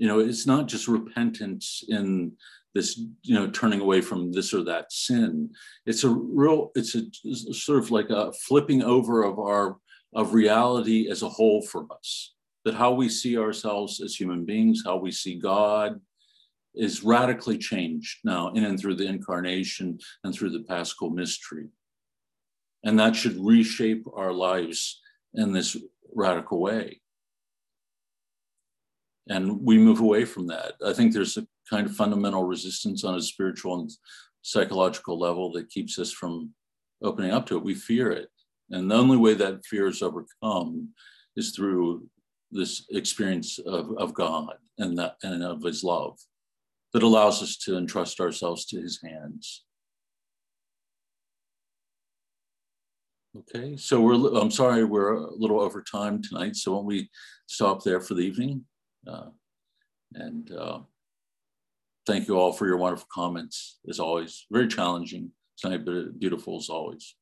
you 0.00 0.08
know 0.08 0.18
it's 0.18 0.46
not 0.46 0.66
just 0.66 0.88
repentance 0.88 1.84
in 1.88 2.32
this 2.74 2.98
you 3.22 3.34
know 3.34 3.48
turning 3.50 3.80
away 3.80 4.00
from 4.00 4.32
this 4.32 4.52
or 4.52 4.64
that 4.64 4.90
sin 4.90 5.50
it's 5.86 6.02
a 6.02 6.08
real 6.08 6.72
it's 6.74 6.96
a, 6.96 7.02
sort 7.54 7.78
of 7.78 7.90
like 7.90 8.10
a 8.10 8.32
flipping 8.32 8.82
over 8.82 9.22
of 9.22 9.38
our 9.38 9.76
of 10.14 10.34
reality 10.34 11.08
as 11.08 11.22
a 11.22 11.28
whole 11.28 11.62
for 11.62 11.86
us 11.92 12.34
that 12.64 12.74
how 12.74 12.92
we 12.92 13.08
see 13.08 13.38
ourselves 13.38 14.00
as 14.00 14.16
human 14.16 14.44
beings 14.44 14.82
how 14.84 14.96
we 14.96 15.12
see 15.12 15.38
god 15.38 16.00
is 16.74 17.02
radically 17.02 17.58
changed 17.58 18.18
now 18.24 18.48
in 18.52 18.64
and 18.64 18.78
through 18.78 18.94
the 18.94 19.06
incarnation 19.06 19.98
and 20.24 20.34
through 20.34 20.50
the 20.50 20.64
paschal 20.64 21.10
mystery 21.10 21.68
and 22.84 22.98
that 22.98 23.14
should 23.14 23.36
reshape 23.44 24.04
our 24.14 24.32
lives 24.32 25.00
in 25.34 25.52
this 25.52 25.76
radical 26.14 26.60
way 26.60 27.00
and 29.30 29.64
we 29.64 29.78
move 29.78 30.00
away 30.00 30.24
from 30.24 30.48
that. 30.48 30.72
I 30.84 30.92
think 30.92 31.12
there's 31.12 31.36
a 31.36 31.46
kind 31.70 31.86
of 31.86 31.94
fundamental 31.94 32.44
resistance 32.44 33.04
on 33.04 33.14
a 33.14 33.22
spiritual 33.22 33.80
and 33.80 33.90
psychological 34.42 35.18
level 35.18 35.52
that 35.52 35.70
keeps 35.70 35.98
us 35.98 36.12
from 36.12 36.52
opening 37.02 37.30
up 37.30 37.46
to 37.46 37.56
it. 37.56 37.62
We 37.62 37.74
fear 37.74 38.10
it. 38.10 38.28
And 38.70 38.90
the 38.90 38.96
only 38.96 39.16
way 39.16 39.34
that 39.34 39.64
fear 39.64 39.86
is 39.86 40.02
overcome 40.02 40.88
is 41.36 41.52
through 41.52 42.08
this 42.50 42.86
experience 42.90 43.58
of, 43.60 43.96
of 43.98 44.14
God 44.14 44.54
and, 44.78 44.98
that, 44.98 45.14
and 45.22 45.42
of 45.44 45.62
his 45.62 45.84
love 45.84 46.18
that 46.92 47.02
allows 47.02 47.42
us 47.42 47.56
to 47.56 47.76
entrust 47.76 48.20
ourselves 48.20 48.64
to 48.66 48.80
his 48.80 49.00
hands. 49.02 49.64
Okay, 53.36 53.76
so 53.76 54.00
we're, 54.00 54.34
I'm 54.36 54.50
sorry, 54.50 54.84
we're 54.84 55.14
a 55.14 55.34
little 55.34 55.60
over 55.60 55.82
time 55.82 56.20
tonight. 56.20 56.56
So 56.56 56.76
when 56.76 56.84
we 56.84 57.08
stop 57.46 57.84
there 57.84 58.00
for 58.00 58.14
the 58.14 58.22
evening? 58.22 58.64
Uh, 59.06 59.30
and 60.14 60.50
uh, 60.50 60.80
thank 62.06 62.26
you 62.26 62.36
all 62.36 62.52
for 62.52 62.66
your 62.66 62.76
wonderful 62.76 63.06
comments, 63.12 63.78
as 63.88 64.00
always. 64.00 64.46
Very 64.50 64.66
challenging 64.66 65.30
tonight, 65.58 65.84
but 65.84 66.18
beautiful 66.18 66.58
as 66.58 66.68
always. 66.68 67.14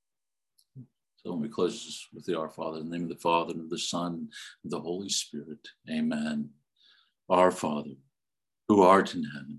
So 1.16 1.32
when 1.32 1.40
we 1.40 1.48
close 1.48 1.84
this 1.84 2.08
with 2.14 2.24
the 2.24 2.38
Our 2.38 2.48
Father, 2.48 2.78
in 2.78 2.88
the 2.88 2.96
name 2.96 3.02
of 3.02 3.10
the 3.10 3.16
Father, 3.16 3.52
and 3.52 3.62
of 3.62 3.70
the 3.70 3.78
Son, 3.78 4.28
and 4.64 4.72
the 4.72 4.80
Holy 4.80 5.10
Spirit, 5.10 5.68
amen. 5.90 6.48
Our 7.28 7.50
Father, 7.50 7.90
who 8.68 8.82
art 8.82 9.14
in 9.14 9.24
heaven, 9.24 9.58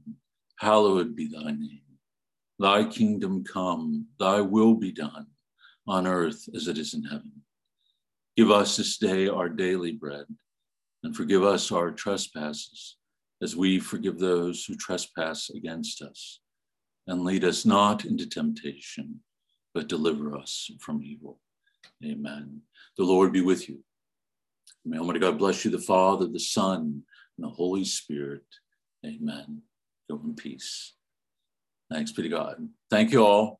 hallowed 0.60 1.16
be 1.16 1.28
thy 1.28 1.52
name. 1.52 1.82
Thy 2.60 2.84
kingdom 2.84 3.44
come, 3.44 4.08
thy 4.20 4.42
will 4.42 4.76
be 4.76 4.92
done, 4.92 5.28
on 5.88 6.06
earth 6.06 6.48
as 6.56 6.68
it 6.68 6.78
is 6.78 6.94
in 6.94 7.04
heaven. 7.04 7.32
Give 8.38 8.52
us 8.52 8.78
this 8.78 8.98
day 8.98 9.28
our 9.28 9.50
daily 9.50 9.94
bread 9.94 10.26
and 11.04 11.16
forgive 11.16 11.44
us 11.44 11.72
our 11.72 11.92
trespasses 11.92 12.98
as 13.42 13.56
we 13.56 13.80
forgive 13.80 14.20
those 14.20 14.66
who 14.66 14.76
trespass 14.76 15.50
against 15.50 16.02
us. 16.02 16.42
And 17.08 17.24
lead 17.24 17.44
us 17.44 17.66
not 17.66 18.06
into 18.06 18.28
temptation, 18.28 19.22
but 19.74 19.88
deliver 19.88 20.38
us 20.38 20.70
from 20.80 21.02
evil. 21.02 21.40
Amen. 22.06 22.62
The 22.98 23.04
Lord 23.04 23.34
be 23.34 23.42
with 23.42 23.68
you. 23.68 23.80
May 24.86 24.98
Almighty 24.98 25.20
God 25.20 25.38
bless 25.38 25.66
you, 25.66 25.72
the 25.72 25.80
Father, 25.80 26.28
the 26.28 26.40
Son, 26.40 27.04
and 27.38 27.46
the 27.46 27.50
Holy 27.50 27.86
Spirit. 27.86 28.44
Amen. 29.06 29.62
Go 30.10 30.20
in 30.24 30.36
peace. 30.36 30.94
Thanks 31.92 32.12
be 32.12 32.24
to 32.24 32.30
God. 32.30 32.70
Thank 32.90 33.12
you 33.12 33.26
all. 33.26 33.58